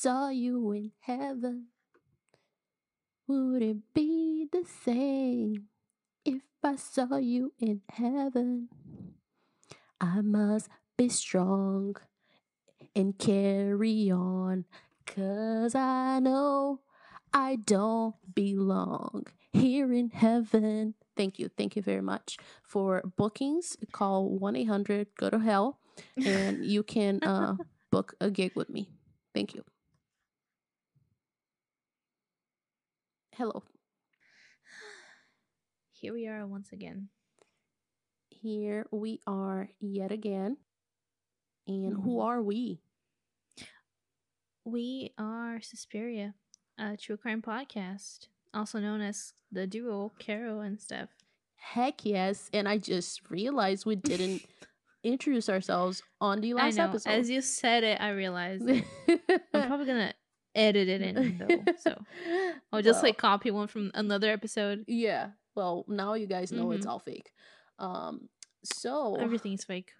[0.00, 1.66] saw you in heaven,
[3.26, 5.64] would it be the same?
[6.24, 8.68] If I saw you in heaven,
[10.00, 11.96] I must be strong
[12.94, 14.66] and carry on.
[15.04, 16.80] Cause I know
[17.32, 20.94] I don't belong here in heaven.
[21.16, 21.48] Thank you.
[21.48, 22.36] Thank you very much.
[22.62, 25.80] For bookings, call 1 800 go to hell
[26.24, 27.56] and you can uh,
[27.90, 28.90] book a gig with me.
[29.34, 29.64] Thank you.
[33.38, 33.62] Hello.
[35.92, 37.08] Here we are once again.
[38.30, 40.56] Here we are yet again.
[41.66, 42.24] And who Mhm.
[42.24, 42.82] are we?
[44.64, 46.34] We are Suspiria,
[46.78, 51.10] a true crime podcast, also known as the duo Carol and Steph.
[51.56, 52.50] Heck yes.
[52.52, 54.42] And I just realized we didn't
[55.04, 56.90] introduce ourselves on the last I know.
[56.90, 57.10] episode.
[57.10, 58.84] As you said it, I realized it.
[59.54, 60.12] I'm probably gonna
[60.58, 61.94] edit it in though, so
[62.72, 64.84] I'll just Well, like copy one from another episode.
[64.88, 65.30] Yeah.
[65.54, 66.90] Well, now you guys know it's Mhm.
[66.90, 67.32] all fake.
[67.78, 68.28] Um
[68.64, 69.92] so Everything's fake.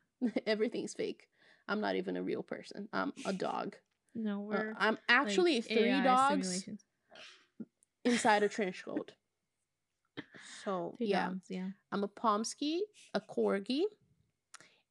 [0.46, 1.28] everything's fake.
[1.68, 2.88] I'm not even a real person.
[2.92, 3.76] I'm a dog.
[4.14, 6.64] No, Uh, we're I'm like, actually three AI dogs
[8.04, 9.12] inside a trench coat.
[10.64, 11.68] So Three yeah, dogs, yeah.
[11.92, 12.80] I'm a Pomsky,
[13.14, 13.82] a Corgi,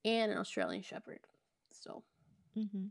[0.05, 1.19] and an Australian Shepherd.
[1.71, 2.03] So
[2.57, 2.85] Mm-hmm.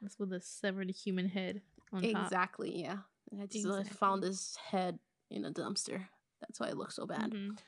[0.00, 1.60] That's with a severed human head
[1.92, 2.24] on top.
[2.26, 2.98] exactly, yeah.
[3.40, 4.98] I just found his head
[5.30, 6.06] in a dumpster.
[6.40, 7.32] That's why it looks so bad.
[7.32, 7.58] Mhm.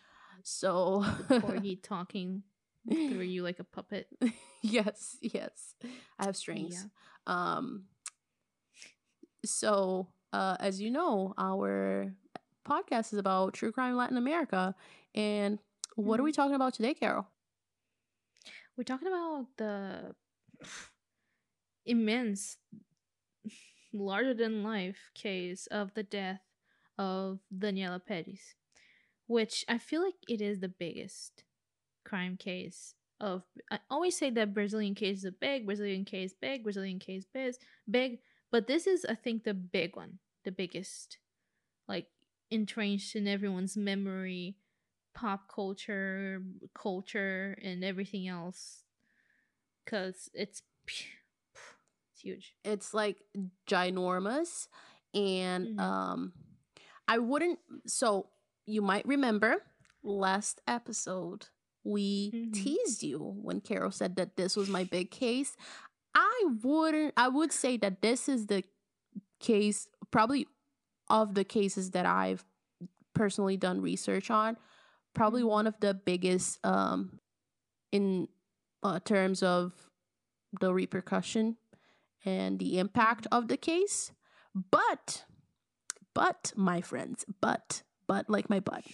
[0.43, 2.43] So Corgi talking
[2.89, 4.09] through you like a puppet.
[4.63, 5.75] yes, yes.
[6.19, 6.87] I have strings.
[7.27, 7.85] Um
[9.45, 12.13] so uh as you know, our
[12.69, 14.75] podcast is about true crime Latin America.
[15.15, 15.59] And
[15.97, 17.27] what are we talking about today, Carol?
[18.77, 20.15] We're talking about the
[21.87, 22.57] immense,
[23.93, 26.41] larger than life case of the death
[26.99, 28.55] of Daniella Perez,
[29.27, 31.45] which I feel like it is the biggest
[32.05, 33.43] crime case of.
[33.71, 37.55] I always say that Brazilian case is big, Brazilian case big, Brazilian case big,
[37.91, 38.19] big,
[38.51, 41.19] but this is, I think, the big one, the biggest,
[41.87, 42.07] like
[42.51, 44.57] entrenched in everyone's memory
[45.15, 46.41] pop culture,
[46.75, 48.85] culture, and everything else.
[49.85, 50.63] Cause it's
[52.19, 52.55] it's huge.
[52.65, 53.23] It's like
[53.67, 54.69] ginormous
[55.15, 55.81] and Mhm.
[55.81, 56.33] um
[57.07, 58.29] I wouldn't so
[58.67, 59.63] you might remember
[60.03, 61.49] last episode
[61.85, 62.53] we Mhm.
[62.53, 65.57] teased you when Carol said that this was my big case.
[66.15, 68.65] I wouldn't I would say that this is the
[69.41, 70.47] case probably
[71.09, 72.45] of the cases that I've
[73.15, 74.57] personally done research on
[75.15, 75.49] probably Mhm.
[75.49, 77.21] one of the biggest um
[77.93, 78.29] in
[78.83, 79.91] uh, terms of
[80.61, 81.57] the repercussion
[82.25, 84.13] and the impact of the case
[84.71, 85.25] but
[86.15, 88.85] but my friends but but like my butt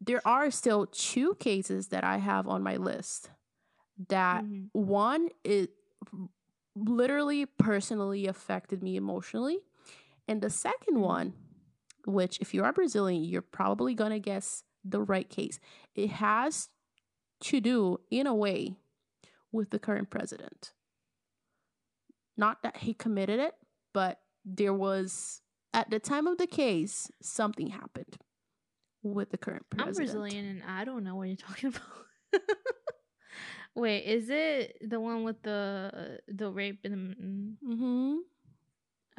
[0.00, 3.30] there are still two cases that i have on my list
[4.08, 4.68] that Mhm.
[4.72, 5.68] one is
[6.74, 9.58] literally personally affected me emotionally
[10.28, 11.00] and the second Mhm.
[11.00, 11.34] one
[12.06, 15.60] which if you are brazilian you're probably going to guess the right case
[15.94, 16.70] it has
[17.40, 18.76] to do in a way
[19.52, 20.72] with the current president
[22.36, 23.54] not that he committed it
[23.92, 25.40] but there was
[25.74, 28.16] at the time of the case something happened
[29.02, 29.96] with the current president.
[29.96, 31.68] I'm Brazilian and I don't know what you're talking
[32.32, 32.42] about.
[33.74, 37.74] Wait, is it the one with the the rape and the?
[37.74, 38.16] mm-hmm.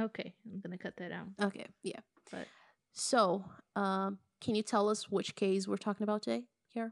[0.04, 1.28] okay, I'm gonna cut that out.
[1.42, 2.00] okay yeah
[2.32, 2.48] But
[2.92, 3.46] so
[3.76, 6.44] um can you tell us which case we're talking about today
[6.76, 6.92] Kiara?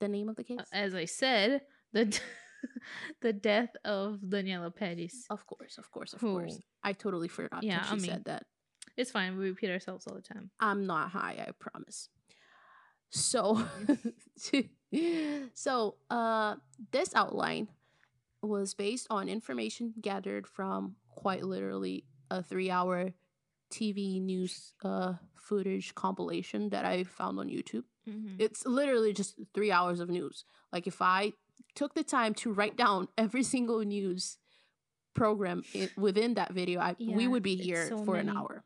[0.00, 1.62] the name of the case uh, as I said,
[1.92, 2.04] the
[3.20, 5.24] the death of Daniella Perez.
[5.30, 8.04] of course of course of Who- course i totally forgot Yeah, that she I mean-
[8.10, 8.42] said that
[8.96, 9.38] It's fine.
[9.38, 10.50] We repeat ourselves all the time.
[10.60, 12.08] I'm not high, I promise.
[13.08, 13.40] So
[15.54, 16.56] so uh
[16.90, 17.68] this outline
[18.42, 23.12] was based on information gathered from quite literally a 3-hour
[23.72, 27.84] TV news uh footage compilation that I found on YouTube.
[28.08, 28.36] Mm-hmm.
[28.38, 30.44] It's literally just 3 hours of news.
[30.72, 31.32] Like if I
[31.74, 34.38] took the time to write down every single news
[35.14, 35.62] program
[35.96, 38.64] within that video, I we would be here so for an hour.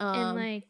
[0.00, 0.68] Um, and like,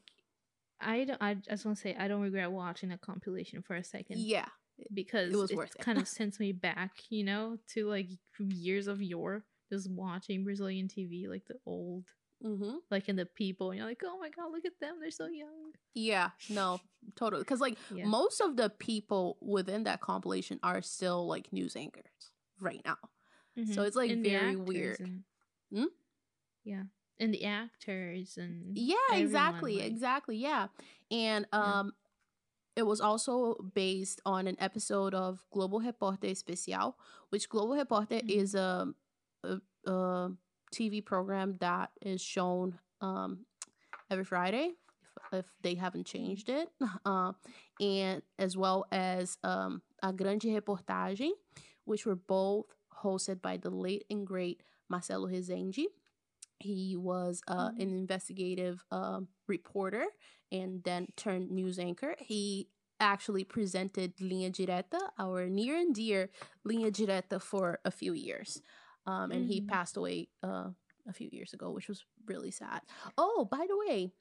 [0.80, 1.22] I don't.
[1.22, 4.18] I just want to say I don't regret watching a compilation for a second.
[4.18, 4.46] yeah,
[4.92, 5.82] because it, was it worth it.
[5.82, 8.08] kind of sends me back, you know, to like
[8.38, 12.04] years of yore just watching Brazilian TV, like the old,
[12.44, 12.76] Mm-hmm.
[12.90, 15.26] like in the people, and you're like, oh my god, look at them, they're so
[15.28, 15.72] young.
[15.94, 16.78] Yeah, no,
[17.16, 17.42] totally.
[17.42, 18.04] Because like Yeah.
[18.06, 22.30] most of the people within that compilation are still like news anchors
[22.60, 22.98] right now.
[23.56, 23.86] So Mhm.
[23.86, 25.00] it's, like, And very weird.
[25.00, 25.24] and-
[25.72, 25.84] Hmm?
[26.64, 26.82] Yeah,
[27.18, 30.36] and the actors and Yeah, everyone, exactly, like- exactly.
[30.36, 30.68] Yeah,
[31.10, 31.78] and Yeah.
[31.80, 31.92] um,
[32.76, 36.98] it was also based on an episode of Globo Repórter Especial,
[37.28, 38.28] which Globo Repórter Mhm.
[38.30, 38.92] is a,
[39.44, 39.60] a,
[39.90, 40.36] a
[40.74, 43.46] TV program that is shown um
[44.10, 44.72] every Friday
[45.32, 46.68] if, if they haven't changed it,
[47.06, 47.32] uh,
[47.80, 51.30] and as well as um a Grande Reportagem,
[51.84, 52.66] which were both
[53.04, 55.84] hosted by the late and great Marcelo Rezende.
[56.60, 57.80] He was uh, Mhm.
[57.82, 60.06] an investigative um, reporter
[60.52, 62.14] and then turned news anchor.
[62.18, 62.68] He
[63.00, 66.30] actually presented Linha Direta, our near and dear
[66.66, 68.62] Linha Direta, for a few years.
[69.06, 69.68] Um, and he Mhm.
[69.68, 70.70] passed away uh,
[71.06, 72.80] a few years ago, which was really sad.
[73.18, 74.12] Oh, by the way,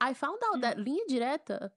[0.00, 0.62] I found out Mm.
[0.62, 1.70] that Linha Direta,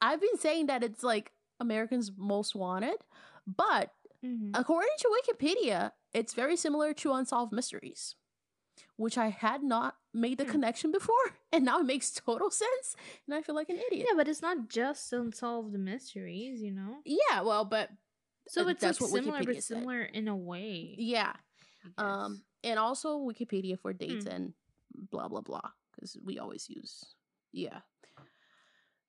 [0.00, 2.98] I've been saying that it's like Americans' most wanted,
[3.46, 3.90] but
[4.22, 4.52] Mhm.
[4.54, 8.16] according to Wikipedia, it's very similar to Unsolved Mysteries,
[8.96, 10.50] which I had not made the Hmm.
[10.50, 11.16] connection before,
[11.52, 14.06] and now it makes total sense, and I feel like an idiot.
[14.08, 16.96] yeah, but it's not just unsolved mysteries, you know.
[17.04, 17.90] Yeah, well, but
[18.48, 19.76] So Uh, it's that's like what similar, Wikipedia but said.
[19.78, 20.94] similar in a way.
[20.98, 21.34] yeah,
[21.98, 24.32] I um, and also Wikipedia for dates Hmm.
[24.32, 24.52] and
[25.10, 27.04] blah blah blah, because we always use
[27.52, 27.80] yeah.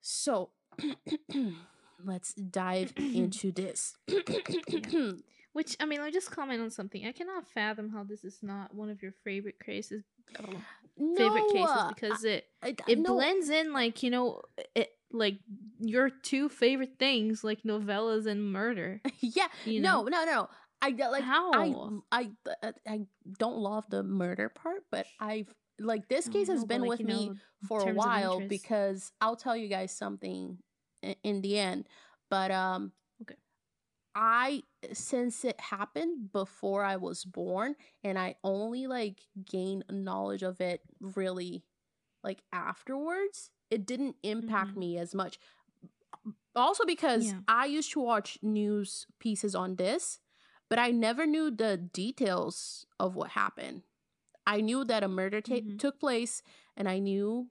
[0.00, 0.50] So
[2.04, 3.94] let's dive into this.
[5.52, 7.06] Which I mean, let me just comment on something.
[7.06, 10.02] I cannot fathom how this is not one of your favorite cases,
[10.34, 10.58] favorite
[10.96, 14.42] No, cases uh, because it I- I- it no, blends in like you know
[14.74, 15.38] it like
[15.78, 19.02] your two favorite things like novellas and murder.
[19.20, 20.48] yeah, You no, no, no.
[20.82, 21.52] I like How?
[21.52, 21.74] I
[22.12, 22.30] I
[22.62, 23.00] uh, I
[23.38, 27.00] don't love the murder part, but I've like this case has know, been but, with
[27.00, 27.34] like, me know,
[27.68, 30.58] for a while because I'll tell you guys something
[31.02, 31.88] in, in the end.
[32.30, 32.92] But um
[33.22, 33.36] Okay.
[34.14, 34.62] I
[34.92, 40.82] since it happened before I was born and I only like gained knowledge of it
[41.00, 41.64] really
[42.22, 44.76] like afterwards, it didn't impact Mhm.
[44.76, 45.38] me as much.
[46.54, 47.40] Also because Yeah.
[47.48, 50.18] I used to watch news pieces on this,
[50.72, 53.82] but I never knew the details of what happened.
[54.46, 55.78] I knew that a murder ta- Mhm.
[55.78, 56.42] took place
[56.78, 57.50] and I knew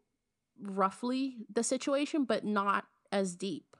[0.59, 3.77] roughly the situation, but not as deep.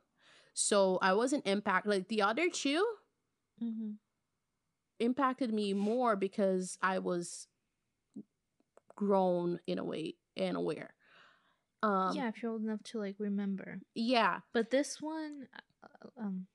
[0.54, 1.90] So I wasn't impacted.
[1.90, 2.86] Like the other two
[3.60, 3.94] mm-hmm.
[5.00, 7.48] impacted me more because I was
[8.96, 10.94] grown in a way and aware.
[11.82, 13.82] Um, yeah, if you're old enough to like remember.
[13.96, 15.48] yeah, But this one,
[15.84, 16.46] uh, um,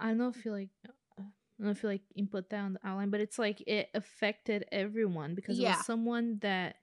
[0.00, 0.70] I don't know if you like,
[1.18, 3.88] I don't know if you like input that on the outline, but it's like it
[3.94, 6.76] affected everyone because it was someone that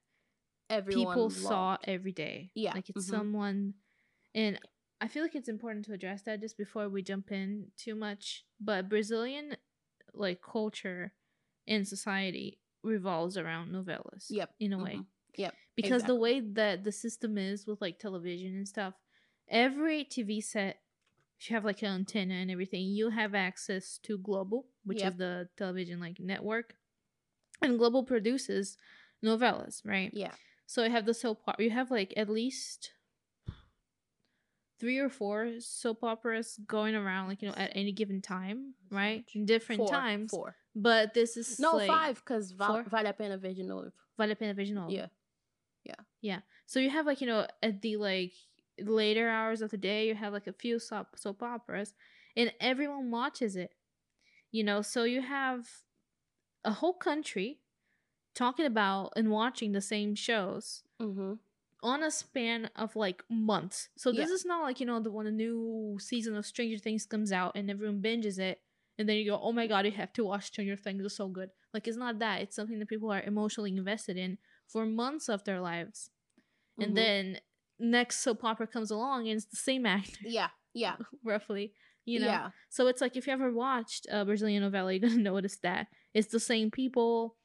[0.70, 2.52] everyone people saw every day.
[2.56, 3.10] Yeah, like it's mhm.
[3.10, 3.74] someone,
[4.36, 4.60] and
[5.02, 8.46] I feel like it's important to address that just before we jump in too much.
[8.60, 9.58] But Brazilian
[10.14, 11.14] like culture
[11.68, 14.26] and society revolves around novellas.
[14.30, 15.06] Yep, in a way mhm,
[15.38, 15.56] Yep.
[15.76, 18.94] because the way that the system is with like television and stuff
[19.50, 20.82] every tv set
[21.40, 25.12] if you have like an antenna and everything you have access to globo which Yep.
[25.14, 26.76] is the television like network
[27.62, 28.78] and globo produces
[29.24, 30.32] novellas right Yeah.
[30.66, 32.92] so you have the soap opera you have like at least
[34.80, 39.26] three or four soap operas going around like you know at any given time right
[39.34, 40.56] in different Four, times Four.
[40.76, 43.92] but this is No, like, five, because val- vale a pena ver de novo.
[44.18, 44.90] Vale a pena ver de novo.
[44.90, 45.08] Yeah.
[46.22, 46.40] Yeah.
[46.66, 48.34] So you have like, you know, at the like
[48.82, 51.94] later hours of the day, you have like a few soap soap operas
[52.36, 53.72] and everyone watches it.
[54.52, 55.68] You know, so you have
[56.64, 57.60] a whole country
[58.36, 61.34] talking about and watching the same shows Mm-hmm.
[61.84, 63.90] on a span of like months.
[63.98, 64.36] So this Yeah.
[64.36, 67.54] is not like, you know, the when a new season of Stranger Things comes out
[67.56, 68.62] and everyone binges it
[68.98, 71.04] and then you go, "Oh my god, you have to watch Stranger Things.
[71.06, 72.42] It's so good." Like it's not that.
[72.42, 76.10] It's something that people are emotionally invested in for months of their lives
[76.80, 77.40] and then
[77.80, 81.74] next soap opera comes along and it's the same actor Yeah, yeah, roughly
[82.06, 82.28] you know?
[82.28, 85.88] Yeah, so it's like if you ever watched a brazilian novella you're gonna notice that
[86.14, 87.36] it's the same people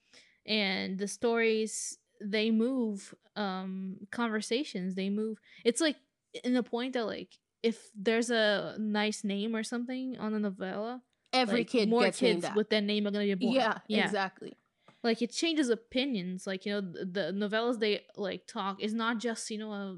[0.46, 5.96] and the stories they move um conversations they move it's like
[6.44, 11.02] in the point that like if there's a nice name or something on a novella
[11.32, 13.54] Every like, kid more gets kids with that name are gonna be born.
[13.54, 14.04] Yeah, yeah.
[14.04, 14.54] exactly.
[15.02, 19.18] like it changes opinions like you know the, the novellas they like talk is not
[19.18, 19.96] just you know a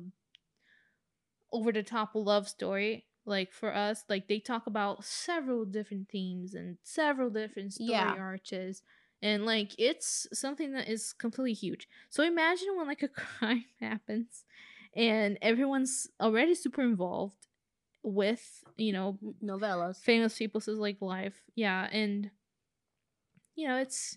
[1.54, 6.54] over the top love story like for us like they talk about several different themes
[6.54, 8.14] and several different story Yeah.
[8.18, 8.82] arches
[9.22, 11.88] and like it's something that is completely huge.
[12.10, 13.08] So imagine when like a
[13.40, 14.44] crime happens
[14.94, 17.46] and everyone's already super involved
[18.02, 19.98] with, you know, Novellas.
[20.02, 21.42] famous people's like life.
[21.54, 22.30] Yeah, and
[23.56, 24.16] you know, it's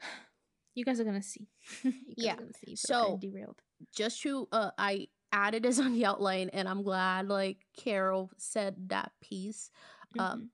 [0.74, 1.48] you guys are gonna see.
[1.84, 2.76] you guys Yeah, are gonna see.
[2.76, 3.60] so- derailed.
[3.94, 8.88] just to uh I added this on the outline and I'm glad like Carol said
[8.88, 9.70] that piece.
[10.18, 10.50] Um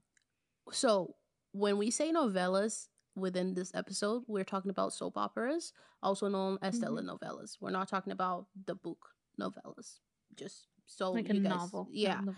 [0.68, 0.74] Mhm.
[0.74, 1.14] so
[1.52, 5.72] when we say novellas within this episode, we're talking about soap operas,
[6.02, 6.96] also known as Mm-hmm.
[6.96, 7.58] telenovelas.
[7.60, 10.00] We're not talking about the book novellas.
[10.34, 11.88] Just so like you guys, novel.
[11.90, 12.20] Yeah.
[12.24, 12.34] No-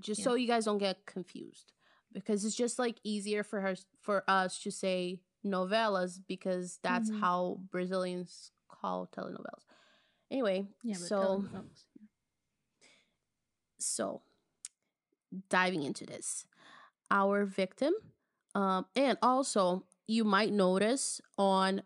[0.00, 0.24] just Yeah.
[0.24, 1.72] so you guys don't get confused
[2.12, 7.20] because it's just like easier for her for us to say novellas because that's Mhm.
[7.20, 9.64] how Brazilians call telenovelas.
[10.30, 11.44] Anyway, yeah, so
[13.78, 14.22] so
[15.48, 16.44] diving into this,
[17.10, 17.92] our victim,
[18.54, 21.82] um, and also you might notice on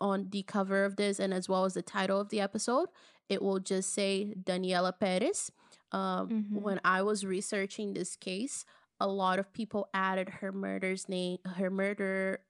[0.00, 2.88] on the cover of this and as well as the title of the episode,
[3.28, 5.50] it will just say Daniella Perez.
[5.92, 6.60] Um, Mhm.
[6.62, 8.64] When I was researching this case,
[9.00, 12.40] a lot of people added her murder's name, her murder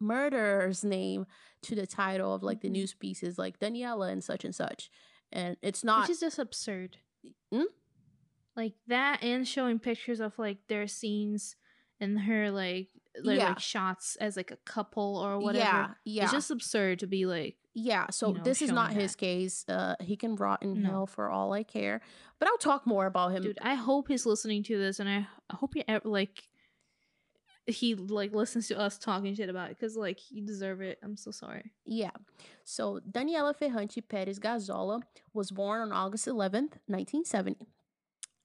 [0.00, 1.26] murderer's name
[1.62, 2.72] to the title of like the Mhm.
[2.72, 4.90] news pieces, like Daniella and such and such.
[5.32, 6.96] And it's not Which is just absurd.
[7.52, 7.64] Hmm?
[8.56, 11.56] Like that and showing pictures of like their scenes
[12.00, 12.88] and her like
[13.22, 13.48] their, Yeah.
[13.50, 15.64] like shots as like a couple or whatever.
[15.64, 18.10] Yeah, yeah, It's just absurd to be like yeah.
[18.10, 19.64] So you know, this is not showing his case.
[19.68, 20.88] Uh, he can rot in No.
[20.90, 22.00] hell for all I care.
[22.40, 23.42] But I'll talk more about him.
[23.44, 26.48] dude, I hope he's listening to this and I, I hope he ever like
[27.66, 30.98] he like listens to us talking shit about it because like you deserve it.
[31.02, 31.72] I'm so sorry.
[31.84, 32.10] Yeah.
[32.64, 35.02] So Daniella Ferrante Perez Gazolla
[35.32, 37.66] was born on August 11th, 1970.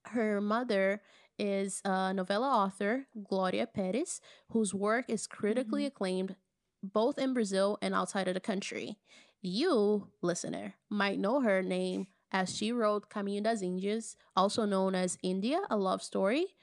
[0.08, 1.02] Her mother
[1.40, 5.88] is a novella author, Gloria Perez, whose work is critically Mhm.
[5.88, 6.36] acclaimed
[6.84, 9.00] both in Brazil and outside of the country.
[9.42, 15.18] You, listener, might know her name as she wrote Caminho das Índias, also known as
[15.24, 16.56] India, a love story,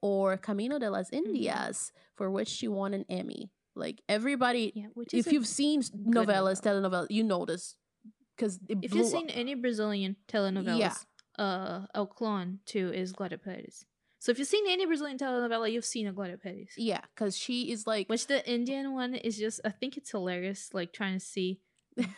[0.00, 3.50] or Camino de las Indias, for which she won an Emmy.
[3.74, 6.54] Like everybody Yeah, if you've seen novellas, novella.
[6.54, 7.76] telenovelas, you know this
[8.36, 10.94] because if you've seen any Brazilian telenovelas, Yeah.
[11.38, 13.84] uh, El Clon too is Gloria Perez.
[14.18, 16.70] So if you've seen any Brazilian telenovela, you've seen a Gloria Perez.
[16.78, 20.70] yeah, because she is like Which the Indian one is just, I think it's hilarious,
[20.72, 21.60] like trying to see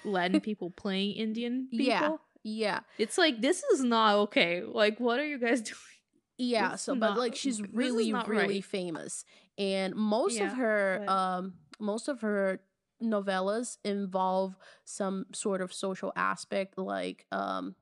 [0.04, 1.87] Latin people playing Indian people.
[1.87, 2.16] Yeah.
[2.44, 4.62] yeah, It's like, this is not okay.
[4.62, 5.98] Like, what are you guys doing?
[6.38, 6.73] Yeah.
[6.75, 8.64] It's so, but like she's really, really right.
[8.64, 9.25] famous,
[9.59, 12.61] and most Yeah, of her, but- um, most of her
[13.02, 17.75] novellas involve some sort of social aspect, like um.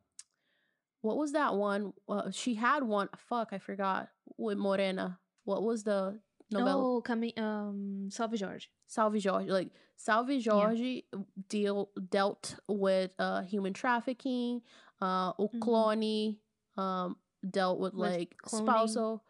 [1.03, 1.93] What was that one?
[2.09, 3.09] Uh, she had one.
[3.17, 4.09] Fuck, I forgot.
[4.39, 5.21] With Morena.
[5.45, 6.19] What was the
[6.51, 6.97] novella?
[6.97, 8.67] Oh, coming, um, Salve Jorge.
[8.89, 11.03] Salve Jorge, like Salve Jorge
[11.49, 14.63] deal dealt with uh human trafficking.
[15.01, 16.37] Uh o Mhm.
[16.77, 17.17] Um
[17.50, 18.62] dealt with With like cloning.
[18.67, 19.25] spousal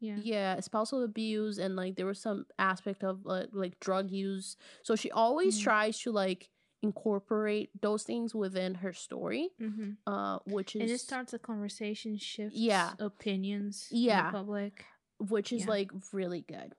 [0.00, 0.16] Yeah.
[0.22, 4.56] yeah, spousal abuse and like there was some aspect of like like drug use.
[4.82, 5.62] So she always Mhm.
[5.62, 6.48] tries to like
[6.82, 9.50] incorporate those things within her story.
[9.60, 9.92] Mm-hmm.
[10.06, 12.94] Uh which is And it starts a conversation, shifts Yeah.
[12.98, 14.30] opinions in Yeah.
[14.32, 14.84] public.
[15.18, 15.70] which is Yeah.
[15.70, 16.74] like really good.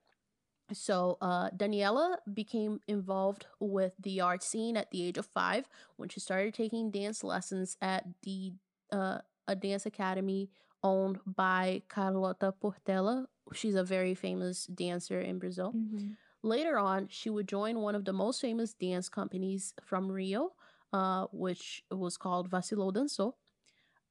[0.74, 6.10] So uh, Daniella became involved with the art scene at the age of five when
[6.10, 8.54] she started taking dance lessons at the
[8.92, 10.50] uh, a dance academy
[10.84, 13.26] owned by Carlota Portela.
[13.54, 15.74] She's a very famous dancer in Brazil.
[15.76, 16.12] Mm-hmm.
[16.44, 20.52] Later on, she would join one of the most famous dance companies from Rio,
[20.92, 23.34] uh, which was called Vacilou Dançou.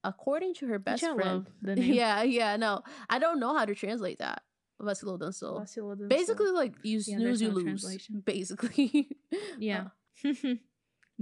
[0.05, 1.93] According to her best Which friend, love the name.
[1.93, 4.43] yeah, yeah, no, I don't know how to translate that.
[4.81, 5.61] Dançou.
[5.61, 6.09] Vacilo Dançou.
[6.09, 7.65] Basically, like you Yeah, snooze, you no lose.
[7.65, 8.23] translation.
[8.25, 9.09] Basically,
[9.59, 9.89] Yeah.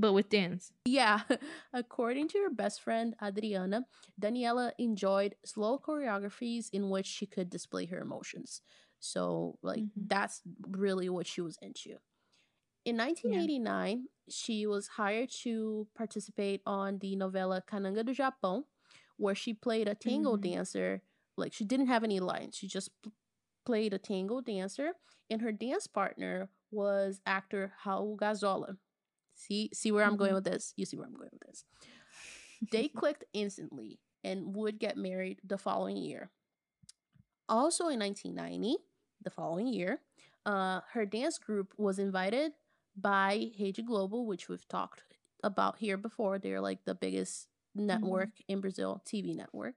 [0.00, 0.72] But with dance.
[0.86, 1.20] yeah.
[1.74, 3.84] According to her best friend Adriana,
[4.18, 8.62] Daniella enjoyed slow choreographies in which she could display her emotions.
[8.98, 9.90] So, like, Mhm.
[10.08, 11.98] that's really what she was into.
[12.84, 18.64] In 1989, she was hired to participate on the novella Cananga do Japão,
[19.18, 20.40] where she played a tango Mhm.
[20.42, 21.02] dancer.
[21.36, 23.12] Like, she didn't have any lines, she just p-
[23.66, 24.94] played a tango dancer,
[25.28, 28.78] and her dance partner was actor Raul Gazolla.
[29.40, 30.34] See, see where I'm going Mhm.
[30.36, 30.74] with this?
[30.76, 31.64] You see where I'm going with this.
[32.70, 36.30] They clicked instantly and would get married the following year.
[37.48, 38.76] Also in 1990,
[39.22, 40.00] the following year,
[40.46, 42.52] uh, her dance group was invited
[42.96, 45.02] by Rede Globo, which we've talked
[45.42, 46.38] about here before.
[46.38, 49.74] They're like the biggest network in Brazil, TV network.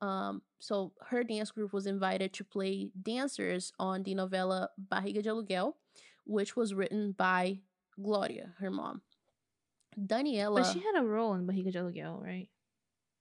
[0.00, 5.28] Um, so her dance group was invited to play dancers on the novella Barriga de
[5.30, 5.74] Aluguel,
[6.24, 7.60] which was written by
[8.02, 9.02] Gloria, her mom.
[9.96, 10.50] Daniella.
[10.54, 12.48] But she had a role in Barriga de Aluguel, right?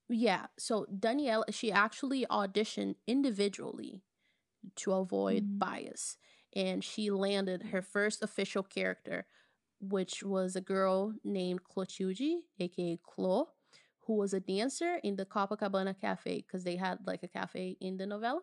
[0.10, 4.02] Yeah, so Daniella, she actually auditioned individually
[4.78, 5.60] to avoid Mhm.
[5.60, 6.18] bias,
[6.56, 9.28] and she landed her first official character,
[9.82, 13.50] which was a girl named Clotilde, aka Clo,
[14.02, 17.98] who was a dancer in the Copacabana Cafe because they had like a cafe in
[17.98, 18.42] the novella.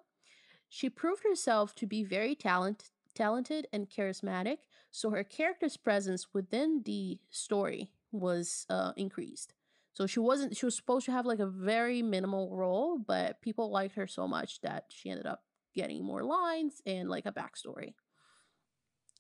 [0.69, 4.59] She proved herself to be very talent, talented and charismatic,
[4.97, 9.53] so her character's presence within the story was uh, increased.
[9.93, 13.71] So she wasn't she was supposed to have like a very minimal role, but people
[13.71, 15.43] liked her so much that she ended up
[15.75, 17.93] getting more lines and like a backstory.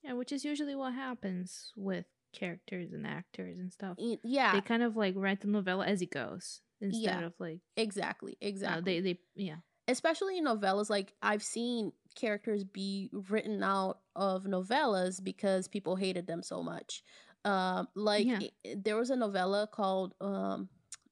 [0.02, 3.98] Yeah, which is usually what happens with characters and actors and stuff.
[3.98, 7.26] Yeah, They kind of like write the novella as it goes instead Yeah.
[7.26, 9.00] of like exactly, uh, exactly.
[9.00, 9.56] they they yeah.
[9.88, 16.26] especially in novellas like i've seen characters be written out of novellas because people hated
[16.26, 17.02] them so much
[17.44, 18.40] um like Yeah.
[18.42, 20.68] i- there was a novella called um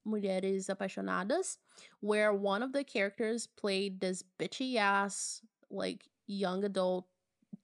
[0.06, 1.58] mulheres apaixonadas
[2.00, 7.06] where one of the characters played this bitchy ass like young adult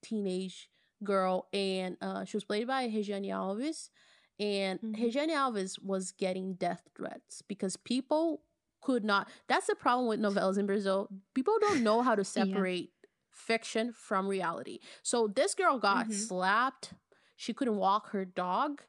[0.03, 0.69] teenage
[1.03, 3.91] girl and uh she was played by Regiane Alves
[4.39, 4.97] and Mhm.
[4.97, 8.43] Regiane Alves was getting death threats because people
[8.83, 12.91] could not that's the problem with novellas in Brazil people don't know how to separate
[13.49, 16.15] fiction from reality so this girl got Mhm.
[16.29, 16.93] slapped
[17.37, 18.83] she couldn't walk her dog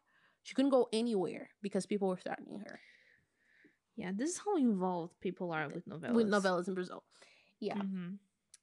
[0.44, 2.80] she couldn't go anywhere because people were threatening her
[3.96, 6.14] Yeah, this is how involved people are with novellas.
[6.14, 7.04] with novellas in Brazil
[7.60, 8.20] yeah Mhm.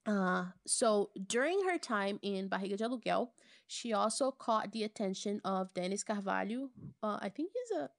[0.07, 3.30] Uh, so during her time in Barriga de Aluguel,
[3.66, 6.71] she also caught the attention of Dennis Carvalho.
[7.02, 7.90] Uh, I think he's a,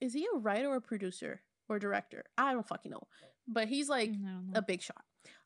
[0.00, 2.24] is he a writer or a producer or director?
[2.36, 3.04] I don't fucking know,
[3.46, 4.58] but he's like I don't know.
[4.58, 5.04] a big shot.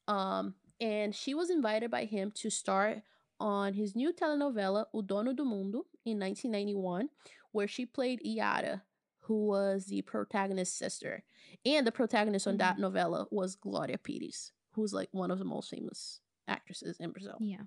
[0.08, 3.02] Um, and she was invited by him to star
[3.38, 7.08] on his new telenovela O Dono do Mundo in 1991,
[7.52, 8.82] where she played Iara,
[9.20, 11.22] who was the protagonist's sister.
[11.64, 15.70] And the protagonist on that novella was Gloria Pires, who's like one of the most
[15.70, 17.36] famous actresses in Brazil.
[17.40, 17.62] Yeah.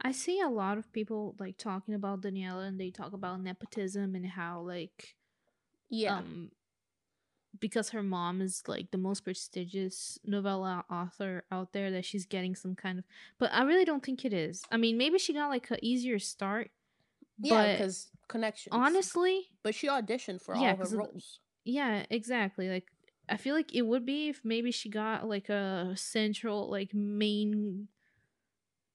[0.00, 4.14] I see a lot of people like talking about Daniella and they talk about nepotism
[4.14, 5.16] and how like
[5.90, 6.18] Yeah.
[6.18, 6.50] um
[7.60, 12.54] because her mom is like the most prestigious novella author out there that she's getting
[12.54, 13.04] some kind of
[13.38, 14.62] but I really don't think it is.
[14.70, 16.70] I mean maybe she got like a easier start.
[17.40, 18.72] yeah, because connections.
[18.72, 21.40] honestly, But she auditioned for Yeah, all her roles.
[21.64, 22.68] yeah, exactly.
[22.68, 22.86] Like
[23.28, 27.88] I feel like it would be if maybe she got like a central like main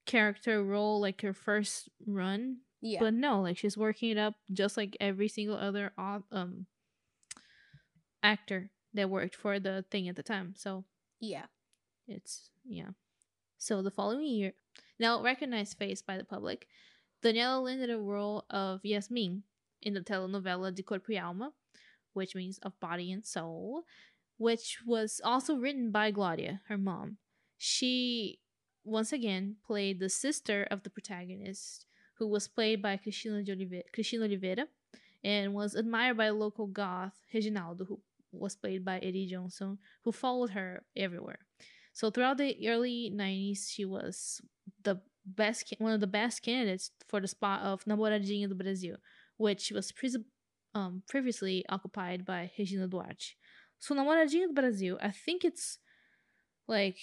[0.06, 3.00] character role like her first run Yeah.
[3.00, 6.66] but no like she's working it up just like every single other um
[8.24, 10.86] actor that worked for the thing at the time so
[11.20, 11.46] yeah.
[12.08, 12.92] it's yeah
[13.58, 14.54] so the following year
[15.00, 16.68] now recognized face by the public
[17.22, 19.44] daniella landed a role of yasmin
[19.82, 21.52] in the telenovela de corpo e alma
[22.14, 23.84] which means of body and soul
[24.38, 27.18] which was also written by Gloria, her mom.
[27.58, 28.40] She
[28.84, 34.26] once again played the sister of the protagonist, who was played by Cristina, Oliveira, Cristina
[34.26, 34.68] Oliveira
[35.24, 38.00] and was admired by local goth Reginaldo, who
[38.34, 41.40] was played by Eri Johnson, who followed her everywhere.
[41.94, 44.42] So throughout the early 90s, she was
[44.84, 48.98] the best, one of the best candidates for the spot of Namoradinha do Brasil,
[49.38, 50.26] which was pre-
[50.74, 53.36] um, previously occupied by Regina Duarte.
[53.80, 55.78] So Namoradinha do Brasil, I think it's
[56.68, 56.98] like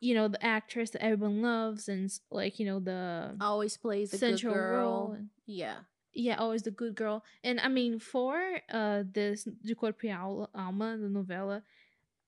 [0.00, 4.18] you know the actress that everyone loves and like you know the Always plays a
[4.18, 4.82] central good girl.
[4.82, 5.18] role.
[5.46, 5.76] Yeah.
[6.14, 7.24] Yeah, always the good girl.
[7.42, 11.62] And I mean, for uh this De Corpo Alma, the novella,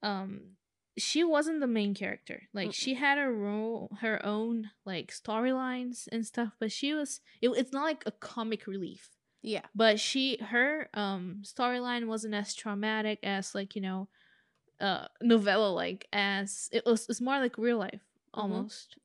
[0.03, 0.57] um,
[0.99, 2.42] she wasn't the main character.
[2.55, 6.53] Like she had her role, her own like storylines and stuff.
[6.59, 7.20] But she was.
[7.40, 9.11] It, it's not like a comic relief.
[9.42, 9.66] Yeah.
[9.75, 14.09] But she, her um storyline wasn't as traumatic as like you know,
[14.81, 17.07] uh, novella like as it was.
[17.09, 18.03] It's more like real life
[18.35, 18.42] Mhm.
[18.42, 18.96] almost.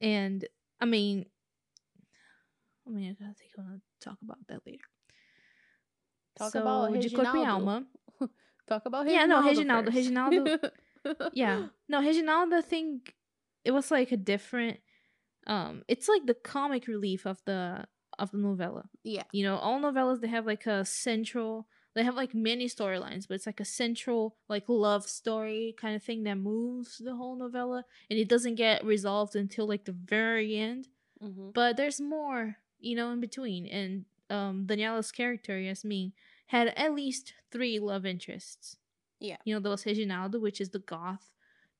[0.00, 0.44] And
[0.80, 1.26] I mean,
[2.86, 4.84] I mean, I think I want to talk about that later.
[6.36, 7.48] Talk about De Corpo e Reginaldo.
[7.48, 7.84] Alma.
[8.66, 10.60] Talk about Yeah, no, Reginaldo Reginaldo,
[11.04, 11.30] first.
[11.34, 12.54] Yeah, no, Reginaldo.
[12.54, 13.14] I think
[13.64, 14.80] it was like a different.
[15.46, 17.84] Um, it's like the comic relief of the
[18.18, 18.88] of the novella.
[19.02, 19.24] Yeah.
[19.32, 21.66] You know, all novellas they have like a central.
[21.94, 26.02] They have like many storylines, but it's like a central like love story kind of
[26.02, 30.56] thing that moves the whole novella, and it doesn't get resolved until like the very
[30.56, 30.88] end.
[31.20, 36.12] hmm but there's more you know in between and um daniella's character yasmin
[36.46, 38.76] had at least three love interests
[39.20, 39.36] Yeah.
[39.44, 41.30] you know there was reginaldo which is the goth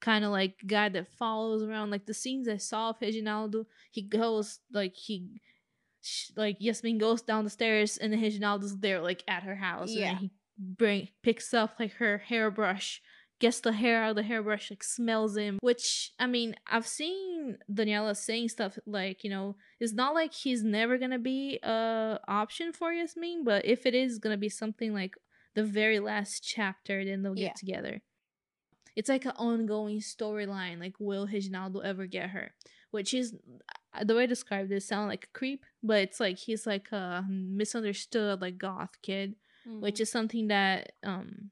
[0.00, 1.90] kind of like guy that follows around.
[1.90, 5.40] Like the scenes I saw of Reginaldo, he goes like he.
[6.00, 9.90] sh- Like Yasmin goes down the stairs and then Reginaldo's there like at her house
[9.90, 10.12] and Yeah.
[10.14, 13.00] then he bring picks up like her hairbrush
[13.42, 15.58] gets the hair out of the hairbrush, like smells him.
[15.60, 20.62] Which I mean, I've seen Daniella saying stuff like, you know, it's not like he's
[20.62, 25.14] never gonna be a option for Yasmin, but if it is gonna be something like
[25.54, 27.60] the very last chapter, then they'll get Yeah.
[27.64, 27.94] together.
[28.94, 30.78] It's like an ongoing storyline.
[30.80, 32.54] Like, will Reginaldo ever get her?
[32.90, 33.34] Which is
[33.94, 36.92] uh, the way I described this sound like a creep, but it's like he's like
[36.92, 39.34] a misunderstood like goth kid
[39.78, 40.02] which Mm-hmm.
[40.02, 41.50] is something that um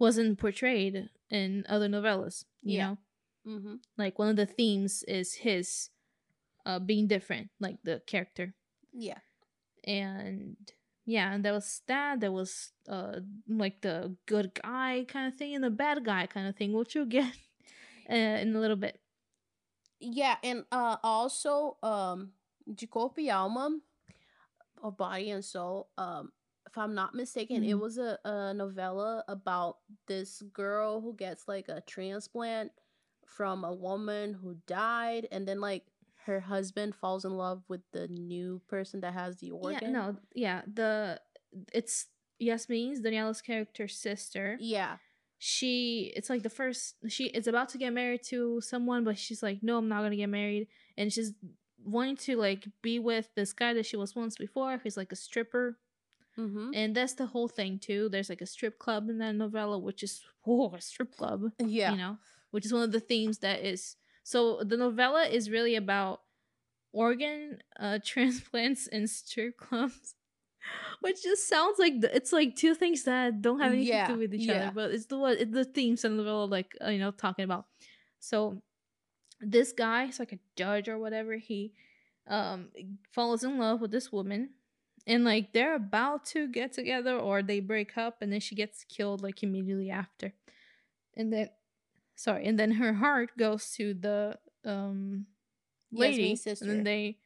[0.00, 2.88] wasn't portrayed in other novellas you Yeah.
[2.88, 2.98] know
[3.44, 5.90] hmm like one of the themes is his
[6.66, 8.54] uh being different like the character
[8.92, 9.18] yeah.
[9.84, 10.56] and
[11.06, 15.54] yeah and there was that there was uh like the good guy kind of thing
[15.54, 17.24] and the bad guy kind of thing which you'll get
[18.10, 19.00] uh, in a little bit
[20.00, 22.32] Yeah, and uh also um
[22.64, 23.78] De Corpo e Alma
[24.82, 26.32] or Body and Soul, um,
[26.70, 27.80] if I'm not mistaken, it Mhm.
[27.80, 32.72] was a, a novella about this girl who gets like a transplant
[33.26, 35.84] from a woman who died and then like
[36.26, 39.78] her husband falls in love with the new person that has the organ.
[39.82, 41.20] yeah no yeah the
[41.72, 42.06] it's
[42.38, 44.96] yasmin's daniella's character's sister Yeah.
[45.38, 49.42] she it's like the first she is about to get married to someone but she's
[49.42, 51.32] like no i'm not gonna get married and she's
[51.82, 55.16] wanting to like be with this guy that she was once before who's like a
[55.16, 55.78] stripper
[56.40, 56.70] Mm-hmm.
[56.74, 60.02] and that's the whole thing too there's like a strip club in that novella which
[60.02, 61.92] is whoa a strip club Yeah.
[61.92, 62.16] you know
[62.52, 66.20] which is one of the themes that is so the novella is really about
[66.92, 70.14] organ uh transplants and strip clubs
[71.00, 74.12] which just sounds like the, it's like two things that don't have anything Yeah, to
[74.14, 74.54] do with each yeah.
[74.54, 77.10] other but it's the what it's the themes of the novella like uh, you know
[77.12, 77.66] talking about
[78.18, 78.60] so
[79.40, 81.72] this guy is like a judge or whatever he
[82.28, 82.68] um
[83.10, 84.50] falls in love with this woman
[85.06, 88.84] and like they're about to get together or they break up and then she gets
[88.84, 90.32] killed like immediately after
[91.16, 91.48] and then
[92.14, 95.26] sorry and then her heart goes to the um
[95.92, 96.70] lady Yasmin's sister.
[96.70, 97.18] and they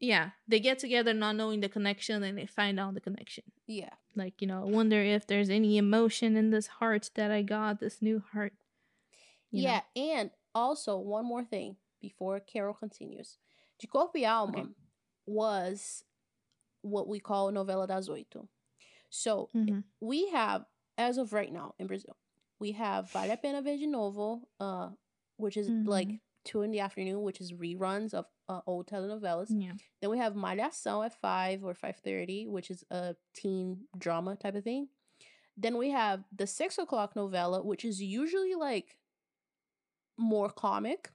[0.00, 3.90] yeah they get together not knowing the connection and they find out the connection yeah.
[4.14, 7.80] like you know I wonder if there's any emotion in this heart that i got
[7.80, 8.52] this new heart
[9.52, 9.68] you know?
[9.68, 13.38] yeah, and also one more thing before Carol continues.
[13.82, 14.68] E Alma Okay.
[15.26, 16.04] was
[16.82, 18.48] what we call novela das oito.
[19.10, 19.84] So Mhm.
[20.00, 20.66] we have,
[20.98, 22.16] as of right now in Brazil,
[22.58, 24.90] we have Vale a Pena Ver de Novo, uh,
[25.36, 26.20] which is like Mhm.
[26.44, 29.48] two in the afternoon, which is reruns of uh, old telenovelas.
[29.50, 34.36] yeah Then we have Malhação at five or five thirty, which is a teen drama
[34.36, 34.88] type of thing.
[35.56, 38.98] Then we have the six o'clock novella, which is usually like
[40.18, 41.10] more comic.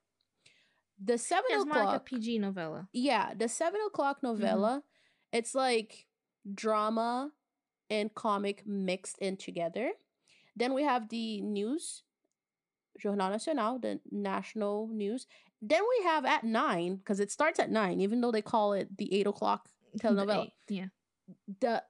[1.00, 4.84] The seven it's more like a o'clock, pg novella yeah, the seven o'clock novella,
[5.38, 6.08] it's like
[6.54, 7.32] drama
[7.90, 9.92] and comic mixed in together.
[10.56, 12.04] Then we have the news,
[13.02, 15.28] Jornal Nacional, the national news.
[15.62, 18.88] Then we have at nine, because it starts at nine, even though they call it
[18.98, 19.70] the eight o'clock
[20.02, 20.46] telenovela.
[20.46, 20.88] eight, yeah
[21.60, 21.84] The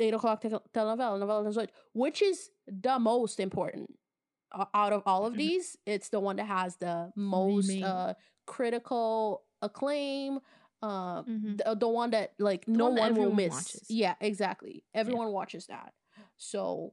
[0.00, 3.90] eight o'clock te- telenovela, novela das oito, which is the most important.
[4.72, 5.38] Out of all of Mhm.
[5.38, 8.14] these, it's the one that has the most uh,
[8.46, 10.38] critical acclaim.
[10.84, 11.56] Uh, Mhm.
[11.58, 13.50] the, the one that like no one one will miss.
[13.52, 13.86] watches.
[13.88, 14.84] Yeah, exactly.
[14.92, 15.94] Everyone watches that.
[16.36, 16.92] So,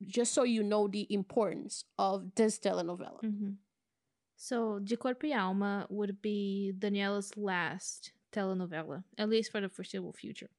[0.00, 3.20] just so you know the importance of this telenovela.
[3.22, 3.56] Mhm.
[4.36, 10.12] So, De Corpo e Alma would be Daniella's last telenovela, at least for the foreseeable
[10.12, 10.50] future.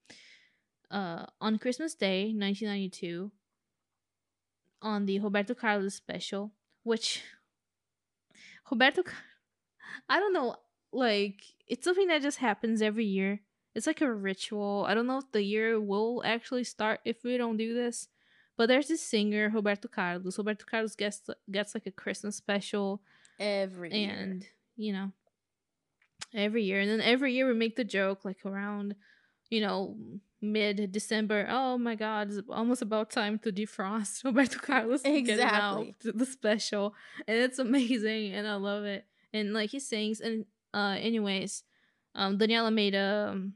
[0.89, 3.31] Uh, on Christmas Day, 1992,
[4.81, 7.23] on the Roberto Carlos special, which
[8.71, 9.03] Roberto,
[10.07, 10.55] I don't know,
[10.91, 13.41] like it's something that just happens every year.
[13.75, 14.85] It's like a ritual.
[14.87, 18.07] I don't know if the year will actually start if we don't do this.
[18.55, 20.37] But there's this singer, Roberto Carlos.
[20.37, 23.01] Roberto Carlos gets gets like a Christmas special
[23.39, 24.11] Every year.
[24.11, 24.45] and
[24.75, 25.11] you know
[26.33, 28.95] every year and then every year we make the joke like around
[29.49, 29.95] you know
[30.41, 35.85] mid december oh my god it's almost about time to defrost roberto carlos get out
[36.03, 36.93] the special
[37.27, 41.63] and it's amazing and i love it and like he sings and uh anyways
[42.15, 43.53] um daniella made a um,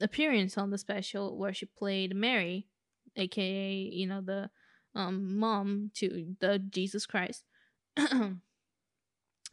[0.00, 2.66] appearance on the special where she played mary
[3.16, 4.50] aka you know the
[4.94, 7.44] um mom to the jesus christ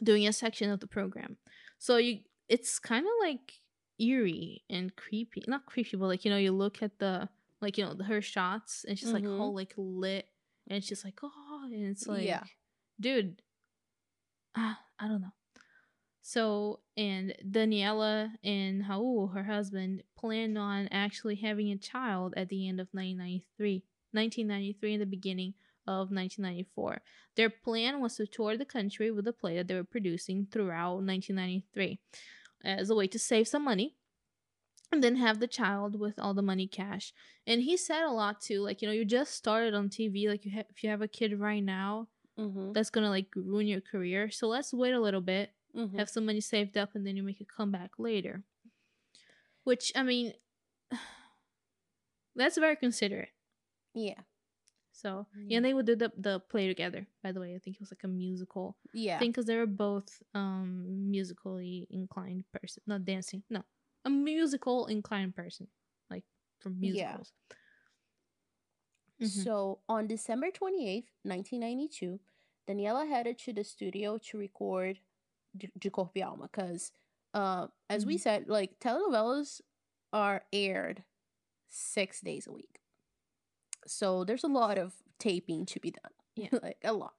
[0.03, 1.37] doing a section of the program.
[1.79, 3.53] So you it's kind of like
[3.99, 5.43] eerie and creepy.
[5.47, 7.29] Not creepy, but like you know, you look at the
[7.61, 9.37] like you know her shots and she's like Mhm.
[9.37, 10.27] whole like lit
[10.67, 12.43] and she's like oh and it's like Yeah.
[12.99, 13.41] dude
[14.55, 15.31] ah, i don't know
[16.25, 22.67] so and daniella and Raul, her husband planned on actually having a child at the
[22.67, 23.83] end of 1993
[24.13, 25.53] 1993 and the beginning
[25.85, 27.01] of 1994
[27.35, 31.03] their plan was to tour the country with the play that they were producing throughout
[31.03, 31.99] 1993
[32.63, 33.93] as a way to save some money
[34.93, 37.13] and then have the child with all the money cash.
[37.47, 40.45] And he said a lot too like you know you just started on tv like
[40.45, 42.07] you ha- if you have a kid right now
[42.39, 42.71] Mm-hmm.
[42.71, 44.31] that's gonna like ruin your career.
[44.31, 45.97] So let's wait a little bit Mm-hmm.
[45.97, 48.43] have some money saved up and then you make a comeback later
[49.63, 50.33] which i mean
[52.35, 53.29] that's very considerate
[53.93, 54.21] Yeah.
[54.91, 55.57] so yeah Yeah.
[55.57, 57.91] and they would do the, the play together by the way i think it was
[57.91, 59.15] like a musical Yeah.
[59.15, 63.63] I think because they were both um musically inclined person not dancing no
[64.05, 65.67] a musical inclined person
[66.09, 66.23] like
[66.59, 67.17] from Yeah.
[67.17, 67.33] musicals
[69.21, 69.43] Mhm.
[69.43, 72.19] So on December 28th, 1992,
[72.67, 74.99] Daniella headed to the studio to record
[75.57, 76.91] De, De Corpo e Alma because,
[77.33, 78.17] uh, as we Mhm.
[78.17, 79.61] said, like telenovelas
[80.11, 81.03] are aired
[81.69, 82.81] six days a week.
[83.85, 86.11] So there's a lot of taping to be done.
[86.35, 86.49] Yeah.
[86.61, 87.15] like a lot.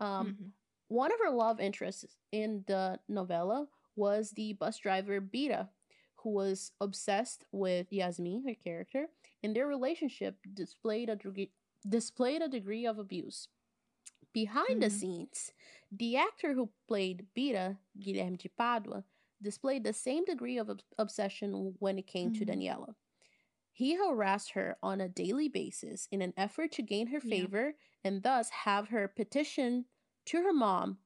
[0.00, 0.52] Um, Mhm.
[0.88, 5.70] one of her love interests in the novella was the bus driver Bira,
[6.16, 9.08] who was obsessed with Yasmin, her character,
[9.42, 11.52] and their relationship displayed a degree
[11.88, 13.48] displayed a degree of abuse.
[14.32, 14.92] Behind the Mhm.
[15.00, 15.52] scenes,
[15.90, 19.04] the actor who played Bira, Guilherme de Padua,
[19.40, 22.46] displayed the same degree of ob- obsession when it came to Mhm.
[22.46, 22.96] Daniella.
[23.72, 27.30] He harassed her on a daily basis in an effort to gain her Yeah.
[27.30, 29.86] favor and thus have her petition
[30.26, 30.98] to her mom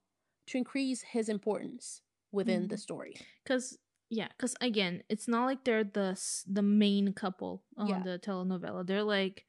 [0.46, 2.00] to increase his importance
[2.32, 2.80] within the Mhm.
[2.80, 3.14] story.
[3.44, 8.02] Cause yeah, cause again, it's not like they're the the main couple on Yeah.
[8.02, 8.86] the telenovela.
[8.86, 9.46] They're like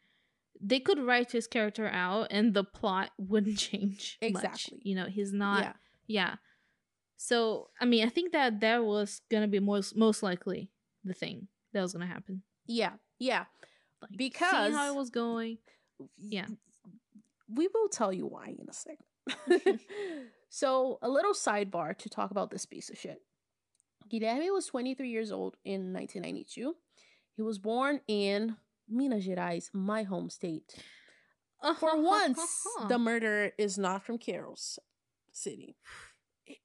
[0.65, 4.29] they could write his character out and the plot wouldn't change much.
[4.29, 4.79] Exactly.
[4.83, 5.61] You know, he's not.
[5.61, 5.73] yeah.
[6.07, 6.35] Yeah.
[7.17, 10.69] So I mean, I think that that was gonna be most most likely
[11.03, 12.43] the thing that was gonna happen.
[12.65, 12.93] Yeah.
[13.19, 13.45] Yeah.
[14.01, 15.57] Like seeing Because- how it was going.
[16.17, 16.47] Yeah.
[17.53, 19.79] We will tell you why in a second.
[20.49, 23.21] so, a little sidebar to talk about this piece of shit.
[24.11, 26.75] Guilherme was 23 years old in 1992.
[27.35, 28.55] He was born in
[28.89, 30.75] Minas Gerais, my home state.
[31.79, 32.39] For once,
[32.89, 34.79] the murderer is not from Carol's
[35.31, 35.77] City.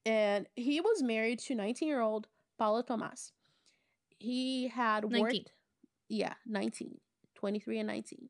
[0.05, 2.27] And he was married to 19 year old
[2.59, 3.31] Paula Thomaz.
[4.19, 5.15] He had worked.
[5.15, 5.45] 19.
[6.09, 6.99] Yeah, 19.
[7.37, 8.29] 23 and 19.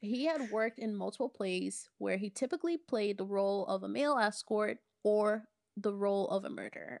[0.00, 4.18] He had worked in multiple plays where he typically played the role of a male
[4.18, 5.44] escort or
[5.76, 7.00] the role of a murderer,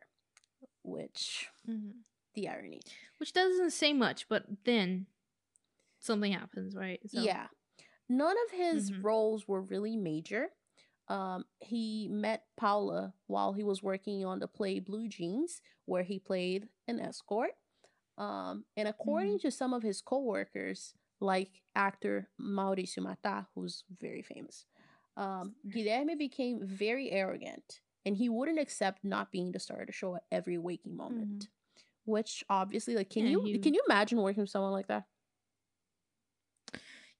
[0.84, 2.04] which, Mhm.
[2.34, 2.82] the irony.
[3.16, 5.06] which doesn't say much, but then
[6.00, 7.00] something happens, right?
[7.08, 7.48] So, Yeah.
[8.08, 9.04] None of his Mhm.
[9.04, 10.50] roles were really major.
[11.08, 16.18] Um, he met Paula while he was working on the play Blue Jeans, where he
[16.18, 17.52] played an escort.
[18.18, 24.66] Um, and according to some of his coworkers, like actor Mauricio Mattar, who's very famous,
[25.16, 29.92] um, Guilherme became very arrogant, and he wouldn't accept not being the star of the
[29.92, 31.48] show at every waking moment.
[32.04, 35.06] Which obviously, like, can Yeah, you he- can you imagine working with someone like that?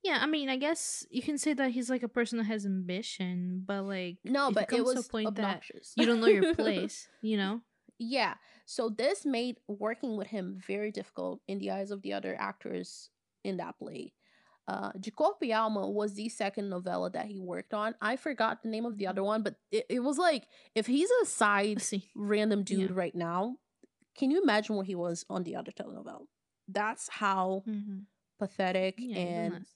[0.03, 2.65] Yeah, I mean, I guess you can say that he's like a person that has
[2.65, 5.93] ambition, but like No, but it, to was a point that obnoxious.
[5.97, 7.61] you don't know your place, you know?
[7.99, 8.35] yeah.
[8.65, 13.11] So this made working with him very difficult in the eyes of the other actors
[13.45, 14.15] in that play.
[14.69, 17.95] Uh, De Corpo e Alma was the second novella that he worked on.
[18.01, 21.11] I forgot the name of the other one, but it, it was like if he's
[21.23, 21.83] a side
[22.15, 22.97] random dude Yeah.
[22.97, 23.57] right now,
[24.17, 26.25] can you imagine what he was on the other telenovela?
[26.69, 28.05] That's how Mhm.
[28.39, 29.67] pathetic Yeah, and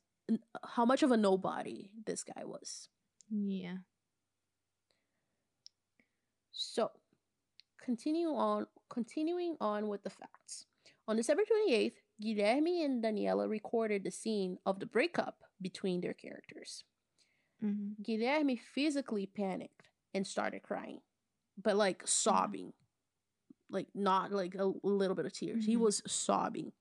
[0.65, 2.89] how much of a nobody this guy was.
[3.31, 3.79] yeah.
[6.53, 6.91] So,
[7.83, 10.67] continue on continuing on with the facts.
[11.09, 16.85] On December 28th, Guilherme and Daniella recorded the scene of the breakup between their characters.
[17.63, 17.97] Mhm.
[18.03, 21.01] Guilherme physically panicked and started crying,
[21.57, 22.73] but like sobbing.
[23.71, 25.65] Like not like a little bit of tears.
[25.65, 25.81] He Mhm.
[25.81, 26.73] was sobbing.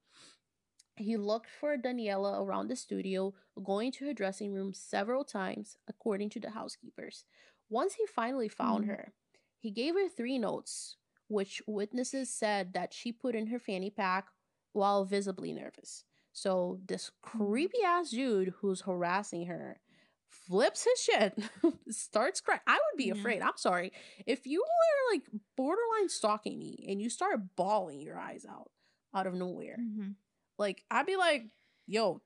[0.95, 6.29] He looked for Daniella around the studio, going to her dressing room several times, according
[6.31, 7.25] to the housekeepers.
[7.69, 8.89] Once he finally found Mhm.
[8.89, 9.13] her,
[9.57, 14.27] he gave her three notes, which witnesses said that she put in her fanny pack
[14.71, 16.05] while visibly nervous.
[16.31, 19.79] So this creepy ass dude who's harassing her
[20.27, 21.37] flips his shit,
[21.89, 22.61] starts crying.
[22.67, 23.13] I would be Yeah.
[23.13, 23.41] afraid.
[23.41, 23.93] I'm sorry.
[24.25, 28.71] If you were like borderline stalking me and you start bawling your eyes out
[29.13, 30.15] out of nowhere, Mhm.
[30.63, 31.43] Like I'd be like,
[31.85, 32.21] yo,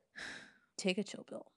[0.77, 1.47] take a chill pill.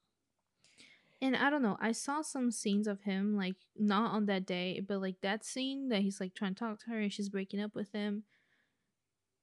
[1.22, 4.80] And I don't know, I saw some scenes of him, like not on that day,
[4.80, 7.60] but like that scene that he's like trying to talk to her and she's breaking
[7.60, 8.24] up with him.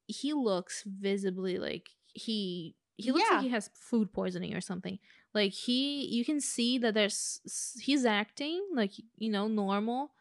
[0.08, 3.36] He looks visibly like he he looks Yeah.
[3.36, 4.98] like he has food poisoning or something.
[5.36, 7.42] Like he you can see that there's
[7.80, 10.14] he's acting like you know normal,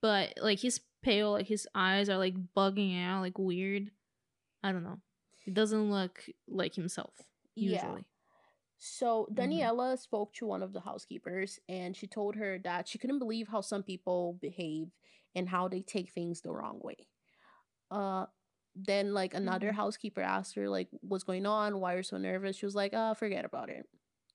[0.00, 3.90] but like he's pale, like his eyes are like bugging out, like weird.
[4.64, 4.98] I don't know.
[5.44, 7.14] He doesn't look like himself
[7.58, 8.02] usually.
[8.02, 8.04] Yeah.
[8.78, 9.34] So Mhm.
[9.34, 13.48] Daniella spoke to one of the housekeepers and she told her that she couldn't believe
[13.48, 14.88] how some people behave
[15.34, 17.08] and how they take things the wrong way.
[17.90, 18.26] Uh
[18.74, 19.76] then like another Mhm.
[19.76, 22.56] housekeeper asked her like what's going on, why you're so nervous.
[22.56, 23.86] She was like, uh, forget about it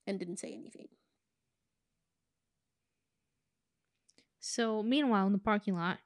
[0.06, 0.88] and didn't say anything.
[4.40, 5.98] So, meanwhile, in the parking lot,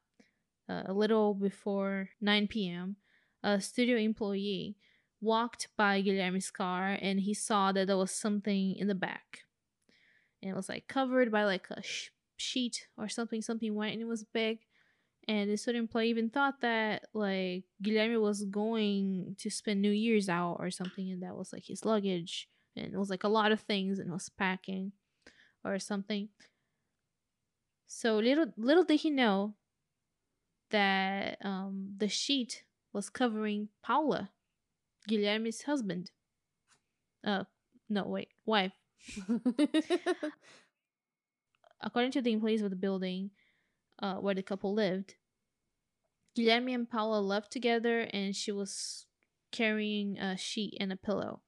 [0.68, 2.96] uh, a little before 9 p.m.,
[3.42, 4.76] a studio employee
[5.22, 9.40] walked by Guilherme's car and he saw that there was something in the back.
[10.42, 14.02] And it was like covered by like a sh- sheet or something, something white, and
[14.02, 14.58] it was big.
[15.28, 20.28] And the studio employee even thought that like Guilherme was going to spend New Year's
[20.28, 22.48] out or something, and that was like his luggage.
[22.76, 24.92] And it was like a lot of things and was packing
[25.64, 26.28] or something.
[27.86, 29.54] So little little did he know
[30.70, 34.30] that um, the sheet was covering Paula,
[35.08, 36.10] Guilherme's husband.
[37.24, 37.44] Uh,
[37.88, 38.72] no, wait, wife.
[41.80, 43.30] According to the employees of the building
[44.00, 45.16] uh, where the couple lived,
[46.36, 49.06] Guilherme and Paula left together, and she was
[49.50, 51.42] carrying a sheet and a pillow.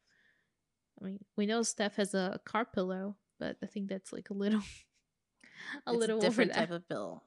[1.00, 4.34] I mean, we know Steph has a car pillow, but I think that's like a
[4.34, 4.60] little,
[5.86, 7.22] a It's little different over type of pill.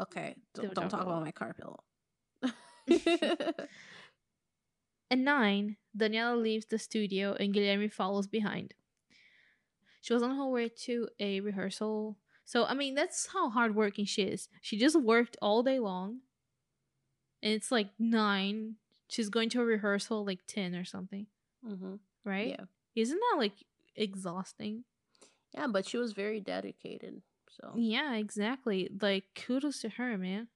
[0.00, 1.84] Okay, don't, Don't talk about about my car pill.
[5.10, 8.74] At nine, Daniella leaves the studio and Guilherme follows behind.
[10.02, 12.16] She was on her way to a rehearsal.
[12.44, 14.48] So, I mean, that's how hardworking she is.
[14.60, 16.20] She just worked all day long.
[17.42, 18.76] And it's like nine.
[19.08, 21.26] She's going to a rehearsal like 10 or something,
[21.66, 22.48] hmm right?
[22.58, 23.54] Yeah, Isn't that like
[23.96, 24.84] exhausting?
[25.54, 27.22] yeah, but she was very dedicated.
[27.50, 28.88] So Yeah, exactly.
[29.00, 30.46] Like kudos to her, man.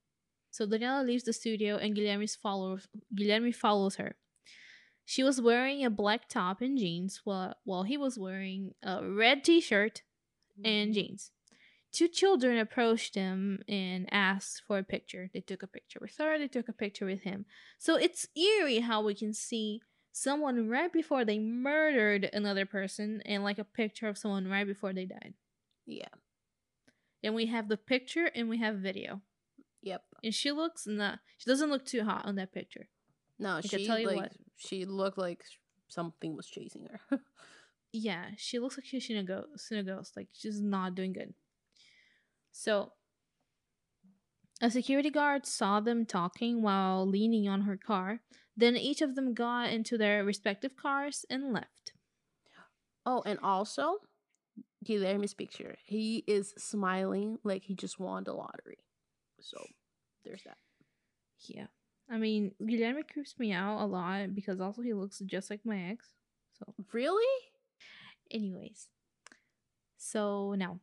[0.52, 4.14] So Daniella leaves the studio and Guilherme's follows Guilherme follows her.
[5.04, 9.44] She was wearing a black top and jeans while while he was wearing a red
[9.44, 10.02] t-shirt
[10.64, 10.94] and Mhm.
[10.94, 11.30] jeans.
[11.92, 15.30] Two children approached him and asked for a picture.
[15.32, 17.46] They took a picture with her, they took a picture with him.
[17.78, 23.44] So it's eerie how we can see someone right before they murdered another person and
[23.44, 25.34] like a picture of someone right before they died.
[25.86, 26.08] yeah,
[27.22, 29.22] And we have the picture and we have video.
[29.82, 30.04] yep.
[30.22, 32.88] And she looks not she doesn't look too hot on that picture.
[33.38, 34.32] No, can she like what.
[34.56, 35.42] she looked like
[35.88, 37.18] something was chasing her.
[37.96, 40.16] Yeah, she looks like she's in a ghost in a ghost.
[40.16, 41.32] Like she's not doing good.
[42.50, 42.90] So
[44.60, 48.18] a security guard saw them talking while leaning on her car.
[48.56, 51.92] Then each of them got into their respective cars and left.
[53.06, 53.98] oh, and also
[54.84, 55.76] Guilherme's picture.
[55.84, 58.78] He is smiling like he just won the lottery.
[59.40, 59.64] So
[60.24, 60.58] there's that.
[61.46, 61.66] Yeah.
[62.10, 65.90] I mean, Guilherme creeps me out a lot because also he looks just like my
[65.90, 66.10] ex.
[66.58, 67.24] So Really?
[68.30, 68.88] Anyways,
[69.96, 70.80] so now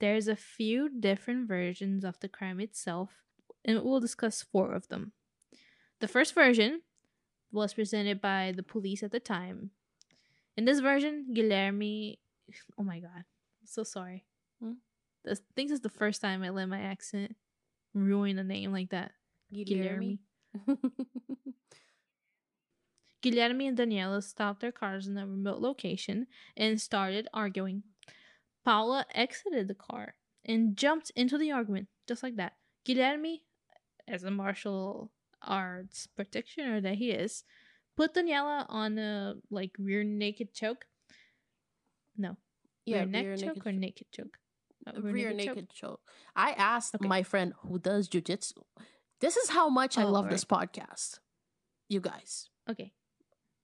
[0.00, 3.22] there's a few different versions of the crime itself,
[3.64, 5.12] and we'll discuss four of them.
[6.00, 6.82] The first version
[7.52, 9.70] was presented by the police at the time.
[10.56, 12.18] In this version, Guilherme,
[12.78, 14.24] oh my god, I'm so sorry.
[14.60, 14.72] Hmm?
[15.24, 17.34] This, I think this is the first time I let my accent
[17.94, 19.12] ruin a name like that.
[19.52, 20.18] Guilherme.
[23.22, 27.82] Guilherme and Daniella stopped their cars in a remote location and started arguing.
[28.64, 32.54] Paula exited the car and jumped into the argument, just like that.
[32.86, 33.40] Guilherme,
[34.06, 37.44] as a martial arts practitioner that he is,
[37.96, 40.84] put Daniella on a like rear naked choke.
[42.16, 42.36] No,
[42.84, 44.38] yeah, rear neck rear choke naked or naked choke.
[44.86, 45.36] Uh, rear choke?
[45.38, 46.00] naked choke.
[46.36, 47.08] I asked Okay.
[47.08, 48.64] my friend who does jujitsu.
[49.24, 51.20] This is how much I Oh, love this podcast.
[51.88, 52.50] You guys.
[52.68, 52.92] Okay,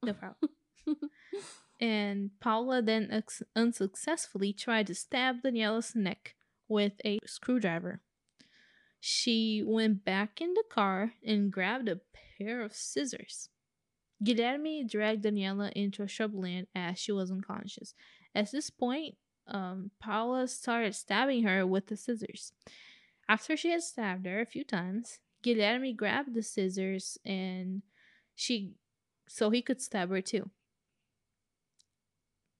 [0.03, 0.53] no problem.
[1.81, 6.35] and Paula then ex- unsuccessfully tried to stab Daniella's neck
[6.67, 8.01] with a screwdriver.
[9.01, 12.01] She went back in the car and grabbed a
[12.39, 13.51] pair of scissors.
[14.25, 17.93] Guilherme dragged Daniella into a shrubland as she was unconscious.
[18.35, 22.55] At this point, um, Paula started stabbing her with the scissors.
[23.29, 27.83] After she had stabbed her a few times, Guilherme grabbed the scissors and
[28.35, 28.75] she
[29.29, 30.51] so he could stab her too.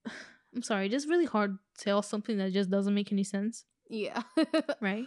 [0.55, 4.23] I'm sorry, just really hard to tell something that just doesn't make any sense, Yeah.
[4.81, 5.07] right?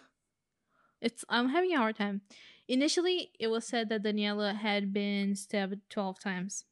[1.01, 2.21] It's I'm having a hard time.
[2.67, 6.63] Initially, it was said that Daniella had been stabbed 12 times.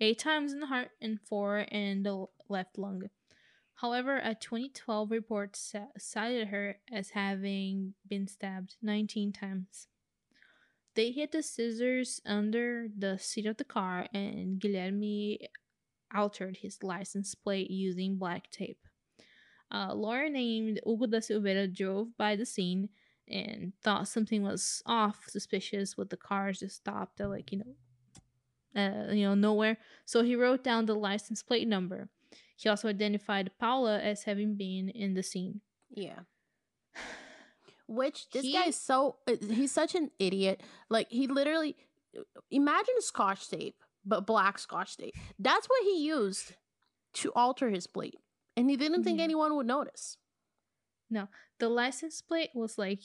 [0.00, 3.02] 8 times in the heart and 4 in the left lung.
[3.76, 9.86] However, a 2012 report sa- cited her as having been stabbed 19 times.
[10.96, 15.38] They hid the scissors under the seat of the car, and Guilherme
[16.14, 18.88] altered his license plate using black tape.
[19.70, 22.88] A lawyer named Hugo da Silveira drove by the scene
[23.28, 28.80] and thought something was off, suspicious with the cars just stopped at like you know,
[28.80, 29.76] uh, you know nowhere.
[30.06, 32.08] So he wrote down the license plate number.
[32.56, 35.60] He also identified Paula as having been in the scene.
[35.90, 36.20] yeah.
[37.88, 40.62] Which this He- guy is so uh, he's such an idiot.
[40.88, 41.76] Like he literally
[42.50, 45.14] imagine scotch tape, but black scotch tape.
[45.38, 46.54] That's what he used
[47.14, 48.18] to alter his plate.
[48.56, 49.24] And he didn't think Yeah.
[49.24, 50.16] anyone would notice.
[51.10, 51.28] No.
[51.58, 53.00] The license plate was like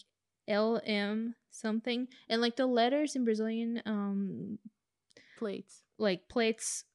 [0.48, 4.58] LM something, and like the letters in Brazilian um
[5.38, 5.84] Plates.
[5.98, 6.86] like plates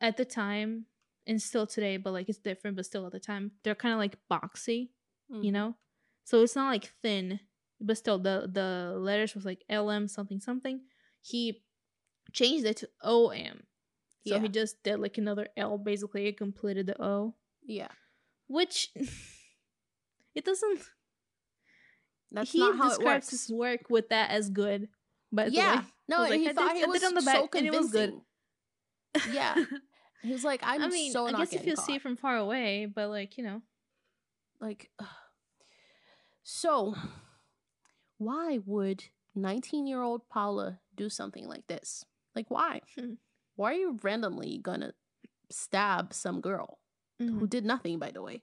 [0.00, 0.86] at the time
[1.26, 3.98] and still today, but like it's different, but still at the time they're kind of
[3.98, 4.90] like boxy.
[5.30, 5.52] you Mhm.
[5.52, 5.74] know
[6.24, 7.40] so it's not like thin
[7.80, 10.80] but still the the letters was like lm something something
[11.20, 11.62] he
[12.32, 13.62] changed it to om
[14.26, 14.40] so Yeah.
[14.40, 17.34] he just did like another l basically it completed the o
[17.66, 17.88] Yeah.
[18.48, 18.90] which
[20.34, 20.80] it doesn't
[22.32, 23.30] That's he not how it describes works.
[23.30, 24.88] his work with that as good
[25.32, 25.80] But yeah.
[25.80, 27.66] way No, was like, he I thought did- he was on the so back, and
[27.66, 28.12] it was good.
[29.14, 29.34] convincing.
[29.34, 29.54] Yeah.
[30.24, 32.36] He was like, I'm i mean so i guess if you see it from far
[32.38, 33.60] away but like you know
[34.58, 35.06] like ugh.
[36.44, 36.94] So
[38.18, 42.04] why would 19 year old paula do something like this
[42.36, 43.14] like why Hmm.
[43.56, 44.92] why are you randomly gonna
[45.50, 46.78] stab some girl
[47.20, 47.38] Mm-hmm.
[47.38, 48.42] who did nothing by the way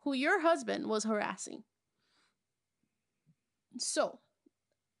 [0.00, 1.64] who your husband was harassing
[3.78, 4.18] so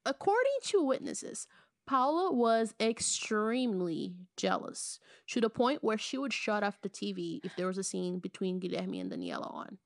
[0.04, 1.46] according to witnesses
[1.86, 4.98] paula was extremely jealous
[5.28, 8.18] to the point where she would shut off the tv if there was a scene
[8.18, 9.78] between guilherme and daniella on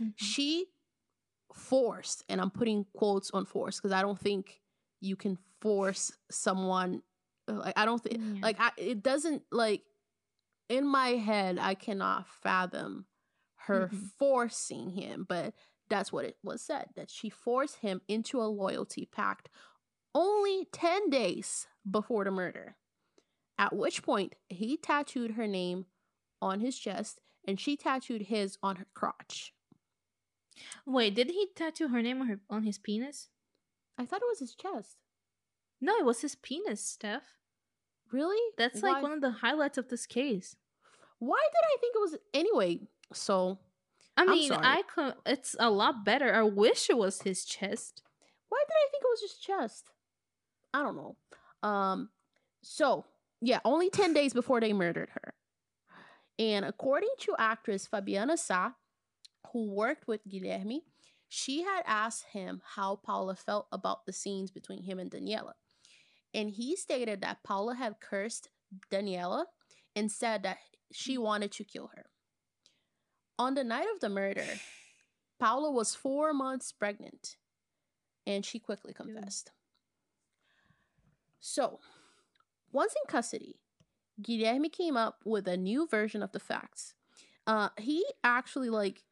[0.00, 0.12] Mhm.
[0.16, 0.66] she
[1.54, 4.60] forced and i'm putting quotes on force because i don't think
[5.00, 7.02] you can force someone
[7.48, 8.40] like i don't think Yeah.
[8.42, 9.82] like I, it doesn't like
[10.68, 13.06] in my head i cannot fathom
[13.66, 14.10] her Mhm.
[14.18, 15.54] forcing him but
[15.88, 19.48] that's what it was said that she forced him into a loyalty pact
[20.14, 22.76] only 10 days before the murder
[23.58, 25.86] at which point he tattooed her name
[26.40, 29.52] on his chest and she tattooed his on her crotch
[30.86, 33.28] wait did he tattoo her name on her on his penis
[33.98, 34.96] I thought it was his chest.
[35.80, 37.38] no it was his penis steph
[38.12, 38.38] Really?
[38.58, 40.54] That's Why- like one of the highlights of this case.
[41.18, 42.80] Why did I think it was anyway?
[43.12, 43.58] So
[44.16, 44.52] I mean.
[44.52, 45.14] I could.
[45.24, 46.34] It's a lot better.
[46.34, 48.02] I wish it was his chest.
[48.50, 49.90] why did I think it was his chest?
[50.74, 51.16] I don't know.
[51.66, 52.10] Um.
[52.62, 53.06] So
[53.40, 55.34] yeah, only ten days before they murdered her,
[56.38, 58.72] and according to actress Fabiana Sa,
[59.52, 60.82] who worked with Guilherme,
[61.28, 65.54] she had asked him how Paula felt about the scenes between him and Daniella,
[66.34, 68.48] and he stated that Paula had cursed
[68.90, 69.46] Daniella
[69.94, 70.58] and said that
[70.92, 72.06] she wanted to kill her.
[73.38, 74.46] On the night of the murder,
[75.38, 77.36] Paula was four months pregnant,
[78.26, 79.50] and she quickly confessed.
[81.40, 81.80] So,
[82.70, 83.56] once in custody,
[84.20, 86.94] Guilherme came up with a new version of the facts.
[87.46, 89.02] Uh, he actually like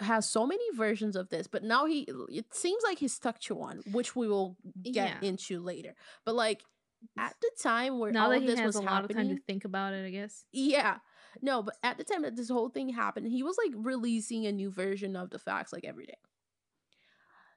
[0.00, 3.54] has so many versions of this, but now he it seems like he's stuck to
[3.54, 5.28] one, which we will get Yeah.
[5.28, 5.94] into later.
[6.24, 6.62] But like
[7.16, 9.42] at the time where Now all that of this was a lot of time to
[9.42, 10.44] think about it, I guess.
[10.52, 10.98] yeah.
[11.40, 14.52] No, but at the time that this whole thing happened, he was like releasing a
[14.52, 16.18] new version of the facts like every day.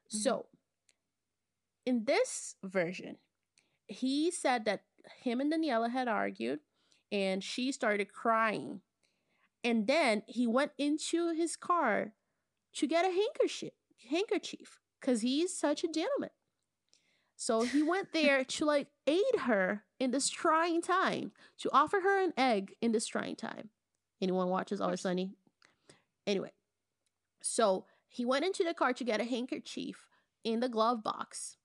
[0.09, 0.45] So, mm-hmm.
[1.87, 3.17] in this version,
[3.87, 4.83] he said that
[5.23, 6.59] him and Daniella had argued
[7.11, 8.81] and she started crying.
[9.63, 12.13] And then he went into his car
[12.75, 13.73] to get a handkerchief,
[14.09, 16.31] handkerchief cuz he's such a gentleman.
[17.35, 22.21] So he went there to like aid her in this trying time, to offer her
[22.23, 23.69] an egg in this trying time.
[24.21, 25.01] Anyone watches Always.
[25.01, 25.35] Sunny?
[26.25, 26.51] Anyway,
[27.41, 30.07] so he went into the car to get a handkerchief
[30.43, 31.57] in the glove box.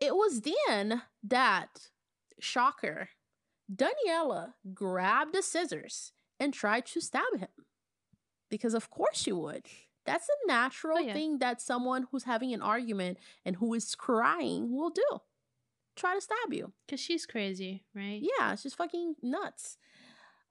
[0.00, 1.90] It was then that,
[2.40, 3.10] shocker,
[3.72, 7.48] Daniella grabbed the scissors and tried to stab him.
[8.48, 9.66] Because of course she would.
[10.12, 11.12] That's a natural Oh, yeah.
[11.12, 15.20] thing that someone who's having an argument and who is crying will do.
[15.96, 16.72] Try to stab you.
[16.86, 18.20] Because she's crazy, right?
[18.22, 19.76] Yeah, just fucking nuts.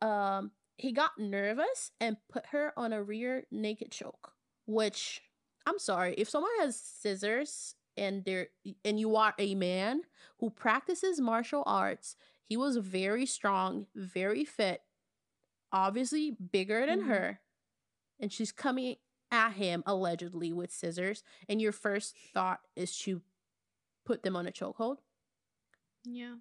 [0.01, 4.33] Um, he got nervous and put her on a rear naked choke,
[4.65, 5.21] which
[5.65, 8.47] I'm sorry, if someone has scissors and they're
[8.85, 10.01] and you are a man
[10.39, 14.81] who practices martial arts, he was very strong, very fit,
[15.71, 17.07] obviously bigger than Mhm.
[17.07, 17.41] her,
[18.19, 18.95] and she's coming
[19.31, 23.21] at him allegedly with scissors, and your first thought is to
[24.05, 24.97] put them on a chokehold.
[26.03, 26.35] Yeah.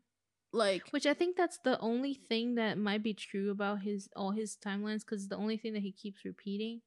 [0.53, 4.30] Like Which I think that's the only thing that might be true about his all
[4.30, 6.80] his timelines because the only thing that he keeps repeating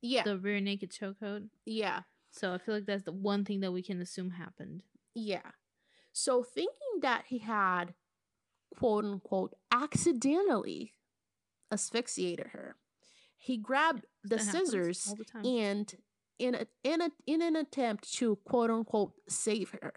[0.00, 1.48] yeah, the rear naked chokehold.
[1.64, 2.02] yeah.
[2.30, 4.82] So I feel like that's the one thing that we can assume happened.
[5.14, 5.52] Yeah.
[6.12, 7.94] So thinking that he had
[8.76, 10.92] quote unquote accidentally
[11.72, 12.76] asphyxiated her,
[13.44, 15.94] he grabbed the That scissors the and
[16.38, 19.92] in a, in a in an attempt to quote unquote save her,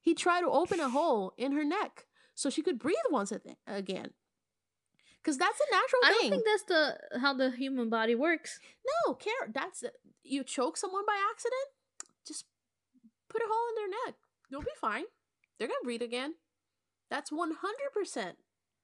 [0.00, 3.42] he tried to open a hole in her neck so she could breathe once th-
[3.66, 4.10] again.
[5.22, 6.18] Cuz that's a natural I thing.
[6.20, 8.58] don't think that's the how the human body works.
[9.06, 9.84] no, care that's
[10.24, 11.68] you choke someone by accident,
[12.26, 12.44] just
[13.28, 14.14] put a hole in their neck.
[14.50, 15.04] You'll be fine.
[15.58, 16.34] They're going to breathe again.
[17.10, 18.32] That's 100%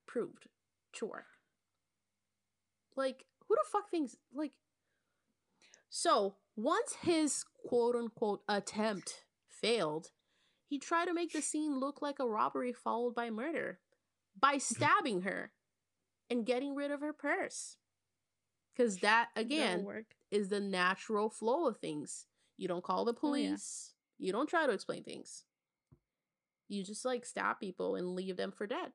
[0.06, 0.46] proved
[0.94, 1.26] to work.
[2.96, 4.52] Like, who the fuck thinks, like,
[5.88, 10.12] so once his quote unquote attempt failed,
[10.68, 13.80] he tried to make the scene look like a robbery followed by murder
[14.40, 15.50] by stabbing her
[16.30, 17.76] and getting rid of her purse.
[18.72, 19.84] Because that, again,
[20.30, 22.26] is the natural flow of things.
[22.56, 23.48] You don't call the Oh, yeah.
[23.48, 23.94] police.
[24.16, 25.42] You don't try to explain things.
[26.68, 28.92] You just like stab people and leave them for dead.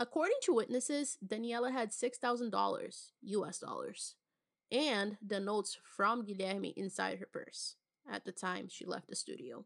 [0.00, 4.14] According to witnesses, Daniella had $6,000 US dollars
[4.70, 7.76] and the notes from Guilherme inside her purse
[8.10, 9.64] at the time she left the studio.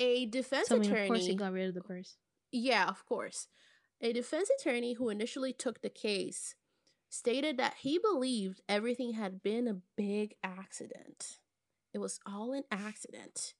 [0.00, 2.16] A defense So I mean, attorney of course, he got rid of the purse.
[2.52, 3.48] yeah, of course.
[4.00, 6.54] A defense attorney who initially took the case
[7.08, 11.38] stated that he believed everything had been a big accident.
[11.92, 13.54] It was all an accident.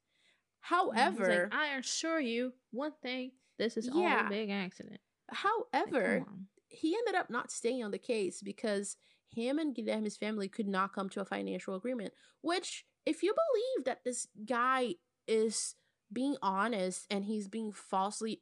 [0.93, 5.01] He's like, However, I assure you one thing: this is all a big accident.
[5.31, 6.47] However, on.
[6.69, 8.97] he ended up not staying on the case because
[9.35, 12.13] him and Guilherme's family could not come to a financial agreement.
[12.41, 14.95] Which, if you believe that this guy
[15.27, 15.75] is
[16.13, 18.41] being honest and he's being falsely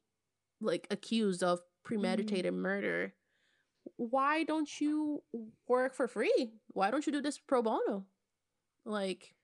[0.60, 1.64] like accused of mm-hmm.
[1.84, 3.14] premeditated murder,
[3.96, 5.22] why don't you
[5.68, 6.52] work for free?
[6.68, 8.06] Why don't you do this pro bono?
[8.84, 9.34] Like,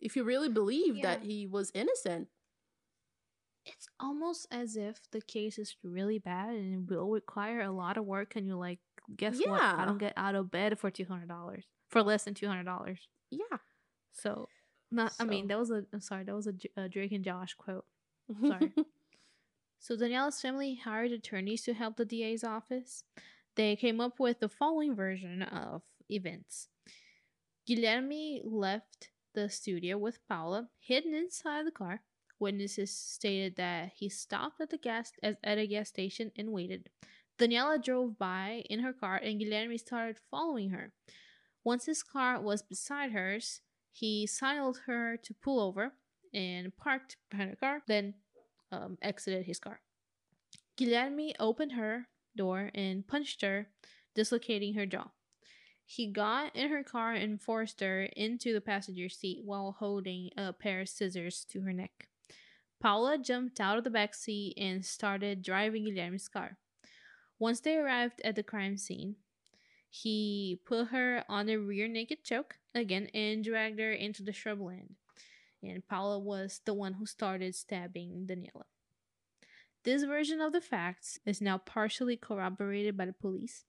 [0.00, 2.28] if you really believe that he was innocent,
[3.66, 7.96] it's almost as if the case is really bad and it will require a lot
[7.98, 8.36] of work.
[8.36, 8.78] And you're like,
[9.16, 9.60] guess what?
[9.60, 12.64] I don't get out of bed for two hundred dollars for less than two hundred
[12.64, 13.08] dollars.
[13.30, 13.58] yeah.
[14.12, 14.48] So,
[14.90, 15.12] not.
[15.20, 15.84] I mean, that was a.
[15.92, 17.84] I'm sorry, that was a Drake and Josh quote.
[18.46, 18.72] Sorry.
[19.78, 23.04] So Daniella's family hired attorneys to help the DA's office.
[23.54, 26.68] They came up with the following version of events.
[27.68, 32.00] Guilherme left the studio with Paula hidden inside the car.
[32.38, 36.90] Witnesses stated that he stopped at the gas as at a gas station and waited.
[37.38, 40.92] Daniella drove by in her car and Guilherme started following her.
[41.64, 43.60] Once his car was beside hers,
[43.90, 45.92] he signaled her to pull over
[46.32, 48.14] and parked behind her car, then
[48.70, 49.80] um, exited his car.
[50.78, 53.68] Guilherme opened her door and punched her,
[54.14, 55.10] dislocating her jaw.
[55.84, 60.52] He got in her car and forced her into the passenger seat while holding a
[60.52, 62.08] pair of scissors to her neck.
[62.80, 66.58] Paula jumped out of the back seat and started driving Guilherme's car.
[67.38, 69.16] Once they arrived at the crime scene,
[69.88, 74.94] he put her on a rear naked choke again and dragged her into the shrubland.
[75.62, 78.66] And Paula was the one who started stabbing Daniella.
[79.84, 83.64] This version of the facts is now partially corroborated by the police.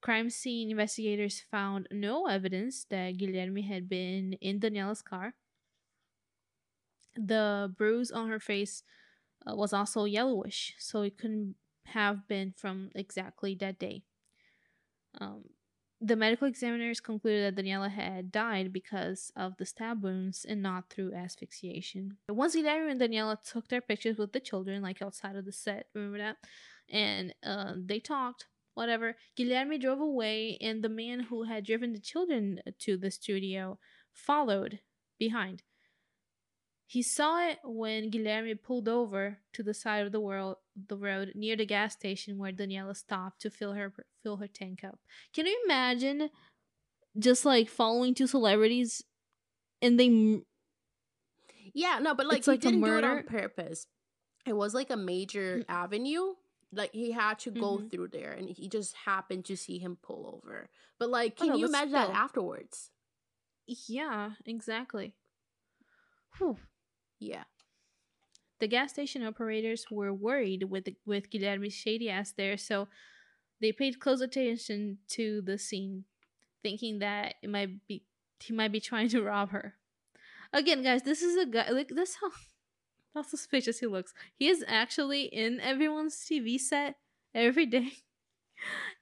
[0.00, 5.34] Crime scene investigators found no evidence that Guilherme had been in Daniella's car.
[7.18, 8.84] The bruise on her face
[9.44, 11.56] uh, was also yellowish, so it couldn't
[11.86, 14.04] have been from exactly that day.
[15.20, 15.44] Um,
[16.00, 20.90] the medical examiners concluded that Daniella had died because of the stab wounds and not
[20.90, 22.18] through asphyxiation.
[22.28, 25.86] Once Guilherme and Daniella took their pictures with the children, like outside of the set,
[25.94, 26.36] remember that?
[26.88, 29.16] And uh, they talked, whatever.
[29.36, 33.80] Guilherme drove away, and the man who had driven the children to the studio
[34.12, 34.78] followed
[35.18, 35.64] behind.
[36.88, 41.32] He saw it when Guilherme pulled over to the side of the world, the road
[41.34, 44.98] near the gas station where Daniella stopped to fill her fill her tank up.
[45.34, 46.30] Can you imagine
[47.18, 49.04] just like following two celebrities
[49.82, 50.40] and they
[51.74, 53.86] Yeah, no, but like It's he like didn't do it on purpose.
[54.46, 55.64] It was like a major Mm.
[55.68, 56.34] avenue
[56.72, 57.90] like he had to go Mhm.
[57.90, 60.68] through there and he just happened to see him pull over.
[60.98, 62.90] But like Oh, can no, you imagine that afterwards?
[63.66, 65.14] Yeah, exactly.
[66.38, 66.56] Whew.
[67.18, 67.44] Yeah.
[68.60, 72.88] The gas station operators were worried with with Guilherme's shady ass there, so
[73.60, 76.04] they paid close attention to the scene,
[76.62, 78.04] thinking that it might be
[78.40, 79.74] he might be trying to rob her.
[80.52, 82.30] Again, guys, this is a guy like this how
[83.14, 84.12] how suspicious he looks.
[84.34, 86.96] He is actually in everyone's TV set
[87.34, 87.92] every day.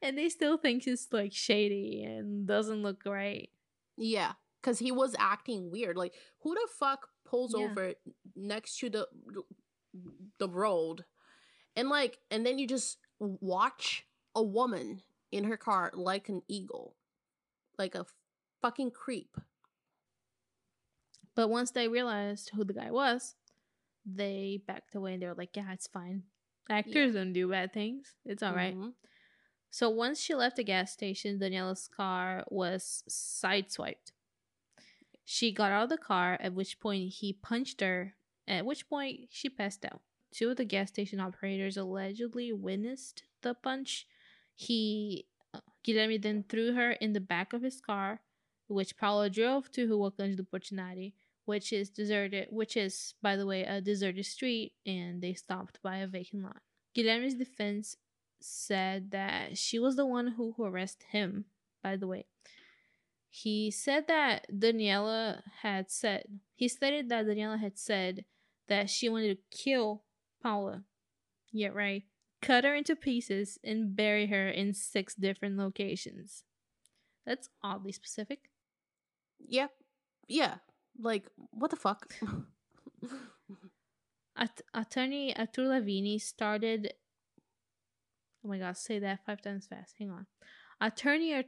[0.02, 3.48] And they still think he's like shady and doesn't look right.
[3.96, 5.96] Yeah, because he was acting weird.
[5.96, 7.64] Like, who the fuck pulls Yeah.
[7.64, 7.94] over
[8.34, 9.08] next to the
[10.38, 11.04] the road,
[11.74, 15.02] and like, and then you just watch a woman
[15.32, 16.96] in her car like an eagle,
[17.78, 18.06] like a
[18.60, 19.36] fucking creep.
[21.34, 23.34] But once they realized who the guy was,
[24.04, 26.24] they backed away and they were like, yeah, it's fine.
[26.68, 28.14] Actors don't do bad things.
[28.24, 28.94] It's all right." Mhm.
[29.70, 34.12] So once she left the gas station, Daniella's car was sideswiped.
[35.28, 38.14] She got out of the car, at which point he punched her,
[38.46, 40.00] at which point she passed out.
[40.32, 44.06] Two of the gas station operators allegedly witnessed the punch.
[44.54, 48.20] He, uh, Guilherme then threw her in the back of his car,
[48.68, 51.14] which Paula drove to Rua Cândido Portinari,
[51.44, 55.96] which is deserted, which is, by the way, a deserted street, and they stopped by
[55.96, 56.62] a vacant lot.
[56.96, 57.96] Guilherme's defense
[58.40, 61.46] said that she was the one who who arrested him,
[61.82, 62.26] by the way.
[63.43, 66.24] He said that Daniella had said,
[66.55, 68.24] he stated that Daniella had said
[68.66, 70.05] that she wanted to kill
[70.43, 70.84] Paula.
[71.53, 72.05] Yeah, right.
[72.41, 76.45] Cut her into pieces and bury her in six different locations.
[77.26, 78.49] That's oddly specific.
[79.39, 79.70] Yep.
[80.28, 80.55] Yeah.
[80.99, 82.09] Like, what the fuck?
[84.34, 86.95] At- attorney Artur Lavini started.
[88.43, 89.95] Oh my god, say that five times fast.
[89.99, 90.26] Hang on.
[90.80, 91.45] Attorney,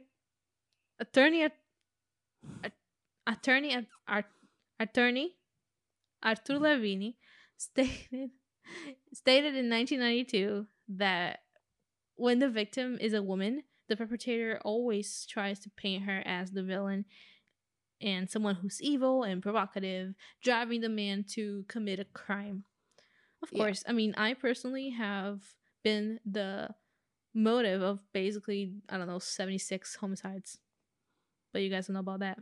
[0.99, 1.47] attorney,
[3.27, 4.25] attorney, Ar-
[4.79, 5.35] attorney
[6.23, 7.15] Artur Lavini
[7.57, 8.31] stated
[9.13, 11.39] stated in 1992 that
[12.15, 16.63] when the victim is a woman, the perpetrator always tries to paint her as the
[16.63, 17.05] villain
[18.01, 20.13] and someone who's evil and provocative,
[20.43, 22.63] driving the man to commit a crime.
[23.41, 23.63] Of Yeah.
[23.65, 25.41] course, I mean, I personally have
[25.83, 26.75] been the
[27.33, 30.59] motive of basically, I don't know, 76 homicides.
[31.51, 32.39] But you guys don't know about that.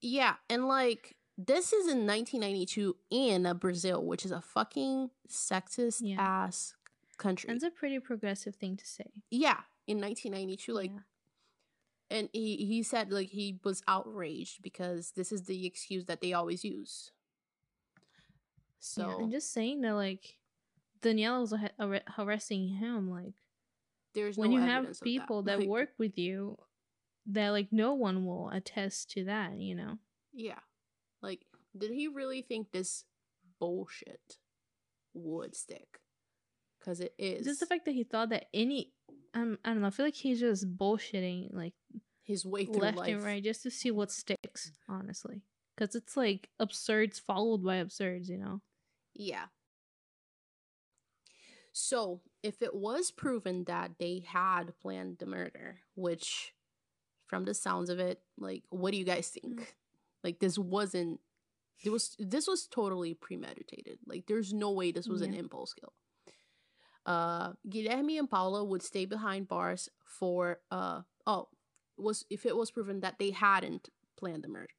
[0.00, 6.16] yeah, and like, this is in 1992 in Brazil, which is a fucking sexist Yeah.
[6.20, 6.74] ass
[7.18, 7.48] country.
[7.52, 9.22] That's a pretty progressive thing to say.
[9.30, 11.00] yeah, in 1992, like, Yeah.
[12.10, 16.32] and he he said like he was outraged because this is the excuse that they
[16.32, 17.12] always use.
[18.80, 20.38] So yeah, and just saying that, like,
[21.02, 23.34] Daniella was ha- har- harassing him, like,
[24.14, 26.56] there's when no you have people that, Like, work with you,
[27.28, 29.98] that, like, no one will attest to that, you know?
[30.32, 30.60] Yeah.
[31.22, 33.04] Like, did he really think this
[33.60, 34.38] bullshit
[35.14, 36.00] would stick?
[36.78, 37.44] Because it is.
[37.44, 38.92] Just the fact that he thought that any,
[39.34, 41.74] um, I don't know, I feel like he's just bullshitting, like,
[42.22, 43.08] his way through left life.
[43.08, 45.42] and right just to see what sticks, honestly.
[45.76, 48.60] Because it's like absurds followed by absurds, you know?
[49.14, 49.46] Yeah.
[51.72, 56.52] So, if it was proven that they had planned the murder, which
[57.28, 59.60] from the sounds of it, like what do you guys think?
[59.60, 59.66] Mm.
[60.24, 61.20] Like this wasn't
[61.84, 63.98] it was this was totally premeditated.
[64.06, 65.40] Like there's no way this was an Yeah.
[65.40, 65.92] impulse kill.
[67.06, 71.48] Uh Guilherme and Paula would stay behind bars for uh oh,
[71.96, 74.74] was if it was proven that they hadn't planned the murder.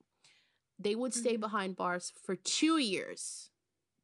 [0.78, 1.41] They would stay Mhm.
[1.41, 3.52] behind bars for 2 years.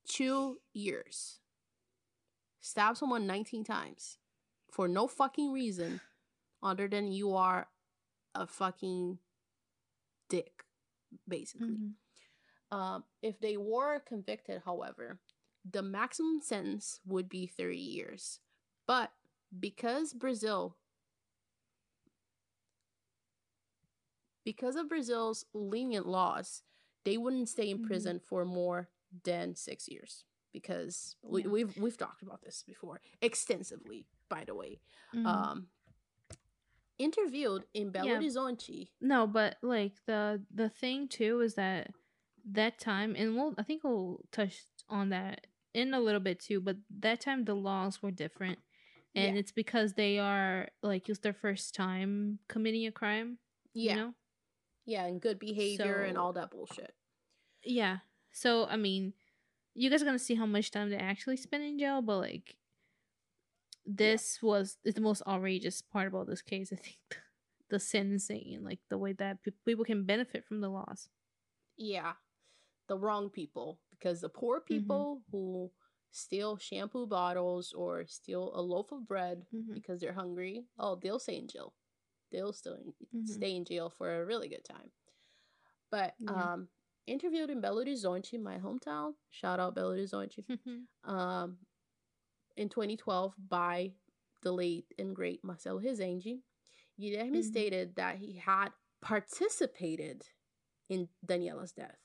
[0.08, 1.40] 2 years
[2.60, 4.18] stab someone 19 times
[4.72, 6.00] for no fucking reason
[6.62, 7.68] other than you are
[8.36, 9.20] a fucking
[10.30, 10.64] dick
[11.28, 11.96] basically Mhm.
[12.72, 15.20] um, if they were convicted however
[15.70, 18.40] the maximum sentence would be 30 years
[18.88, 19.12] but
[19.60, 20.78] because brazil
[24.46, 26.64] because of brazil's lenient laws
[27.06, 27.88] they wouldn't stay in Mhm.
[27.88, 28.90] prison for more
[29.24, 31.48] than six years because we, Yeah.
[31.48, 34.80] we've we've talked about this before extensively by the way
[35.14, 35.26] Mhm.
[35.26, 35.68] um
[36.98, 38.20] interviewed in Belo Yeah.
[38.20, 41.92] Horizonte No, but like the the thing too is that
[42.52, 46.62] that time, and we'll I think we'll touch on that in a little bit too.
[46.62, 48.60] But that time the laws were different,
[49.16, 49.40] and Yeah.
[49.40, 53.40] it's because they are like it's their first time committing a crime.
[53.74, 54.14] yeah You know?
[54.86, 56.94] yeah and good behavior and all that bullshit
[57.64, 58.00] Yeah.
[58.32, 59.14] So I mean,
[59.74, 62.56] you guys are gonna see how much time they actually spend in jail, but like,
[63.86, 66.72] this was the most outrageous part about this case.
[66.74, 67.18] I think the,
[67.72, 71.10] the sentencing and like the way that pe- people can benefit from the laws.
[71.78, 72.14] Yeah,
[72.88, 74.74] the wrong people because the poor Mm-hmm.
[74.76, 75.72] people who
[76.12, 79.74] steal shampoo bottles or steal a loaf of bread Mhm.
[79.74, 81.74] because they're hungry, oh, they'll stay in jail.
[82.32, 83.28] They'll still in, Mhm.
[83.28, 84.92] stay in jail for a really good time.
[85.92, 86.54] But Yeah.
[86.54, 86.70] um,
[87.06, 89.14] interviewed in Belo Horizonte, my hometown.
[89.30, 90.44] Shout out Belo Horizonte.
[91.04, 91.58] um,
[92.58, 93.94] in 2012 by
[94.42, 96.42] the late and great Marcelo Rezende,
[97.00, 97.44] Guilherme Mhm.
[97.44, 100.30] stated that he had participated
[100.90, 102.00] in Daniella's death.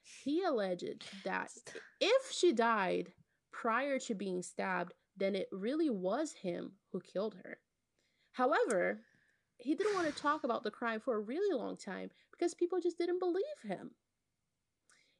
[0.00, 1.52] He alleged that
[2.00, 3.14] if she died
[3.50, 7.60] prior to being stabbed, then it really was him who killed her.
[8.32, 9.04] However,
[9.58, 12.80] he didn't want to talk about the crime for a really long time because people
[12.80, 13.94] just didn't believe him.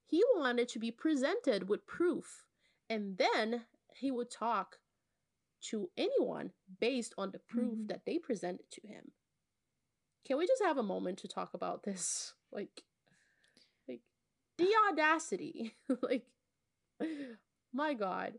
[0.06, 2.46] He wanted to be presented with proof,
[2.88, 3.66] and then
[3.99, 4.78] he would talk
[5.70, 7.88] to anyone based on the proof Mhm.
[7.88, 9.12] that they presented to him.
[10.24, 12.34] Can we just have a moment to talk about this?
[12.51, 12.82] Like,
[13.86, 14.01] like
[14.57, 15.76] the audacity.
[16.03, 16.26] like,
[17.72, 18.38] my God.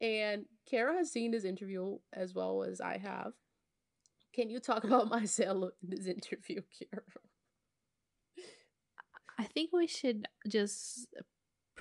[0.00, 3.32] And Kara has seen this interview as well as I have.
[4.32, 7.02] Can you talk about Marcelo in this interview, Kara?
[9.38, 11.08] I think we should just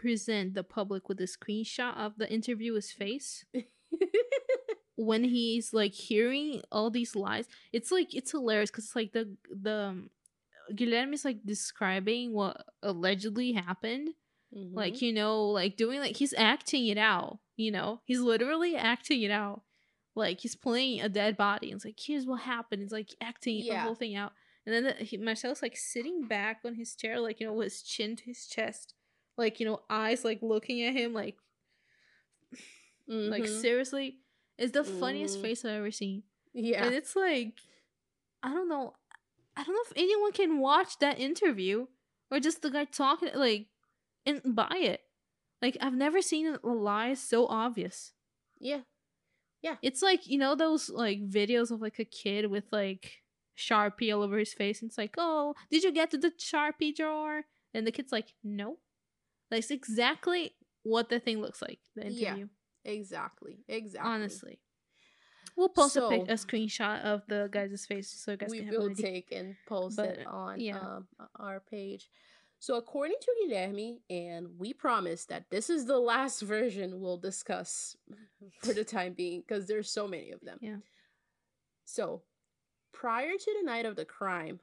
[0.04, 3.44] present the public with a screenshot of the interviewer's face
[4.96, 7.46] when he's like hearing all these lies.
[7.72, 10.10] It's like it's hilarious because it's like the the um,
[10.74, 14.10] Guilherme is like describing what allegedly happened,
[14.56, 14.74] Mhm.
[14.74, 17.40] like you know, like doing like he's acting it out.
[17.56, 19.62] You know, he's literally acting it out.
[20.16, 21.72] Like he's playing a dead body.
[21.72, 22.84] And it's like here's what happened.
[22.84, 24.32] It's like acting the whole thing out.
[24.66, 27.66] And then the, he, Marcel's like sitting back on his chair, like you know, with
[27.72, 28.94] his chin to his chest,
[29.40, 31.38] like you know, eyes like looking at him, like
[33.08, 33.62] like Mhm.
[33.62, 34.20] seriously,
[34.58, 35.42] it's the funniest Mhm.
[35.42, 36.24] face I've ever seen.
[36.54, 36.86] yeah.
[36.86, 37.60] And it's like,
[38.44, 38.96] I don't know,
[39.56, 41.88] I don't know if anyone can watch that interview
[42.32, 43.68] or just the guy talking like
[44.26, 45.02] and buy it.
[45.62, 48.14] Like I've never seen a lie so obvious.
[48.60, 48.82] yeah.
[49.62, 49.76] Yeah.
[49.82, 53.24] It's like you know those like videos of like a kid with like
[53.58, 56.96] sharpie all over his face, and it's like, oh, did you get to the sharpie
[56.96, 57.44] drawer?
[57.74, 58.78] And the kid's like, no.
[59.50, 61.80] That's exactly what the thing looks like.
[61.96, 62.48] The interview.
[62.86, 62.92] Yeah.
[62.92, 63.60] Exactly.
[63.68, 64.10] Exactly.
[64.12, 64.60] honestly.
[65.56, 68.68] We'll post a, pic- a screenshot of the guy's face so you guys we can
[68.68, 70.80] have will take and post But, it on yeah.
[70.80, 72.10] um, our page.
[72.60, 77.96] So, according to Guilherme, and we promise that this is the last version we'll discuss
[78.62, 80.60] for the time being because there's so many of them.
[80.62, 80.78] Yeah.
[81.86, 82.24] So,
[82.94, 84.60] prior to the night of the crime,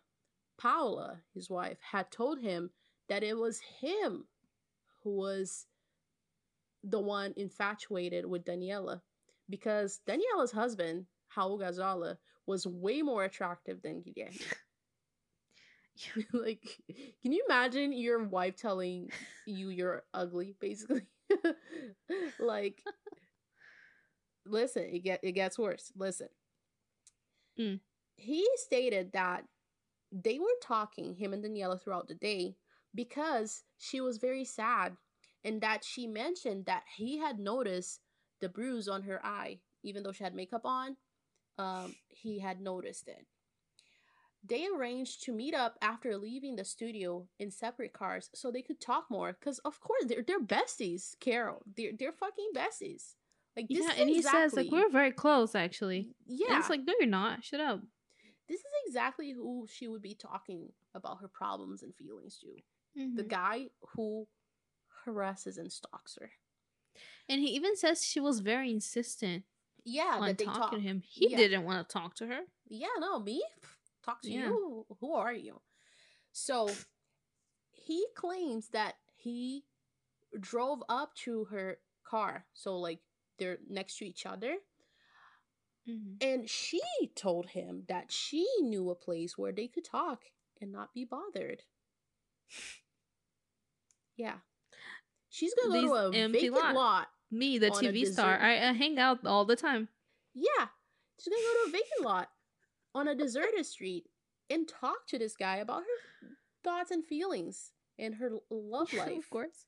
[0.58, 2.70] Paula, his wife, had told him
[3.08, 4.24] that it was him
[5.06, 5.68] who was
[6.82, 9.02] the one infatuated with Daniella
[9.48, 14.42] because Daniella's husband, Raul Gazolla, was way more attractive than Guilherme.
[16.32, 16.62] like,
[17.22, 19.10] can you imagine your wife telling
[19.46, 21.06] you you're ugly, basically?
[22.38, 22.82] like,
[24.46, 25.92] listen, it get it gets worse.
[25.96, 26.28] Listen,
[27.58, 27.80] Mm.
[28.16, 29.44] he stated that
[30.12, 32.56] they were talking him and Daniella throughout the day
[32.96, 34.96] because she was very sad,
[35.44, 38.00] and that she mentioned that he had noticed
[38.40, 40.96] the bruise on her eye, even though she had makeup on.
[41.58, 43.26] Um, he had noticed it.
[44.48, 48.80] They arranged to meet up after leaving the studio in separate cars so they could
[48.80, 49.32] talk more.
[49.32, 51.62] Cause of course they're they're besties, Carol.
[51.76, 53.14] They're they're fucking besties.
[53.56, 56.14] Like this Yeah, and he exactly, says like we're very close actually.
[56.26, 56.48] yeah.
[56.50, 57.42] And it's like no, you're not.
[57.44, 57.80] Shut up.
[58.48, 62.48] this is exactly who she would be talking about her problems and feelings to.
[62.96, 63.28] The Mhm.
[63.28, 64.26] guy who
[65.04, 66.32] harasses and stalks her.
[67.28, 69.44] And he even says she was very insistent
[69.84, 70.70] Yeah, on that they talking talk.
[70.72, 71.00] to him.
[71.00, 71.36] He Yeah.
[71.36, 72.46] didn't want to talk to her.
[72.68, 73.42] Yeah, no, me
[74.02, 74.48] talk to Yeah.
[74.48, 74.86] you.
[75.00, 75.60] Who are you?
[76.32, 76.68] So
[77.72, 79.66] he claims that he
[80.40, 83.02] drove up to her car, so like
[83.38, 84.56] they're next to each other,
[85.86, 86.16] Mm-hmm.
[86.20, 86.80] and she
[87.14, 90.24] told him that she knew a place where they could talk
[90.60, 91.64] and not be bothered.
[94.16, 94.36] Yeah.
[95.30, 96.74] She's gonna These go to a empty vacant lot.
[96.74, 97.08] lot.
[97.30, 99.88] Me, the On a TV star, I, I hang out all the time.
[100.34, 100.66] Yeah.
[101.20, 102.28] She's gonna go to a vacant lot
[102.94, 104.04] on a deserted street
[104.48, 106.28] and talk to this guy about her
[106.62, 109.18] thoughts and feelings and her love life.
[109.18, 109.66] of course.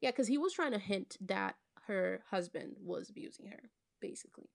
[0.00, 1.54] Yeah, because he was trying to hint that
[1.86, 3.70] her husband was abusing her,
[4.00, 4.50] basically.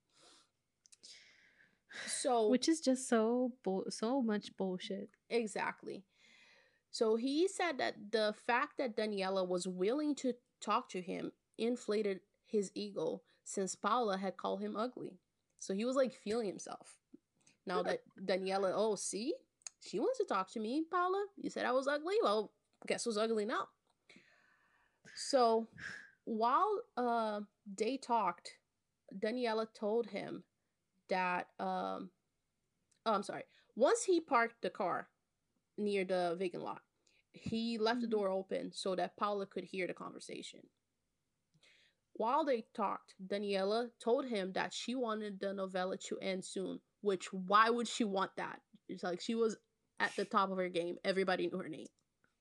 [2.06, 5.08] So Which is just so bull- so much bullshit.
[5.30, 6.04] Exactly.
[6.90, 12.20] So he said that the fact that Daniella was willing to talk to him inflated
[12.46, 15.18] his ego since Paula had called him ugly.
[15.58, 16.98] So he was like feeling himself.
[17.66, 19.34] Now that Daniella, oh, see,
[19.86, 21.26] she wants to talk to me, Paula.
[21.36, 22.14] You said I was ugly.
[22.22, 22.52] Well,
[22.86, 23.68] guess who's ugly now?
[25.14, 25.68] So
[26.24, 27.40] while uh,
[27.76, 28.54] they talked,
[29.18, 30.44] Daniella told him
[31.08, 32.10] that um,
[33.04, 33.44] oh, I'm sorry.
[33.76, 35.08] Once he parked the car
[35.78, 36.82] near the vacant lot,
[37.32, 38.10] he left the Mhm.
[38.10, 40.68] door open so that Paula could hear the conversation.
[42.14, 47.32] While they talked, Daniella told him that she wanted the novella to end soon, which
[47.32, 48.60] why would she want that?
[48.88, 49.56] It's like she was
[50.00, 50.98] at the top of her game.
[51.04, 51.88] Everybody knew her name.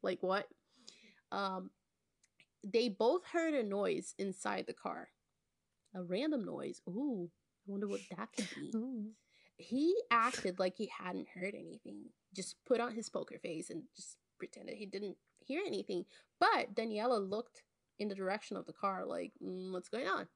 [0.02, 0.48] Like what?
[1.32, 1.72] Um
[2.64, 5.10] they both heard a noise inside the car.
[5.94, 6.82] A random noise.
[6.90, 7.32] Ooh,
[7.68, 9.12] I wonder what that could be Ooh.
[9.58, 12.10] he acted like he hadn't heard anything.
[12.38, 16.06] Just put on his poker face and just pretended he didn't hear anything.
[16.40, 17.64] But Daniella looked
[18.00, 20.30] in the direction of the car, like, "Mm, "What's going on?"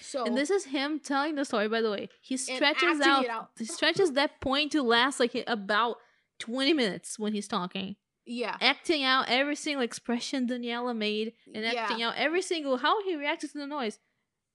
[0.00, 2.10] So And this is him telling the story, by the way.
[2.20, 3.50] He stretches out, out.
[3.58, 5.96] he stretches that point to last like about
[6.40, 7.96] 20 minutes when he's talking.
[8.26, 11.72] yeah, Acting out every single expression Daniella made and Yeah.
[11.84, 13.98] acting out every single how he reacted to the noise.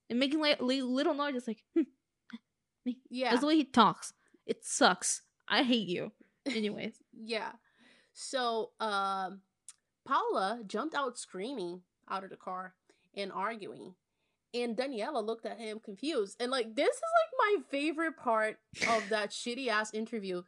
[0.08, 1.82] And making like li- little noises like, hmm.
[3.10, 4.14] yeah, That's the way he talks.
[4.46, 5.24] It sucks.
[5.48, 6.12] I hate you.
[6.46, 6.96] Anyways.
[7.14, 7.52] yeah.
[8.14, 9.42] So um,
[10.06, 12.76] Paula jumped out screaming out of the car
[13.16, 13.96] and arguing.
[14.54, 16.38] And Daniella looked at him confused.
[16.40, 20.44] And like this is like my favorite part of that shitty ass interview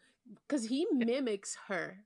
[0.47, 1.97] because he mimics her.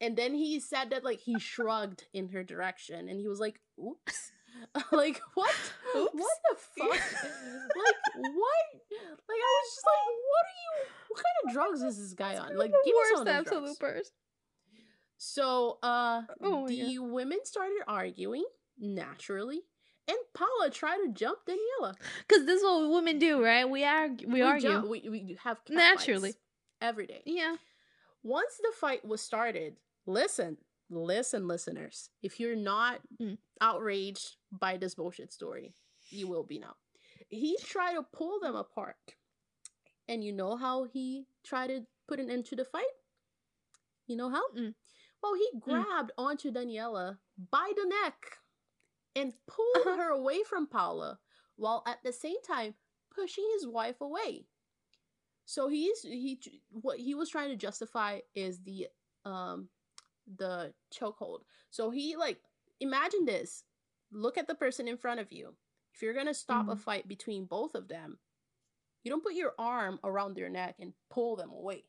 [0.00, 3.60] And then he said that like he shrugged in her direction and he was like,
[3.78, 4.32] oops.
[4.92, 5.54] like what?
[5.96, 6.14] Oops.
[6.14, 6.90] What the fuck?
[6.90, 8.66] like what?
[9.28, 12.36] Like I was just like, what are you what kind of drugs is this guy
[12.36, 12.56] on?
[12.56, 13.48] Like give me some of drugs.
[13.76, 14.06] absolute
[15.16, 18.44] So uh Oh the women started arguing
[18.78, 19.60] naturally,
[20.06, 21.94] and Paula tried to jump Daniella.
[22.26, 23.68] Because this is what women do, right?
[23.68, 24.28] We argue.
[24.28, 24.68] We, argue.
[24.70, 26.34] jump- we, we have Naturally.
[26.80, 27.22] every day.
[27.26, 27.56] Yeah.
[28.22, 30.58] Once the fight was started, listen,
[30.90, 32.10] listen, listeners.
[32.22, 33.38] If you're not Mm.
[33.60, 35.74] outraged by this bullshit story,
[36.10, 36.74] you will be now.
[37.28, 38.96] He tried to pull them apart.
[40.08, 42.84] And you know how he tried to put an end to the fight?
[44.06, 44.42] You know how?
[44.56, 44.74] Mm.
[45.22, 47.18] Well, he grabbed onto Daniella
[47.50, 48.16] by the neck
[49.14, 49.96] and pulled Uh-huh.
[49.96, 51.18] her away from Paula
[51.56, 52.74] while at the same time
[53.14, 54.46] pushing his wife away.
[55.44, 56.38] So he's he
[56.70, 58.88] what he was trying to justify is the
[59.24, 59.68] um
[60.36, 61.40] the chokehold.
[61.70, 62.38] So he like
[62.80, 63.64] imagine this.
[64.10, 65.56] Look at the person in front of you.
[65.94, 66.80] If you're gonna stop a Mhm.
[66.80, 68.20] fight between both of them,
[69.02, 71.84] you don't put your arm around their neck and pull them away.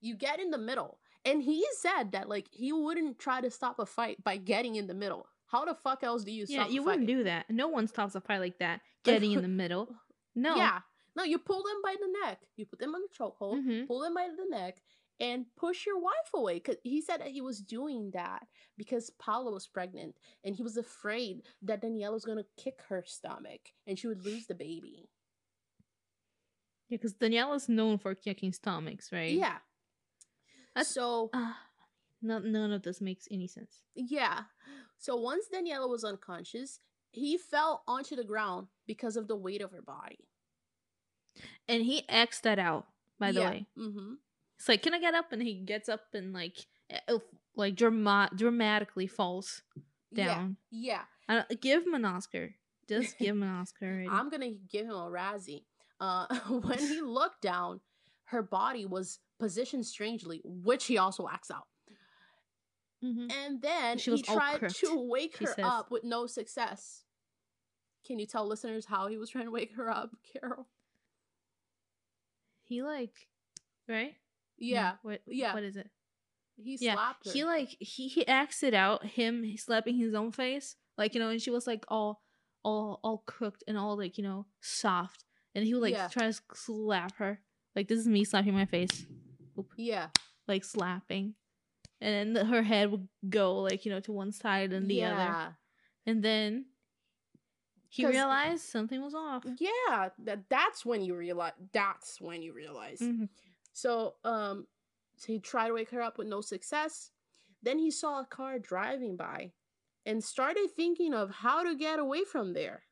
[0.00, 1.00] You get in the middle.
[1.24, 4.86] And he said that like he wouldn't try to stop a fight by getting in
[4.86, 5.28] the middle.
[5.46, 7.50] How the fuck else do you Yeah, stop Yeah, you wouldn't do that.
[7.50, 8.80] No one stops a fight like that.
[9.04, 9.96] Getting in the middle.
[10.34, 10.56] No.
[10.56, 10.82] Yeah.
[11.14, 12.46] No, you pull them by the neck.
[12.56, 13.86] You put them on the chokehold, Mhm.
[13.86, 14.80] pull them by the neck,
[15.20, 16.60] and push your wife away.
[16.60, 18.46] Cause he said that he was doing that
[18.76, 20.14] because Paula was pregnant
[20.44, 24.46] and he was afraid that Daniella was gonna kick her stomach and she would lose
[24.46, 25.08] the baby.
[26.88, 29.32] Yeah, because Daniella's known for kicking stomachs, right?
[29.32, 29.58] Yeah.
[30.74, 31.52] That's- so Uh,
[32.22, 33.82] no, none of this makes any sense.
[33.94, 34.44] yeah.
[35.00, 39.70] So once Daniella was unconscious, he fell onto the ground because of the weight of
[39.72, 40.28] her body.
[41.68, 42.88] And he X'd that out,
[43.18, 43.66] by the way.
[43.76, 44.14] Mm-hmm.
[44.58, 45.32] It's like, can I get up?
[45.32, 46.56] And he gets up and like,
[47.56, 49.62] like drama- dramatically falls
[50.12, 50.56] down.
[50.70, 51.02] Yeah.
[51.28, 52.54] I don't- give him an Oscar.
[52.88, 53.86] Just give him an Oscar.
[53.86, 54.08] Already.
[54.08, 55.64] I'm gonna give him a Razzie.
[56.00, 57.80] Uh, when he looked down,
[58.24, 61.66] her body was positioned strangely, which he also acts out.
[63.04, 63.30] Mhm.
[63.32, 65.64] And then She he tried to wake her says.
[65.64, 67.04] up with no success.
[68.04, 70.66] Can you tell listeners how he was trying to wake her up, Carol?
[72.64, 73.28] He like,
[73.88, 74.14] right?
[74.60, 75.20] No, Yeah, what?
[75.26, 75.54] yeah.
[75.54, 75.88] What is it?
[76.60, 77.32] he yeah, slapped her.
[77.32, 79.04] he like he he acts it out.
[79.04, 82.20] Him slapping his own face, like you know, and she was like all
[82.64, 86.08] all all cooked and all like you know soft, and he would like Yeah.
[86.08, 87.40] try to slap her.
[87.76, 89.06] Like this is me slapping my face,
[89.76, 90.08] yeah,
[90.48, 91.34] like slapping,
[92.00, 95.04] and then the- her head would go like you know to one side and the
[95.04, 95.56] other,
[96.06, 96.64] and then
[97.88, 99.44] he realized something was off.
[99.60, 100.08] yeah.
[100.24, 101.52] That that's when you realize.
[101.72, 102.98] That's when you realize.
[103.00, 103.28] Mhm.
[103.78, 104.66] So, um,
[105.18, 107.12] so he tried to wake her up with no success.
[107.62, 109.52] Then he saw a car driving by
[110.04, 112.82] and started thinking of how to get away from there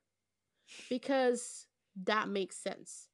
[0.89, 1.67] because
[2.05, 3.09] that makes sense.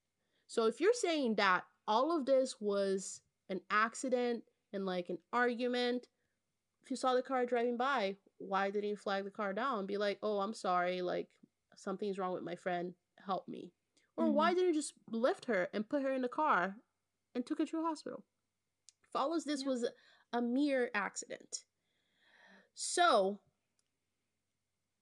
[0.48, 4.42] So, if you're saying that all of this was an accident
[4.74, 6.08] and like an argument,
[6.84, 9.88] if you saw the car driving by, why didn't you flag the car down and
[9.88, 11.28] be like, oh, I'm sorry, like
[11.76, 12.92] something's wrong with my friend,
[13.26, 13.72] help me?
[14.18, 16.76] Or why didn't you just lift her and put her in the car
[17.34, 18.24] and took her to a hospital?
[19.12, 19.68] Follows this Yep.
[19.68, 19.88] was
[20.32, 21.64] a mere accident.
[22.74, 23.40] So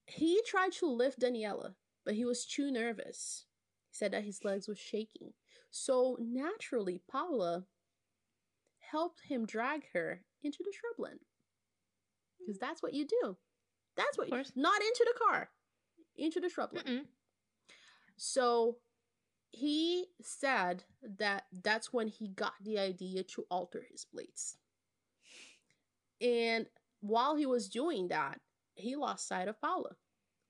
[0.07, 3.47] he tried to lift Daniella, but he was too nervous.
[3.89, 5.35] He said that his legs were shaking.
[5.71, 7.67] So naturally, Paula
[8.79, 11.21] helped him drag her into the shrubland.
[12.39, 12.61] Because mm.
[12.61, 13.37] that's what you do.
[13.97, 15.51] That's what you, not into the car,
[16.17, 16.87] into the shrubland.
[16.87, 17.07] Mm-mm.
[18.17, 18.79] So
[19.51, 20.85] he said
[21.19, 24.57] that that's when he got the idea to alter his blades.
[26.21, 26.67] And
[27.01, 28.41] while he was doing that,
[28.75, 29.97] he lost sight of Paula.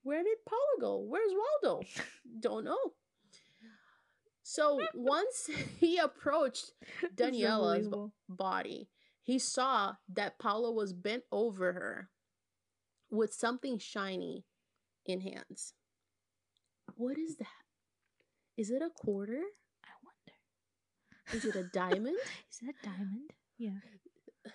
[0.03, 0.99] Where did Paula go?
[0.99, 1.33] Where's
[1.63, 1.83] Waldo?
[2.41, 2.93] Don't know.
[4.43, 5.49] So once
[5.79, 6.73] he approached
[7.15, 7.89] Daniella's
[8.29, 8.89] body,
[9.23, 12.11] he saw that Paula was bent over her
[13.11, 14.45] with something shiny
[15.07, 15.75] in hands.
[16.97, 17.47] What is that?
[18.61, 19.41] Is it a quarter?
[19.83, 21.39] I wonder.
[21.39, 22.19] Is it a diamond?
[22.51, 23.31] Is that a diamond?
[23.57, 23.71] Yeah.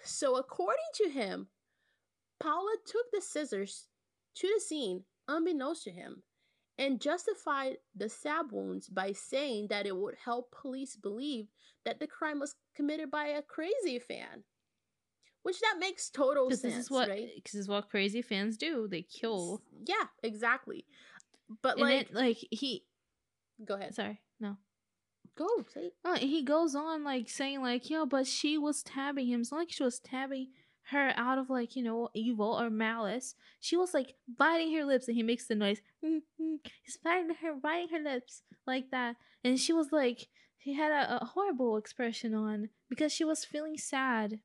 [0.04, 1.48] so, according to him,
[2.40, 3.88] Paula took the scissors
[4.36, 6.22] to the scene unbeknownst to him
[6.78, 11.48] and justified the stab wounds by saying that it would help police believe
[11.84, 14.44] that the crime was committed by a crazy fan.
[15.42, 17.30] Which that makes total sense, this is what right?
[17.36, 18.88] because this is what crazy fans do.
[18.88, 19.64] They kill.
[19.88, 20.86] Yeah, exactly.
[21.64, 22.84] But And like, it, like he
[23.64, 23.96] go ahead.
[23.96, 24.58] sorry, no.
[25.38, 25.92] Go say.
[26.04, 29.42] Uh, he goes on like saying like, yo, but she was tabbing him.
[29.42, 30.48] It's not like she was tabbing
[30.92, 33.36] her out of like, you know, evil or malice.
[33.60, 35.82] She was like biting her lips and he makes the noise.
[36.02, 39.16] He's biting her, biting her lips like that.
[39.44, 40.28] And she was like,
[40.58, 44.40] he had a, a horrible expression on because she was feeling sad.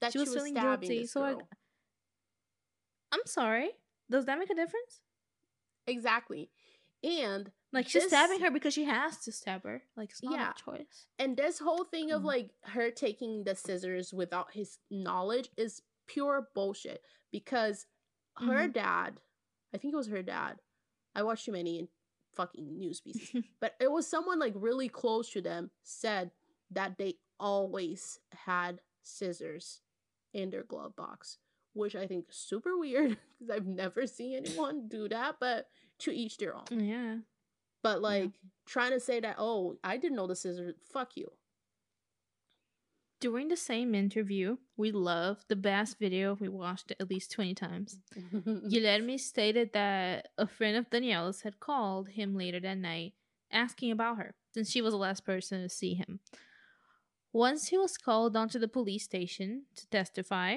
[0.00, 1.06] That she was feeling stabbing guilty.
[1.06, 1.48] So, girl.
[3.12, 3.70] I'm sorry.
[4.10, 5.00] Does that make a difference?
[5.86, 6.50] exactly.
[7.02, 9.82] And Like she's This- stabbing her because she has to stab her.
[9.96, 10.50] Like it's not Yeah.
[10.50, 11.06] a choice.
[11.18, 12.26] And this whole thing of Mm.
[12.26, 17.86] like her taking the scissors without his knowledge is pure bullshit because
[18.38, 18.72] her Mhm.
[18.72, 19.20] dad,
[19.74, 20.60] I think it was her dad.
[21.14, 21.90] I watched too many
[22.34, 26.30] fucking news pieces, but it was someone like really close to them said
[26.70, 29.82] that they always had scissors
[30.32, 31.38] in their glove box,
[31.74, 35.68] which I think is super weird because I've never seen anyone do that, but
[36.00, 36.64] to each their own.
[36.70, 37.18] yeah.
[37.86, 38.32] But like
[38.66, 40.74] trying to say that, oh, I didn't know the scissors.
[40.92, 41.30] Fuck you.
[43.20, 46.34] During the same interview, we love the best video.
[46.34, 48.00] We watched at least 20 times.
[48.34, 53.12] Guilherme stated that a friend of Daniella's had called him later that night
[53.52, 56.18] asking about her, since she was the last person to see him.
[57.32, 60.56] Once he was called onto the police station to testify,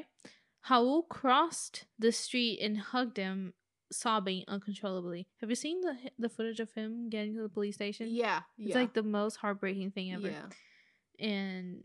[0.67, 3.53] Raul crossed the street and hugged him,
[3.91, 5.27] sobbing uncontrollably.
[5.41, 8.07] Have you seen the the footage of him getting to the police station?
[8.09, 10.29] yeah, It's yeah, like the most heartbreaking thing ever.
[10.29, 11.25] yeah.
[11.27, 11.83] And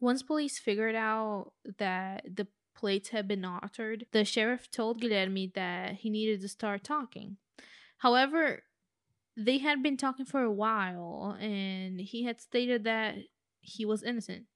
[0.00, 5.96] once police figured out that the plates had been altered, the sheriff told Guilherme that
[5.96, 7.36] he needed to start talking.
[7.98, 8.64] However,
[9.36, 13.16] they had been talking for a while, and he had stated that
[13.60, 14.46] he was innocent.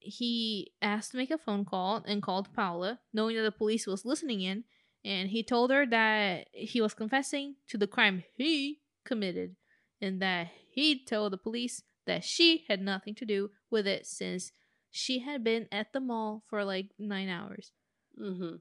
[0.00, 4.04] He asked to make a phone call and called Paula, knowing that the police was
[4.04, 4.64] listening in,
[5.04, 9.56] and he told her that he was confessing to the crime he committed
[10.00, 14.52] and that he told the police that she had nothing to do with it since
[14.90, 17.72] she had been at the mall for like nine hours.
[18.20, 18.56] Mm-hmm.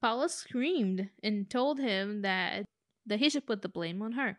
[0.00, 2.64] Paula screamed and told him that
[3.06, 4.38] that he should put the blame on her.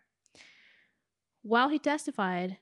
[1.41, 2.57] While he testified,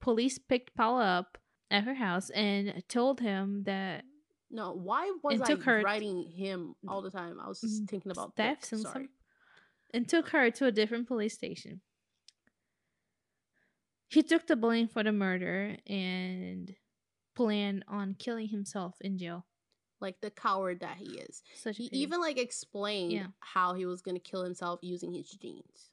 [0.00, 1.38] police picked Paula up
[1.70, 4.04] at her house and told him that
[4.50, 7.38] No, why was It I took her- writing him all the time?
[7.40, 8.76] I was just thinking about thefts that.
[8.76, 9.04] and Sorry.
[9.06, 9.08] some
[9.92, 11.80] and took her to a different police station.
[14.08, 16.74] He took the blame for the murder and
[17.36, 19.46] planned on killing himself in jail.
[20.00, 21.42] Like the coward that he is.
[21.54, 23.26] Such He even like explained Yeah.
[23.40, 25.90] how he was gonna kill himself using his genes.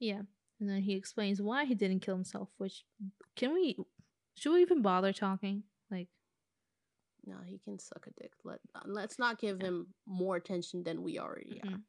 [0.00, 0.22] Yeah.
[0.58, 2.84] And then he explains why he didn't kill himself, which
[3.36, 3.76] can we
[4.36, 5.64] should we even bother talking?
[5.90, 6.08] Like
[7.26, 8.32] No, he can suck a dick.
[8.44, 11.70] Let let's not give him more attention than we already are.
[11.70, 11.84] Mhm.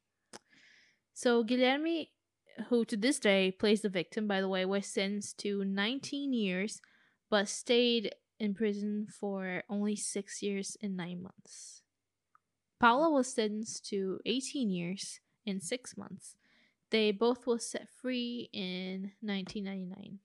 [1.13, 2.09] So Guilherme,
[2.69, 6.81] who to this day plays the victim, by the way, was sentenced to 19 years,
[7.29, 11.83] but stayed in prison for only six years and nine months.
[12.79, 16.35] Paula was sentenced to 18 years and six months.
[16.89, 20.19] They both was set free in 1999.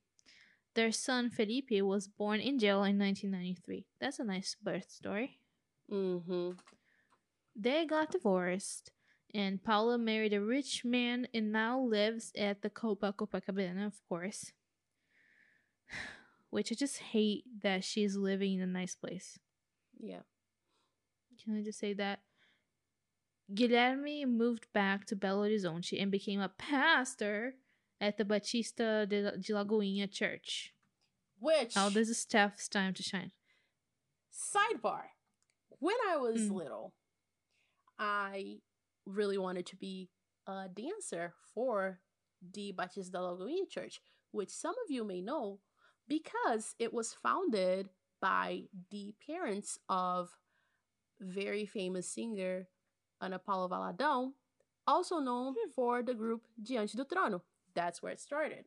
[0.74, 3.86] Their son Felipe was born in jail in 1993.
[4.00, 5.38] That's a nice birth story
[5.90, 6.52] Mm-hmm.
[7.54, 8.90] they got divorced
[9.34, 14.52] And Paula married a rich man and now lives at the Copa Copacabana, of course.
[16.50, 19.38] Which I just hate that she's living in a nice place.
[19.98, 20.20] Yeah.
[21.42, 22.20] Can I just say that?
[23.52, 27.54] Guilherme moved back to Belo Horizonte and became a pastor
[28.02, 30.74] at the Batista de, de Lagoinha Church.
[31.38, 33.30] Which Oh, this is Steph's time to shine.
[34.32, 35.04] sidebar.
[35.78, 36.52] When I was Mm.
[36.54, 36.94] little,
[37.98, 38.60] I
[39.06, 40.10] really wanted to be
[40.46, 42.00] a dancer for
[42.40, 44.00] the Batista da Lagoinha Church,
[44.32, 45.60] which some of you may know
[46.08, 47.88] because it was founded
[48.20, 50.36] by the parents of
[51.20, 52.68] very famous singer
[53.20, 54.34] Ana Paula Valadão,
[54.86, 55.70] also known Hmm.
[55.70, 57.42] for the group Diante do Trono.
[57.74, 58.64] That's where it started.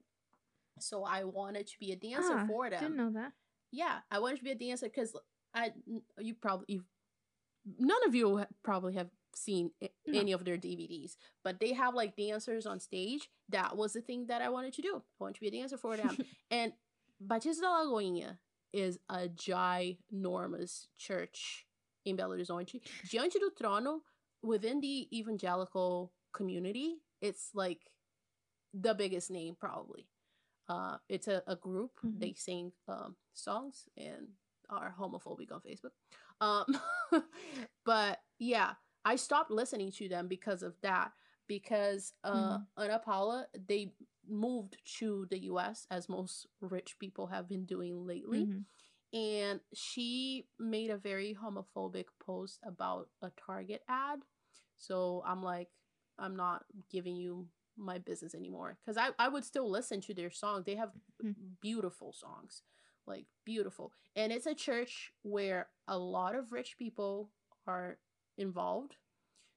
[0.80, 3.32] So I wanted to be a dancer Ah, for them Didn't know that.
[3.72, 5.16] yeah, I wanted to be a dancer because
[5.54, 5.72] I
[6.20, 6.84] you probably you
[7.80, 10.20] none of you probably have seen No.
[10.20, 13.30] any of their DVDs, but they have like dancers on stage.
[13.50, 14.96] That was the thing that I wanted to do.
[14.98, 16.18] I wanted to be a dancer for them.
[16.52, 16.74] and
[17.20, 18.38] Batista Lagoinha
[18.74, 21.66] is a ginormous church
[22.06, 22.82] in Belo Horizonte.
[23.10, 24.00] Diante do Trono,
[24.44, 27.80] within the evangelical community, it's like
[28.82, 30.08] the biggest name probably.
[30.68, 31.92] Uh, it's a, a group.
[32.06, 32.20] Mhm.
[32.20, 34.28] They sing um, songs and
[34.70, 35.94] are homophobic on Facebook.
[36.42, 36.66] Um,
[37.86, 38.74] but yeah,
[39.06, 41.12] I stopped listening to them because of that.
[41.48, 43.94] Because uh, Ana Paula, they
[44.28, 45.86] moved to the U.S.
[45.92, 48.64] as most rich people have been doing lately Mhm.
[49.14, 54.22] and she made a very homophobic post about a Target ad.
[54.76, 55.70] So I'm like,
[56.18, 57.48] I'm not giving you
[57.78, 60.64] my business anymore because I, I would still listen to their song.
[60.66, 61.58] They have Mhm.
[61.62, 62.64] beautiful songs,
[63.06, 63.94] like beautiful.
[64.16, 67.32] And it's a church where a lot of rich people
[67.68, 67.98] are
[68.38, 68.98] involved.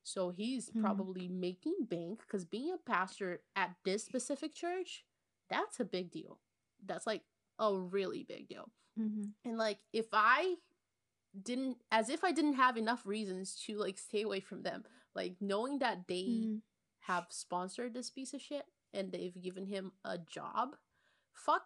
[0.04, 0.80] So he's Mhm.
[0.80, 5.04] probably making bank because being a pastor at this specific church,
[5.50, 6.40] that's a big deal.
[6.84, 7.22] That's like
[7.58, 8.70] a really big deal.
[8.96, 9.34] Mhm.
[9.44, 10.56] And like if I
[11.40, 15.36] didn't as if I didn't have enough reasons to like stay away from them, like
[15.40, 16.62] knowing that they Mhm.
[17.08, 20.76] Have sponsored this piece of shit and they've given him a job,
[21.32, 21.62] fuck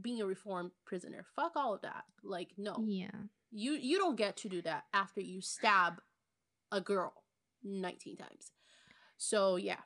[0.00, 1.26] being a reformed prisoner.
[1.36, 2.04] Fuck all of that.
[2.22, 2.76] Like no.
[2.86, 3.10] Yeah.
[3.50, 6.00] You you don't get to do that after you stab
[6.70, 7.12] a girl
[7.64, 8.52] 19 times.
[9.16, 9.80] So yeah.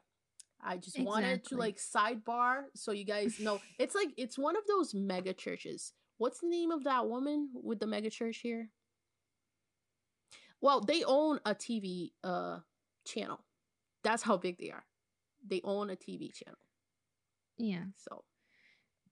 [0.66, 3.61] I just wanted to like sidebar so you guys know.
[3.78, 5.93] It's like it's one of those mega churches.
[6.18, 8.68] What's the name of that woman with the mega church here?
[10.61, 12.59] Well, they own a TV uh
[13.07, 13.41] channel.
[14.05, 14.84] That's how big they are.
[15.46, 16.59] They own a TV channel.
[17.59, 17.84] Yeah.
[17.96, 18.24] So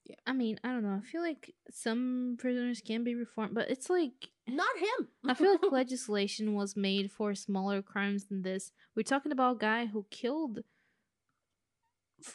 [0.05, 0.16] yeah.
[0.26, 1.01] I mean, I don't know.
[1.03, 5.09] I feel like some prisoners can be reformed, but it's like not him.
[5.28, 8.72] I feel like legislation was made for smaller crimes than this.
[8.97, 10.61] We're talking about a guy who killed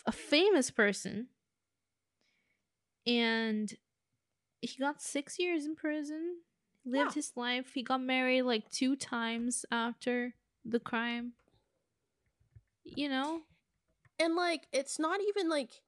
[0.06, 1.28] a famous person,
[3.06, 3.74] and
[4.62, 6.38] he got six years in prison.
[6.86, 7.16] Lived Yeah.
[7.16, 7.74] his life.
[7.74, 11.34] He got married like two times after the crime.
[12.96, 13.42] You know,
[14.20, 15.82] And like it's not even like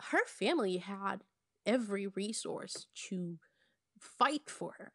[0.00, 1.22] her family had
[1.66, 3.38] every resource to
[3.98, 4.92] fight for her.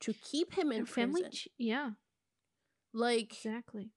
[0.00, 1.22] To keep him in Her family.
[1.22, 1.32] prison.
[1.32, 1.90] ch- yeah,
[2.92, 3.90] like exactly.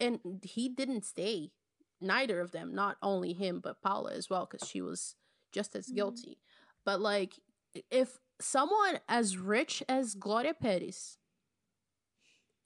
[0.00, 1.52] and he didn't stay.
[2.00, 5.16] Neither of them, not only him but Paula as well cuz she was
[5.52, 5.94] just as Mhm.
[5.94, 6.38] guilty.
[6.84, 7.38] But like
[7.90, 11.18] if someone as rich as Gloria Perez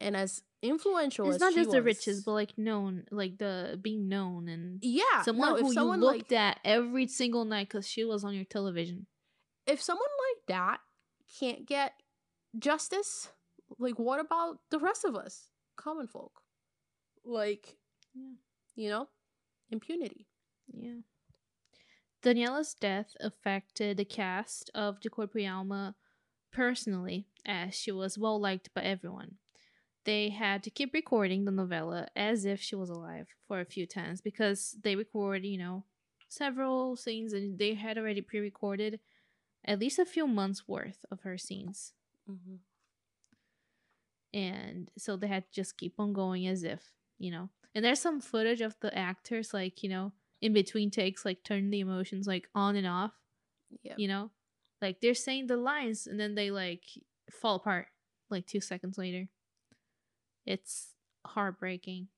[0.00, 4.48] and as influential It's not just the riches, but like known, like the being known
[4.48, 8.04] and yeah, someone no, who someone you like looked at every single night because she
[8.04, 9.06] was on your television.
[9.66, 10.80] if someone like that
[11.38, 11.94] can't get
[12.58, 13.28] justice,
[13.78, 16.40] like what about the rest of us, common folk?
[17.24, 17.76] Like,
[18.14, 18.34] Yeah.
[18.76, 19.08] you know,
[19.70, 20.26] impunity.
[20.72, 21.00] Yeah.
[22.22, 25.94] Daniella's death affected the cast of De Corpo Alma
[26.52, 29.36] personally, as she was well liked by everyone.
[30.10, 33.86] They had to keep recording the novella as if she was alive for a few
[33.86, 35.84] times because they record, you know,
[36.28, 38.92] several scenes and they had already pre recorded
[39.64, 41.92] at least a few months worth of her scenes.
[42.30, 42.56] Mm-hmm.
[44.32, 46.82] and so they had to just keep on going as if
[47.18, 51.24] you know and there's some footage of the actors like you know in between takes
[51.24, 53.12] like turn the emotions like on and off
[53.82, 53.94] Yeah.
[53.96, 54.30] you know
[54.80, 56.84] like they're saying the lines and then they like
[57.40, 57.86] fall apart
[58.30, 59.28] like two seconds later
[60.50, 60.94] it's
[61.26, 62.08] heartbreaking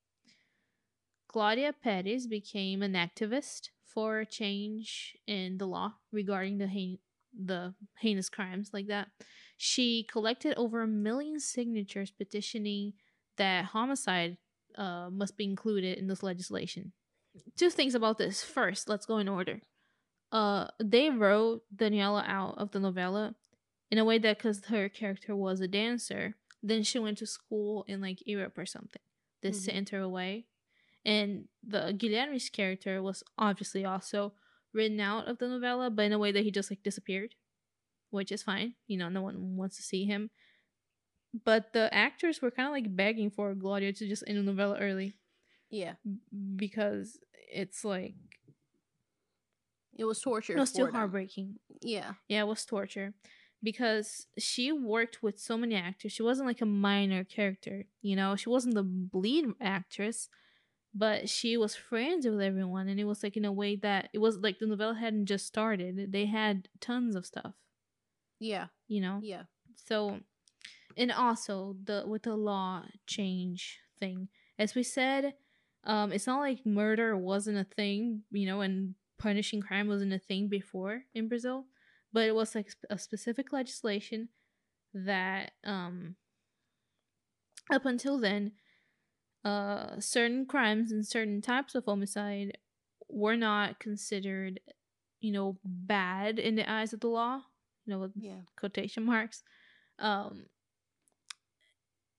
[1.29, 6.99] claudia perez became an activist for a change in the law regarding the hein-
[7.33, 9.09] the heinous crimes like that
[9.57, 12.93] she collected over a million signatures petitioning
[13.37, 14.37] that homicide
[14.77, 16.93] uh, must be included in this legislation.
[17.57, 18.43] Two things about this.
[18.43, 19.61] First, let's go in order.
[20.31, 23.35] Uh, they wrote Daniella out of the novella
[23.91, 27.84] in a way that because her character was a dancer, then she went to school
[27.89, 29.02] in like Europe or something.
[29.43, 29.64] This Mhm.
[29.64, 30.47] sent her away,
[31.05, 34.34] and the Guilherme's character was obviously also
[34.72, 37.34] written out of the novella, but in a way that he just like disappeared,
[38.10, 38.74] which is fine.
[38.86, 40.30] You know, no one wants to see him.
[41.44, 44.78] But the actors were kind of like begging for Gloria to just end the novella
[44.78, 45.14] early
[45.70, 45.94] Yeah.
[46.56, 47.18] because
[47.51, 48.14] it's like
[49.94, 50.56] It was torture.
[50.56, 50.93] it was them.
[50.93, 51.59] heartbreaking.
[51.80, 52.14] Yeah.
[52.28, 53.14] Yeah, it was torture
[53.62, 56.12] because she worked with so many actors.
[56.12, 58.36] She wasn't like a minor character, you know.
[58.36, 60.28] She wasn't the lead actress,
[60.94, 64.18] but she was friends with everyone, and it was like in a way that it
[64.18, 66.12] was like the novella hadn't just started.
[66.12, 67.55] They had tons of stuff,
[68.39, 68.66] Yeah.
[68.89, 69.20] you know.
[69.22, 69.44] Yeah.
[69.76, 70.20] So,
[70.97, 74.28] and also the with the law change thing,
[74.59, 75.34] as we said,
[75.84, 80.18] um, it's not like murder wasn't a thing, you know, and punishing crime wasn't a
[80.18, 81.66] thing before in Brazil,
[82.12, 84.28] but it was like a specific legislation
[84.94, 86.16] that, um,
[87.72, 88.52] up until then,
[89.44, 92.59] uh, certain crimes and certain types of homicide
[93.09, 94.60] were not considered,
[95.20, 97.43] you know, bad in the eyes of the law.
[97.86, 98.43] You know, with Yeah.
[98.56, 99.43] quotation marks
[99.98, 100.47] um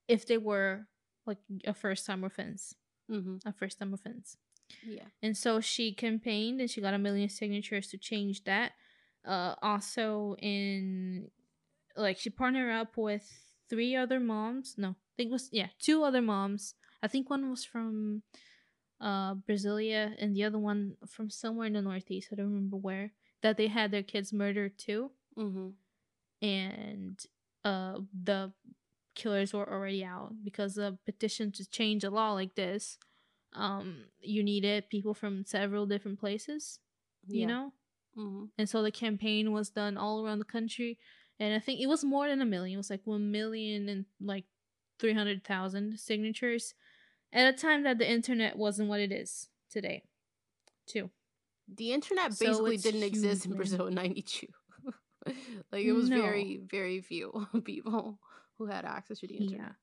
[0.08, 0.88] if they were
[1.26, 2.76] like a first time offense
[3.12, 3.38] Mm-hmm.
[3.46, 4.38] a first time offense
[4.82, 5.10] Yeah.
[5.22, 8.74] and so she campaigned and she got a million signatures to change that
[9.26, 11.30] uh also in
[11.96, 13.30] like she partnered up with
[13.70, 14.76] three other moms.
[14.78, 16.76] No i think it was yeah two other moms.
[17.02, 18.24] I think one was from
[19.02, 22.30] uh brasilia and the other one from somewhere in the northeast.
[22.32, 25.12] I don't remember where that they had their kids murdered too.
[25.38, 25.70] Mm-hmm.
[26.46, 27.20] and
[27.66, 28.52] uh the
[29.16, 32.98] killers were already out because a petition to change a law like this
[33.54, 36.80] um you needed people from several different places
[37.28, 37.74] you know
[38.18, 38.46] Mm-hmm.
[38.58, 41.00] and so the campaign was done all around the country
[41.40, 44.06] and i think it was more than a million it was like 1 million and
[44.22, 44.46] like
[45.00, 46.76] 300,000 signatures
[47.34, 50.04] at a time that the internet wasn't what it is today
[50.86, 51.10] too
[51.68, 53.56] The internet So basically didn't exist in.
[53.56, 54.48] Brazil in '92.
[55.72, 56.22] like it was No.
[56.22, 58.20] very, very few people
[58.58, 59.60] who had access to the internet.
[59.68, 59.74] yeah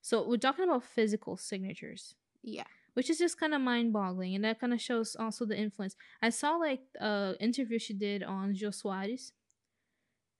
[0.00, 2.64] so we're talking about physical signatures Yeah.
[2.96, 5.94] Which is just kind of mind-boggling and that kind of shows also the influence.
[6.22, 9.32] I saw like a interview she did on Jô Soares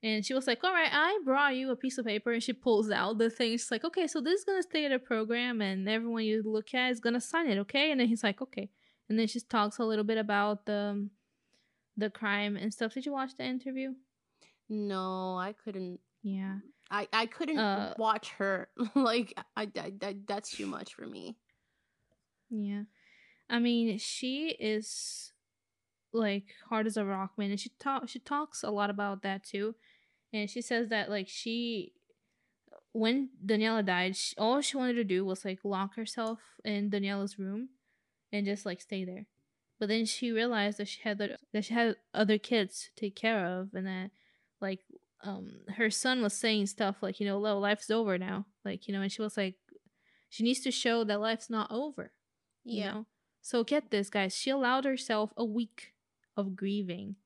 [0.02, 2.52] and she was like all right i brought you a piece of paper and she
[2.52, 3.52] pulls out the thing.
[3.52, 6.74] She's like okay so this is gonna stay in the program and everyone you look
[6.74, 7.90] at is gonna sign it okay?
[7.90, 8.70] And then he's like okay.
[9.08, 11.08] And then she talks a little bit about the
[11.96, 12.92] the crime and stuff.
[12.94, 13.90] Did you watch the interview?
[14.68, 16.00] No, I couldn't.
[16.22, 16.56] yeah.
[16.90, 18.68] I I couldn't Uh, watch her.
[18.94, 21.36] like I, I, I that's too much for me.
[22.50, 22.82] Yeah.
[23.48, 25.32] I mean, she is
[26.12, 29.44] like hard as a rock, man, and she talk she talks a lot about that
[29.44, 29.74] too.
[30.32, 31.92] And she says that like she
[32.92, 37.38] when Daniella died, she, all she wanted to do was like lock herself in Daniella's
[37.38, 37.68] room
[38.32, 39.26] and just like stay there.
[39.78, 43.44] But then she realized that she had that she had other kids to take care
[43.44, 44.10] of and that
[44.60, 44.80] like
[45.22, 49.02] um her son was saying stuff like, you know, life's over now." Like, you know,
[49.02, 49.54] and she was like
[50.28, 52.12] she needs to show that life's not over
[52.66, 52.92] you Yeah.
[52.92, 53.06] know?
[53.42, 54.34] So get this, guys.
[54.36, 55.94] She allowed herself a week
[56.36, 57.16] of grieving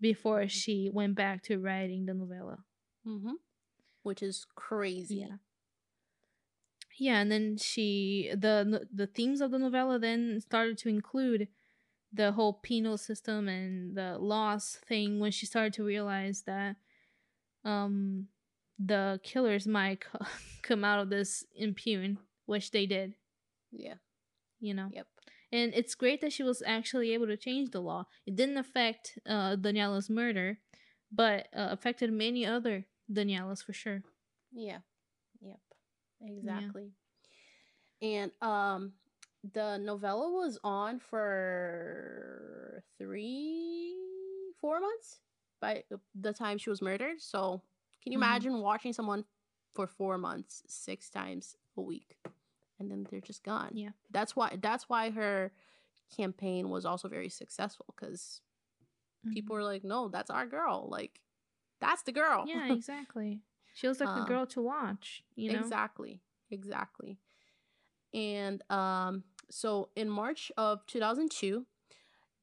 [0.00, 2.64] before she went back to writing the novella.
[3.06, 3.34] Mm-hmm.
[4.02, 5.16] Which is crazy.
[5.26, 5.36] Yeah.
[6.96, 11.48] Yeah, and then she the the themes of the novella then started to include
[12.12, 16.76] the whole penal system and the loss thing when she started to realize that
[17.64, 18.28] um
[18.78, 20.04] the killers might
[20.62, 23.14] come out of this impune, which they did,
[23.72, 23.94] Yeah.
[24.64, 24.88] You know.
[24.92, 25.06] Yep.
[25.52, 28.06] And it's great that she was actually able to change the law.
[28.26, 30.58] It didn't affect uh, Daniella's murder,
[31.12, 34.02] but uh, affected many other Daniellas for sure.
[34.52, 34.78] Yeah.
[35.40, 35.60] Yep.
[36.22, 36.92] Exactly.
[38.02, 38.92] And um
[39.52, 43.94] the novella was on for 3
[44.60, 45.20] 4 months
[45.60, 45.84] by
[46.14, 47.20] the time she was murdered.
[47.20, 47.62] So,
[48.02, 48.22] can you Mhm.
[48.24, 49.24] imagine watching someone
[49.74, 52.16] for 4 months 6 times a week
[52.78, 53.70] and then they're just gone?
[53.74, 53.90] Yeah.
[54.10, 55.52] That's why that's why her
[56.16, 58.40] campaign was also very successful cuz
[59.32, 61.20] people were like, "No, that's our girl." Like
[61.80, 62.44] that's the girl.
[62.46, 63.42] yeah, exactly.
[63.74, 65.58] She was like the Um, girl to watch, you know?
[65.60, 66.22] Exactly.
[66.50, 67.18] Exactly.
[68.12, 71.66] And um so in March of 2002,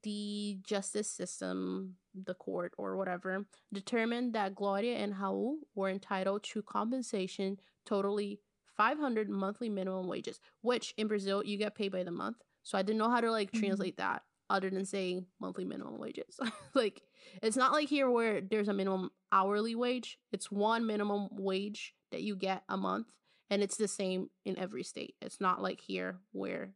[0.03, 6.61] the justice system, the court or whatever, determined that Gloria and Raul were entitled to
[6.63, 8.39] compensation totally
[8.77, 12.37] 500 monthly minimum wages, which in Brazil you get paid by the month.
[12.63, 13.59] So I didn't know how to like Mhm.
[13.59, 16.39] translate that other than saying monthly minimum wages.
[16.73, 17.01] like
[17.41, 20.17] it's not like here where there's a minimum hourly wage.
[20.31, 23.13] It's one minimum wage that you get a month
[23.49, 25.15] and it's the same in every state.
[25.21, 26.73] It's not like here where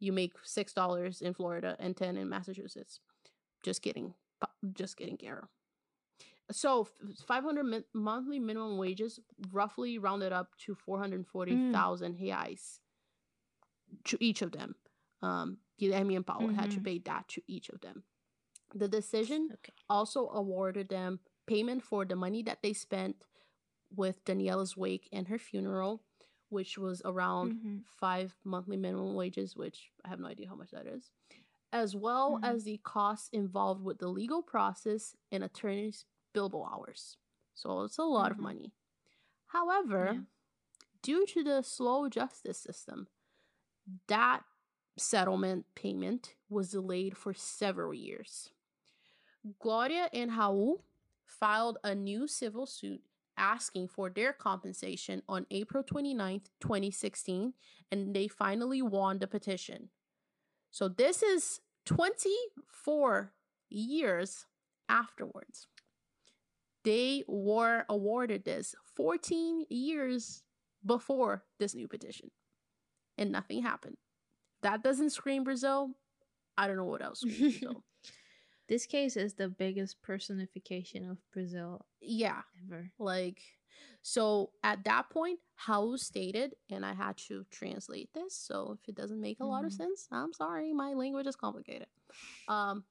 [0.00, 3.00] you make $6 in Florida and 10 in Massachusetts.
[3.62, 4.14] Just kidding.
[4.72, 5.48] Just kidding, Kara.
[6.50, 6.84] So
[7.26, 9.20] 500 min- monthly minimum wages
[9.52, 12.78] roughly rounded up to 440,000 reais
[14.04, 14.74] to each of them.
[15.22, 16.84] Um, Guilherme and Paulo had to Mhm.
[16.84, 18.04] pay that to each of them.
[18.74, 19.72] The decision Okay.
[19.88, 23.24] also awarded them payment for the money that they spent
[23.90, 26.02] with Daniella's wake and her funeral,
[26.50, 27.84] which was around Mhm.
[27.84, 31.10] five monthly minimum wages, which I have no idea how much that is,
[31.72, 32.44] as well Mhm.
[32.44, 36.04] as the costs involved with the legal process and attorneys'
[36.38, 37.16] billable hours.
[37.54, 38.42] So it's a lot of Mhm.
[38.42, 38.72] money.
[39.46, 40.24] However, Yeah.
[41.02, 43.08] due to the slow justice system,
[44.06, 44.44] that
[44.96, 48.52] settlement payment was delayed for several years.
[49.58, 50.82] Gloria and Raul
[51.24, 53.02] filed a new civil suit
[53.36, 57.54] asking for their compensation on April 29th, 2016,
[57.90, 59.90] and they finally won the petition.
[60.70, 63.34] So this is 24
[63.68, 64.46] years
[64.88, 65.68] afterwards.
[66.88, 70.42] They were awarded this 14 years
[70.86, 72.30] before this new petition,
[73.18, 73.98] and nothing happened.
[74.62, 75.90] That doesn't scream Brazil.
[76.56, 77.22] I don't know what else
[78.68, 82.90] This case is the biggest personification of Brazil Yeah, ever.
[82.98, 83.42] like
[84.00, 88.94] so at that point Raul stated and i had to translate this so if it
[88.94, 89.76] doesn't make a lot of Mhm.
[89.76, 91.88] sense i'm sorry my language is complicated
[92.48, 92.84] um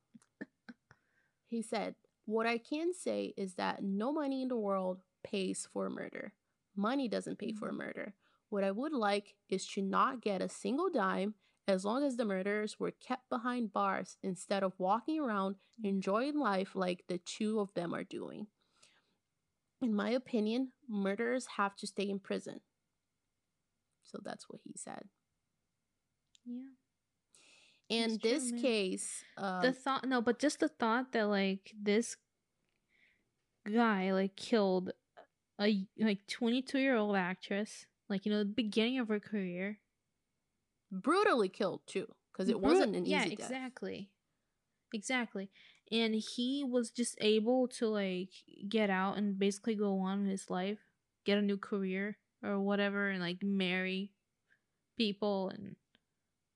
[1.48, 1.96] he said
[2.28, 6.34] what i can say is that no money in the world pays for murder
[6.76, 7.78] money doesn't pay for mm.
[7.78, 8.14] murder
[8.50, 11.34] what i would like is to not get a single dime
[11.68, 15.90] as long as the murderers were kept behind bars instead of walking around mm.
[15.90, 18.46] enjoying life like the two of them are doing
[19.82, 22.62] in my opinion, murderers have to stay in prison.
[24.04, 25.04] So that's what he said.
[26.46, 26.70] Yeah.
[27.90, 28.62] In true, this man.
[28.62, 32.18] case, um, the thought no, but just the thought that like this
[33.72, 34.92] guy like killed
[35.60, 39.80] a like 22 year old actress, like you know, the beginning of her career.
[40.92, 43.52] brutally killed too, because it Bru- wasn't an yeah, easy death.
[43.52, 44.12] exactly.
[44.94, 45.50] Exactly.
[45.92, 48.30] And he was just able to like
[48.70, 50.80] get out and basically go on with his life,
[51.26, 54.14] get a new career or whatever and like marry
[54.98, 55.76] people and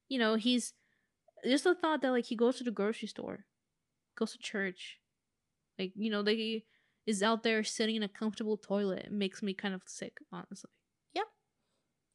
[0.10, 0.74] you know, he's
[1.45, 3.45] just the thought that like he goes to the grocery store,
[4.18, 4.99] goes to church.
[5.80, 6.65] Like, you know, they
[7.07, 9.05] is out there sitting in a comfortable toilet.
[9.05, 10.69] It makes me kind of sick, honestly.
[11.13, 11.23] Yeah.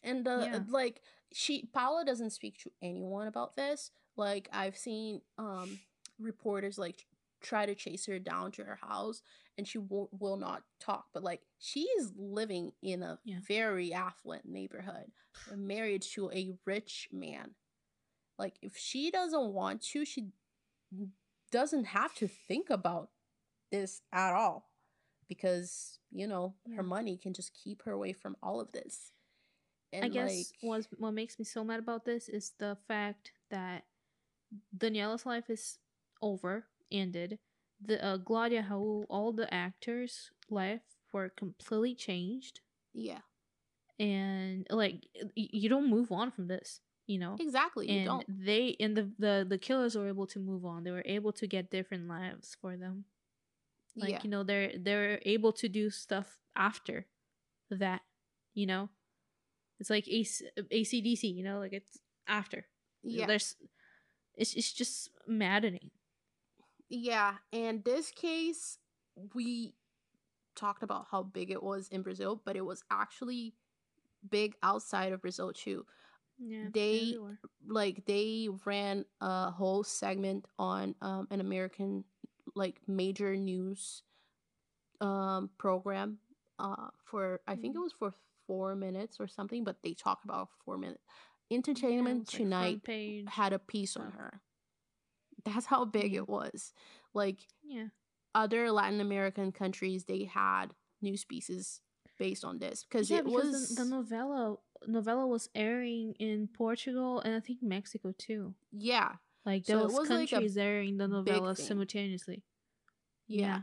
[0.02, 0.60] And uh, Yeah.
[0.68, 1.00] like
[1.32, 3.90] she Paula doesn't speak to anyone about this.
[4.16, 5.78] Like I've seen um
[6.18, 7.06] reporters like
[7.42, 9.22] try to chase her down to her house
[9.58, 13.36] and she will, will not talk but like she is living in a Yeah.
[13.46, 15.12] very affluent neighborhood
[15.54, 17.50] married to a rich man
[18.38, 20.28] like if she doesn't want to she
[21.50, 23.10] doesn't have to think about
[23.70, 24.70] this at all
[25.28, 29.12] because you know her money can just keep her away from all of this.
[29.92, 33.32] And I guess like what's, what makes me so mad about this is the fact
[33.50, 33.84] that
[34.76, 35.78] Daniella's life is
[36.22, 37.38] over, ended.
[37.80, 40.82] The uh, Gloria Raul, all the actors' life
[41.12, 42.60] were completely changed,
[42.94, 43.20] yeah.
[43.98, 47.36] And like y- you don't move on from this, you know.
[47.38, 50.84] exactly you and don't they and the, the the killers were able to move on.
[50.84, 53.04] They were able to get different lives for them.
[53.96, 57.06] Like yeah you know, they're they're able to do stuff after
[57.70, 58.02] that.
[58.54, 58.88] You know,
[59.78, 61.34] it's like AC, ACDC.
[61.34, 62.66] You know, like it's after.
[63.02, 63.56] yeah There's,
[64.34, 65.90] it's it's just maddening.
[66.88, 68.78] Yeah, and this case,
[69.34, 69.74] we
[70.54, 73.54] talked about how big it was in Brazil, but it was actually
[74.30, 75.84] big outside of Brazil too.
[76.38, 77.40] Yeah, They- everywhere.
[77.68, 82.04] Like they ran a whole segment on um, an American
[82.54, 84.02] like major news
[85.00, 86.18] um program
[86.58, 87.82] uh for I think it Mhm.
[87.82, 88.12] was for
[88.46, 91.02] 4 minutes or something, but they talked about 4 minutes.
[91.50, 93.26] Yeah, Entertainment like, Tonight page.
[93.28, 94.40] had a piece on her.
[95.44, 96.20] That's how big Yeah.
[96.20, 96.72] it was.
[97.12, 97.88] Like Yeah,
[98.34, 101.80] other Latin American countries they had news pieces
[102.16, 106.48] based on this because yeah, it because was the, the novella novella was airing in
[106.48, 108.54] Portugal and I think Mexico too.
[108.72, 112.42] yeah Like So it those was, like, countries airing the novella simultaneously.
[113.28, 113.62] yeah,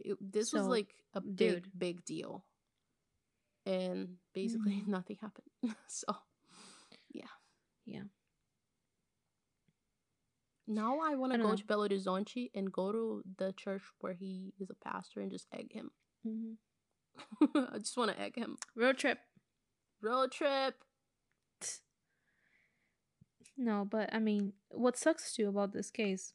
[0.00, 1.70] It- this was like a big dude.
[1.78, 2.44] big deal
[3.66, 4.86] and basically Mhm.
[4.96, 5.50] nothing happened.
[5.88, 6.14] so
[7.10, 7.30] Yeah.
[7.86, 8.04] Yeah.
[10.66, 11.56] Now I want to go know.
[11.56, 15.46] to Belo Horizonte and go to the church where he is a pastor and just
[15.52, 15.90] egg him.
[16.22, 16.52] hmm
[17.54, 18.56] I just want to egg him.
[18.74, 19.18] Road trip.
[20.04, 20.74] Road trip.
[23.56, 26.34] No, but I mean, what sucks too about this case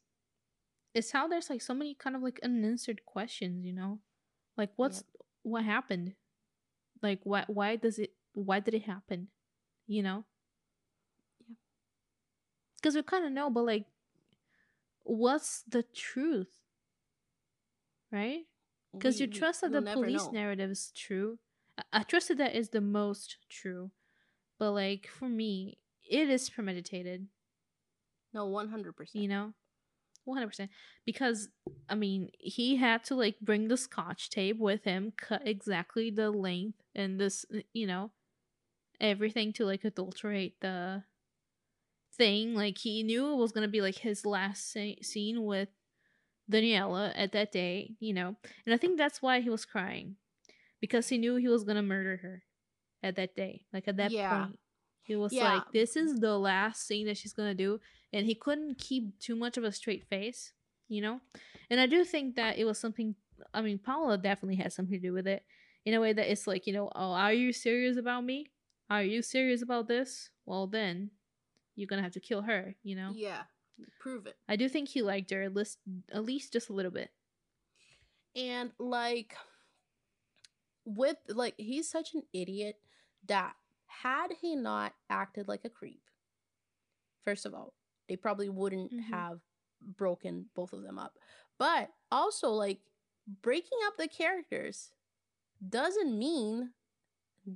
[0.92, 4.00] is how there's like so many kind of like unanswered questions, you know?
[4.56, 5.04] Like what's
[5.42, 6.14] what happened?
[7.00, 9.28] Like why why does it why did it happen?
[9.86, 10.24] You know?
[11.46, 11.54] Yeah.
[12.82, 13.84] Cuz we kind of know, but like
[15.04, 16.58] what's the truth?
[18.10, 18.46] Right?
[18.92, 20.32] Because you trust that the police know.
[20.32, 21.38] narrative is true.
[21.78, 23.90] I, I trusted that is the most true.
[24.58, 25.78] But like for me,
[26.08, 27.28] it is premeditated,
[28.32, 29.22] No, one hundred percent.
[29.22, 29.52] you know?
[30.24, 30.68] 100%.
[31.06, 31.48] Because
[31.88, 36.30] I mean, he had to like bring the scotch tape with him, cut exactly the
[36.30, 38.10] length and this, uh, you know,
[39.00, 41.04] everything to like adulterate the
[42.16, 42.54] thing.
[42.54, 45.68] Like he knew it was going to be like his last sa- scene with
[46.48, 48.36] Daniella at that day, you know.
[48.66, 50.16] And I think that's why he was crying.
[50.80, 52.42] Because he knew he was going to murder her
[53.02, 53.66] at that day.
[53.72, 54.28] Like at that Yeah.
[54.30, 54.58] point.
[55.02, 55.44] He was Yeah.
[55.54, 57.80] like, this is the last thing that she's going to do.
[58.12, 60.52] And he couldn't keep too much of a straight face,
[60.88, 61.20] you know?
[61.68, 63.14] And I do think that it was something,
[63.52, 65.44] I mean, Paula definitely had something to do with it
[65.84, 68.52] in a way that it's like, you know, oh, are you serious about me?
[68.88, 70.30] Are you serious about this?
[70.46, 71.10] Well, then
[71.74, 73.12] you're going to have to kill her, you know?
[73.14, 73.42] Yeah,
[73.98, 74.36] prove it.
[74.48, 75.78] I do think he liked her at least,
[76.12, 77.10] at least just a little bit.
[78.36, 79.34] And like
[80.96, 82.76] with like he's such an idiot
[83.26, 83.54] that
[83.86, 86.02] had he not acted like a creep,
[87.24, 87.74] first of all,
[88.08, 89.02] they probably wouldn't Mhm.
[89.04, 89.40] have
[89.80, 91.18] broken both of them up.
[91.58, 92.80] But also like
[93.26, 94.92] breaking up the characters
[95.66, 96.72] doesn't mean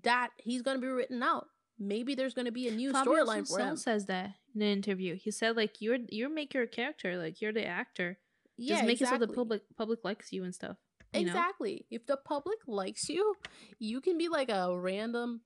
[0.03, 1.49] that he's going to be written out.
[1.79, 3.77] Maybe there's going to be a new storyline for him.
[3.77, 5.17] says that in an interview.
[5.17, 8.19] He said like you're you make your character like you're the actor.
[8.57, 10.77] Yeah, Just make it so the public public likes you and stuff.
[11.15, 11.31] You know?
[11.31, 11.87] Exactly.
[11.91, 13.35] If the public likes you,
[13.79, 15.43] you can be like a random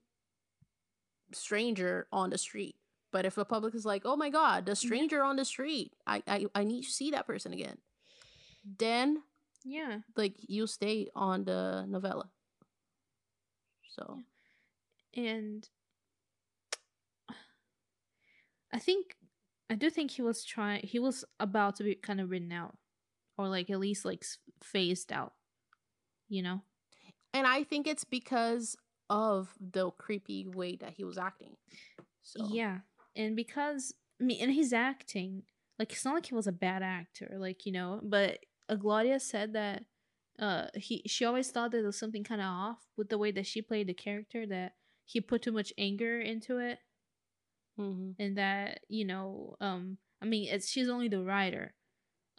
[1.32, 2.76] stranger on the street.
[3.10, 6.22] But if the public is like, "Oh my god, the stranger on the street, I
[6.26, 7.78] I I need to see that person again,"
[8.64, 9.22] then
[9.64, 10.00] Yeah.
[10.16, 12.30] like you stay on the novella.
[13.88, 14.22] So
[15.14, 15.68] and
[18.72, 19.16] I think
[19.70, 20.82] I do think he was trying.
[20.86, 22.76] He was about to be kind of written out,
[23.36, 24.24] or like at least like
[24.62, 25.34] phased out.
[26.28, 26.62] You know.
[27.32, 28.76] and I think it's because
[29.10, 31.56] of the creepy way that he was acting.
[32.22, 32.78] So Yeah,
[33.16, 35.44] and because I mean, and he's acting
[35.78, 38.00] like it's not like he was a bad actor, like you know.
[38.02, 39.84] But uh, Gloria said that
[40.38, 43.30] uh he she always thought that there was something kind of off with the way
[43.32, 44.72] that she played the character that
[45.04, 46.78] he put too much anger into it
[47.78, 48.14] Mhm.
[48.18, 51.74] and that you know um i mean it's she's only the writer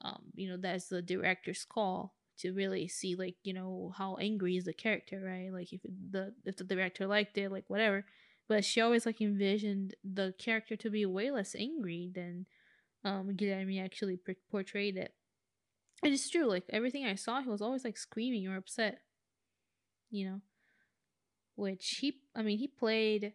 [0.02, 4.58] um you know that's the director's call to really see like you know how angry
[4.58, 5.52] is the character right?
[5.52, 8.06] Like if the if the director liked it like whatever.
[8.48, 12.46] But she always like envisioned the character to be way less angry than
[13.06, 15.14] um Guilherme actually por- portrayed it.
[16.04, 19.00] And it's true like everything i saw he was always like screaming or upset
[20.12, 20.42] you know?
[21.56, 23.34] Which he i mean he played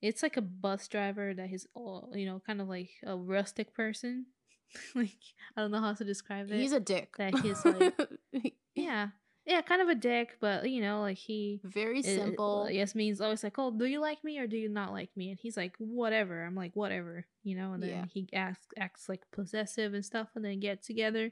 [0.00, 3.74] it's like a bus driver that is all you know kind of like a rustic
[3.74, 4.26] person
[4.94, 5.10] like
[5.56, 7.16] i don't know how to describe it he's a dick.
[7.16, 7.64] that he's
[8.32, 9.08] like yeah
[9.46, 12.64] yeah kind of a dick but you know like he very simple.
[12.64, 15.30] it- means always like, "Oh, do you like me or do you not like me?"
[15.30, 17.72] And he's like, "Whatever." I'm like, "Whatever," you know.
[17.72, 18.04] And then Yeah.
[18.12, 21.30] he acts acts like possessive and stuff, and then get together.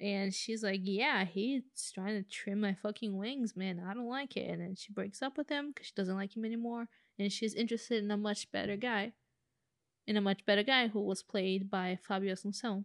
[0.00, 1.62] And she's like, "Yeah, he's
[1.94, 3.80] trying to trim my fucking wings, man.
[3.86, 6.36] I don't like it." And then she breaks up with him because she doesn't like
[6.36, 6.88] him anymore,
[7.18, 9.12] and she's interested in a much better guy,
[10.06, 12.84] in a much better guy who was played by Fabio Assunção,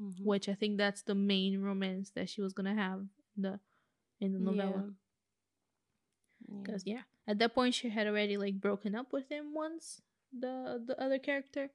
[0.00, 0.24] Mhm.
[0.24, 3.60] which I think that's the main romance that she was gonna have in the
[4.20, 4.94] in the novella.
[6.48, 6.60] Yeah.
[6.62, 10.02] Because yeah, at that point she had already like broken up with him once,
[10.32, 11.70] the the other character.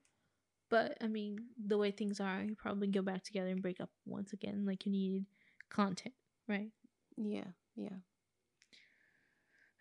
[0.69, 3.89] But I mean, the way things are, you probably go back together and break up
[4.05, 4.65] once again.
[4.65, 5.25] Like you need
[5.69, 6.13] content,
[6.47, 6.71] right?
[7.17, 7.97] Yeah, yeah.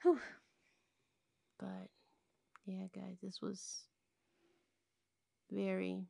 [0.02, 0.20] Whew.
[1.58, 1.90] But
[2.64, 3.84] yeah, guys, this was
[5.50, 6.06] very,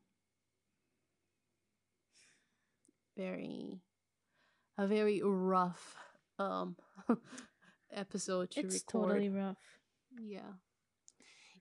[3.17, 3.81] very,
[4.79, 5.97] a very rough
[6.39, 6.77] um
[7.93, 8.75] episode to record.
[8.75, 8.93] It's record.
[8.93, 9.59] totally rough.
[10.19, 10.53] Yeah.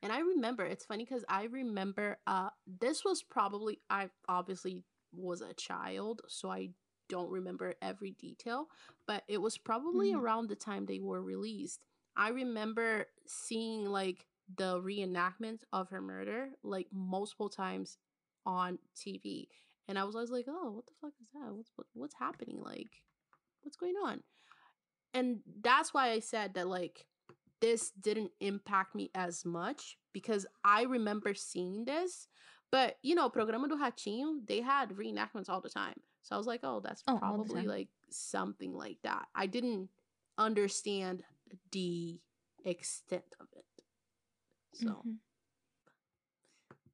[0.02, 4.84] And I remember, it's funny because I remember uh this was probably I obviously
[5.14, 6.70] was a child, so I
[7.10, 8.68] don't remember every detail,
[9.08, 10.22] but it was probably Mhm.
[10.22, 11.80] around the time they were released.
[12.16, 14.26] I remember seeing like
[14.56, 17.98] the reenactment of her murder like multiple times
[18.46, 19.48] on TV,
[19.88, 21.54] and I was always like, "Oh, what the fuck is that?
[21.54, 22.62] What's what, what's happening?
[22.62, 22.90] Like,
[23.62, 24.24] what's going on?"
[25.14, 27.06] And that's why I said that like
[27.60, 32.28] this didn't impact me as much because I remember seeing this.
[32.72, 35.96] But you know, Programa do Ratinho, they had reenactments all the time.
[36.22, 39.28] So I was like, oh, that's Oh, probably like something like that.
[39.34, 39.90] I didn't
[40.38, 41.24] understand
[41.72, 42.20] the
[42.66, 43.57] extent of it.
[44.78, 45.20] So Mhm.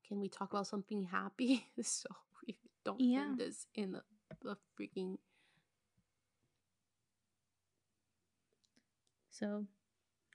[0.08, 1.66] can we talk about something happy?
[1.82, 2.10] so
[2.48, 3.20] we don't Yeah.
[3.20, 4.04] end this in the,
[4.42, 5.18] the freaking
[9.30, 9.66] So,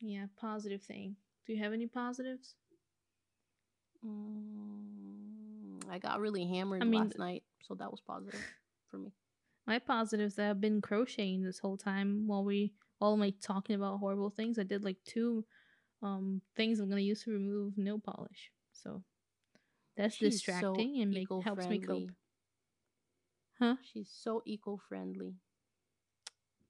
[0.01, 1.17] yeah, positive thing.
[1.47, 2.57] Do you have any positives?
[4.05, 8.41] Mm, I got really hammered I mean, last night, so that was positive
[8.91, 9.13] for me.
[9.67, 13.99] My positives that I've been crocheting this whole time while we all like talking about
[13.99, 14.59] horrible things.
[14.59, 15.45] I did like two
[16.03, 18.51] um things I'm gonna use to remove nail polish.
[18.73, 19.03] So
[19.97, 22.11] that's She's so distracting and make helps me cope.
[23.59, 23.77] Huh?
[23.83, 25.37] She's so eco-friendly.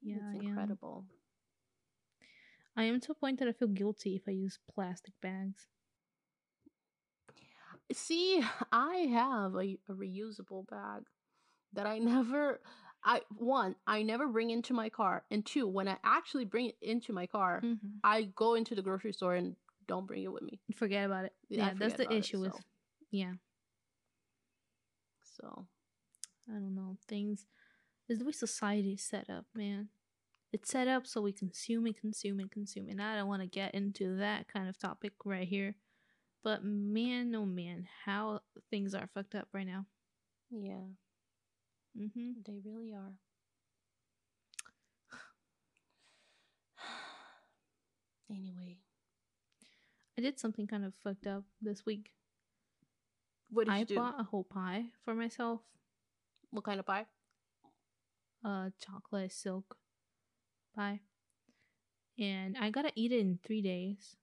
[0.02, 0.44] Yeah, it's I am.
[0.48, 1.06] incredible.
[2.76, 5.66] I am to a point that I feel guilty if I use plastic bags.
[7.92, 8.42] See,
[8.72, 11.04] I have a, a reusable bag
[11.72, 12.60] that I never
[13.04, 15.24] I one, I never bring into my car.
[15.30, 18.00] And two, when I actually bring it into my car, Mhm.
[18.04, 19.56] I go into the grocery store and
[19.86, 20.60] don't bring it with me.
[20.74, 21.34] Forget about it.
[21.48, 22.60] Yeah, Yeah, that's the about it, issue with so-
[23.10, 23.34] yeah.
[25.22, 25.66] So
[26.48, 26.96] I don't know.
[27.06, 27.46] Things
[28.08, 29.88] is the way society is set up, man.
[30.52, 32.88] It's set up so we consume and consume and consume.
[32.88, 35.76] And I don't want to get into that kind of topic right here.
[36.42, 39.86] But man, oh man, how things are fucked up right now.
[40.50, 40.80] yeah,
[41.96, 42.30] Mm-hmm.
[42.46, 43.14] they really are.
[48.30, 48.78] anyway,
[50.16, 52.10] I did something kind of fucked up this week.
[53.50, 53.94] what did I you do?
[53.96, 55.60] bought a whole pie for myself.
[56.50, 57.06] what kind of pie?
[58.44, 59.76] A chocolate silk
[60.76, 61.00] pie.
[62.18, 64.16] And I gotta eat it in three days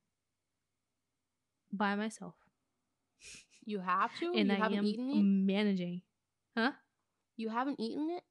[1.71, 2.35] by myself.
[3.65, 4.33] You have to.
[4.35, 6.01] and you I haven't am managing.
[7.37, 8.23] You haven't eaten it.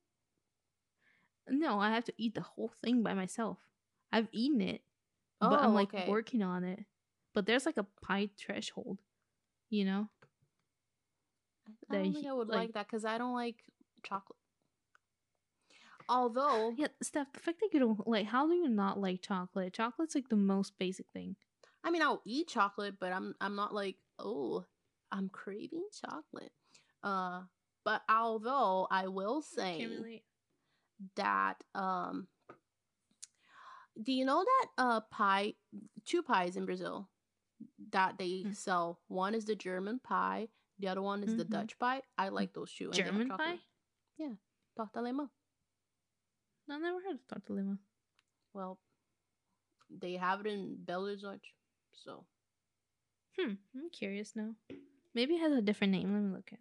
[1.48, 3.58] No, I have to eat the whole thing by myself.
[4.12, 4.82] I've eaten it,
[5.40, 6.08] but I'm Oh, like okay.
[6.08, 6.84] working on it.
[7.34, 9.00] But there's like a pie threshold,
[9.68, 10.08] you know?
[11.90, 13.64] I don't think I would like- like that because I don't like
[14.02, 14.38] chocolate.
[16.08, 19.72] Although, Yeah, Steph, the fact that you don't like, how do you not like chocolate?
[19.72, 21.36] Chocolate's like the most basic thing.
[21.82, 24.64] I mean, I'll eat chocolate, but I'm I'm not like, oh,
[25.10, 26.52] I'm craving chocolate.
[27.02, 27.42] Uh,
[27.84, 29.78] but although I will say
[31.16, 32.28] that, um,
[34.02, 35.54] do you know that uh pie,
[36.04, 37.08] two pies in Brazil
[37.90, 38.56] that they Mm.
[38.56, 39.00] sell?
[39.08, 40.48] One is the German pie,
[40.78, 41.50] the other one is the Mhm.
[41.50, 42.02] Dutch pie.
[42.18, 42.90] I like those two.
[42.90, 43.60] German pie?
[44.76, 45.30] Torta alemã.
[46.66, 47.78] No, I never heard of tortellini.
[48.52, 48.80] Well,
[49.90, 51.52] they have it in Belo Horizonte,
[51.92, 52.26] so
[53.36, 54.54] Hmm, I'm curious now.
[55.12, 56.12] Maybe it has a different name.
[56.12, 56.60] Let me look at.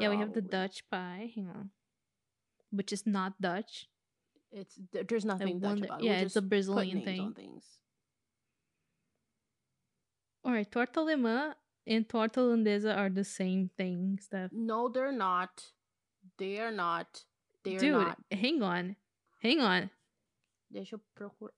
[0.00, 0.58] Yeah, we have the probably.
[0.58, 1.32] Dutch pie.
[1.34, 1.70] Hang on,
[2.70, 3.88] which is not Dutch.
[4.52, 6.04] It's th- there's nothing Dutch wonder- about it.
[6.04, 7.34] yeah, We'll it's a Brazilian thing.
[10.44, 11.54] All right, torta alemã
[11.86, 14.50] and torta holandesa are the same thing, Steph.
[14.52, 15.72] No, they're not.
[16.38, 17.24] They are not.
[17.62, 18.18] They are Dude, not.
[18.32, 18.96] hang on,
[19.42, 19.90] hang on.
[20.72, 21.52] Deixa eu procurar.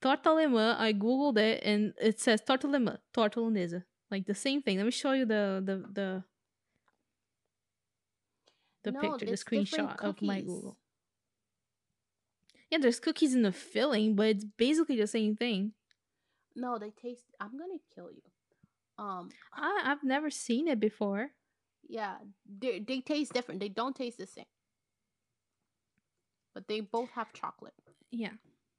[0.00, 0.76] Torta alemã.
[0.78, 4.78] I googled it and it says torta alemã, torta holandesa, like the same thing.
[4.78, 6.24] Let me show you the the the
[8.84, 10.40] the No, picture, the screenshot of my.
[10.40, 10.76] Google.
[12.70, 15.72] Yeah, there's cookies in the filling, but it's basically the same thing.
[16.54, 17.24] No, they taste.
[17.40, 18.22] I'm gonna kill you.
[19.04, 21.30] Um, I, I've never seen it before.
[21.88, 22.16] yeah,
[22.46, 23.60] they they taste different.
[23.60, 24.44] They don't taste the same,
[26.54, 27.74] but they both have chocolate.
[28.10, 28.32] Yeah.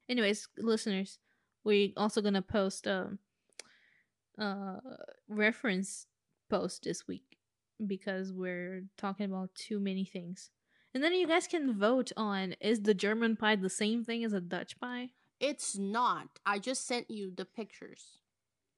[0.10, 1.19] Anyways, listeners,
[1.64, 3.18] we're also gonna post a
[4.38, 4.78] uh
[5.28, 6.07] reference
[6.49, 7.38] post this week
[7.88, 10.49] because we're talking about too many things.
[10.94, 14.34] And then you guys can vote on is the German pie the same thing as
[14.34, 15.10] a Dutch pie?
[15.40, 16.28] It's not.
[16.45, 18.20] I just sent you the pictures.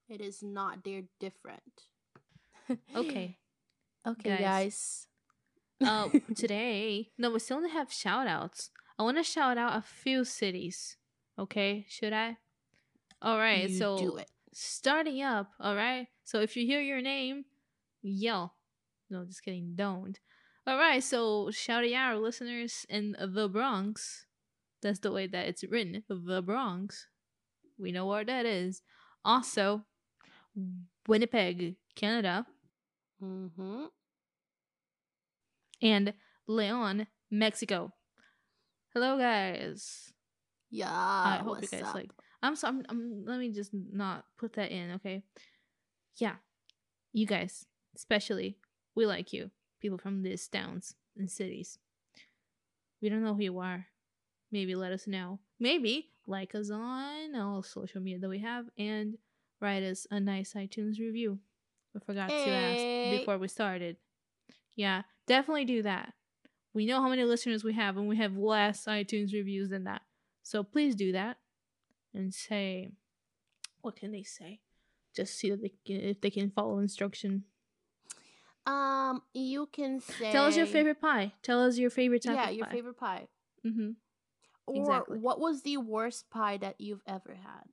[0.09, 0.83] It is not.
[0.83, 1.87] They're different.
[2.95, 3.37] Okay.
[4.07, 4.39] Okay, Guys.
[4.39, 5.07] guys.
[5.89, 8.69] Uh today, no, we still only have shout outs.
[8.97, 10.95] I want to shout out a few cities.
[11.37, 12.37] Okay, should I?
[13.21, 14.29] All right, You so do it.
[14.53, 15.51] starting up.
[15.59, 17.43] All right, so if you hear your name,
[18.01, 18.53] yell.
[19.13, 19.73] No, just kidding.
[19.75, 20.19] Don't.
[20.65, 24.25] All right, so shout out our listeners in the Bronx.
[24.81, 26.03] That's the way that it's written.
[26.09, 27.05] The Bronx.
[27.77, 28.81] We know where that is.
[29.23, 29.83] Also,
[31.07, 32.45] Winnipeg, Canada,
[33.23, 33.85] Mm-hmm.
[35.81, 36.13] and
[36.47, 37.93] Leon, Mexico.
[38.93, 40.11] Hello, guys.
[40.69, 40.89] Yeah.
[40.91, 41.95] I hope you guys up?
[41.95, 42.09] like.
[42.41, 42.77] I'm sorry.
[42.77, 43.25] I'm, I'm.
[43.25, 44.91] Let me just not put that in.
[44.93, 45.23] Okay.
[46.17, 46.35] Yeah,
[47.13, 47.65] you guys,
[47.95, 48.57] especially,
[48.95, 49.51] we like you.
[49.81, 51.77] People from these towns and cities.
[53.01, 53.87] We don't know who you are.
[54.51, 55.39] Maybe let us know.
[55.59, 59.17] Maybe like us on all social media that we have and
[59.59, 61.39] write us a nice iTunes review.
[61.95, 63.17] I forgot to ask eh.
[63.17, 63.97] before we started.
[64.75, 66.13] Yeah, definitely do that.
[66.73, 70.01] We know how many listeners we have, and we have less iTunes reviews than that.
[70.41, 71.37] So please do that
[72.13, 72.89] and say,
[73.81, 74.61] what can they say?
[75.15, 77.43] Just see that they can, if they can follow instruction.
[78.65, 80.31] Um, you can say.
[80.31, 81.33] Tell us your favorite pie.
[81.41, 82.71] Tell us your favorite type Yeah, your pie.
[82.71, 83.27] favorite pie.
[83.65, 83.89] Mm-hmm.
[84.67, 85.19] Or Exactly.
[85.19, 87.67] what was the worst pie that you've ever had?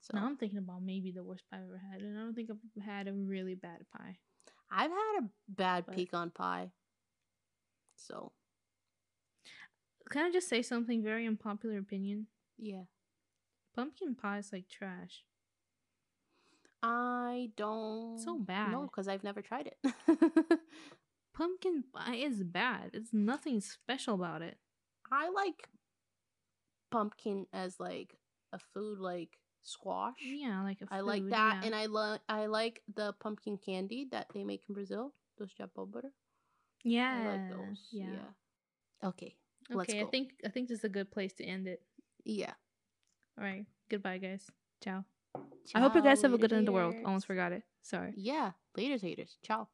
[0.00, 2.34] So Now I'm thinking about maybe the worst pie I've ever had, and I don't
[2.34, 4.18] think I've had a really bad pie.
[4.70, 6.72] I've had a bad But- pecan pie.
[7.96, 8.32] So
[10.08, 12.28] Can I just say something very unpopular opinion?
[12.56, 12.84] yeah,
[13.74, 15.24] Pumpkin pie is like trash.
[16.82, 18.72] I don't So bad.
[18.72, 19.94] No, because I've never tried it.
[21.34, 22.90] Pumpkin pie is bad.
[22.94, 24.58] It's nothing special about it.
[25.10, 25.68] I like
[26.90, 28.16] pumpkin as like
[28.52, 30.14] a food, like squash.
[30.20, 31.66] Yeah, like a I like that, yeah.
[31.66, 35.14] and I like I like the pumpkin candy that they make in Brazil.
[35.38, 36.10] Those butter.
[36.84, 37.88] yeah, I like those.
[37.92, 38.06] Yeah.
[38.06, 39.08] Yeah.
[39.08, 39.36] Okay.
[39.70, 41.82] Let's Okay, I think I think this is a good place to end it.
[42.24, 42.54] Yeah.
[43.38, 44.50] All right, goodbye, guys.
[44.82, 45.04] Ciao.
[45.74, 46.94] I hope you guys have a good end of the world.
[47.04, 47.62] Almost forgot it.
[47.82, 48.12] Sorry.
[48.16, 48.52] Yeah.
[48.76, 49.36] Laters, haters.
[49.42, 49.68] Ciao.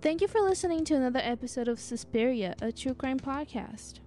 [0.00, 4.00] Thank you for listening to another episode of Suspiria, a true crime podcast.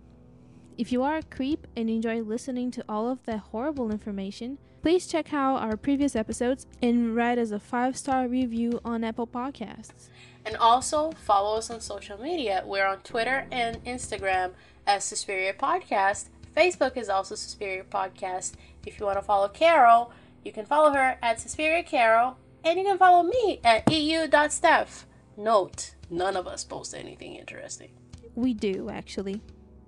[0.78, 5.08] If you are a creep and enjoy listening to all of that horrible information, please
[5.08, 10.10] check out our previous episodes and write us a five star review on Apple Podcasts.
[10.46, 12.62] And also follow us on social media.
[12.66, 14.52] We're on Twitter and Instagram
[14.86, 16.28] as Suspiria Podcast.
[16.56, 18.54] Facebook is also Suspiria Podcast.
[18.86, 20.12] If you want to follow Carol,
[20.44, 22.38] you can follow her at Suspiria Carol.
[22.64, 25.06] And you can follow me at eu.steph.
[25.38, 27.90] Note, none of us post anything interesting.
[28.34, 29.42] We do, actually.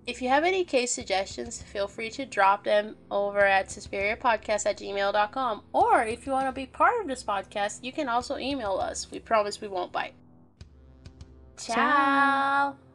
[0.06, 4.78] If you have any case suggestions, feel free to drop them over at suspiriapodcast at
[4.78, 5.64] gmail.com.
[5.74, 9.12] Or if you want to be part of this podcast, you can also email us.
[9.12, 10.14] We promise we won't bite.
[11.58, 11.76] Ciao.
[11.76, 12.87] Ciao.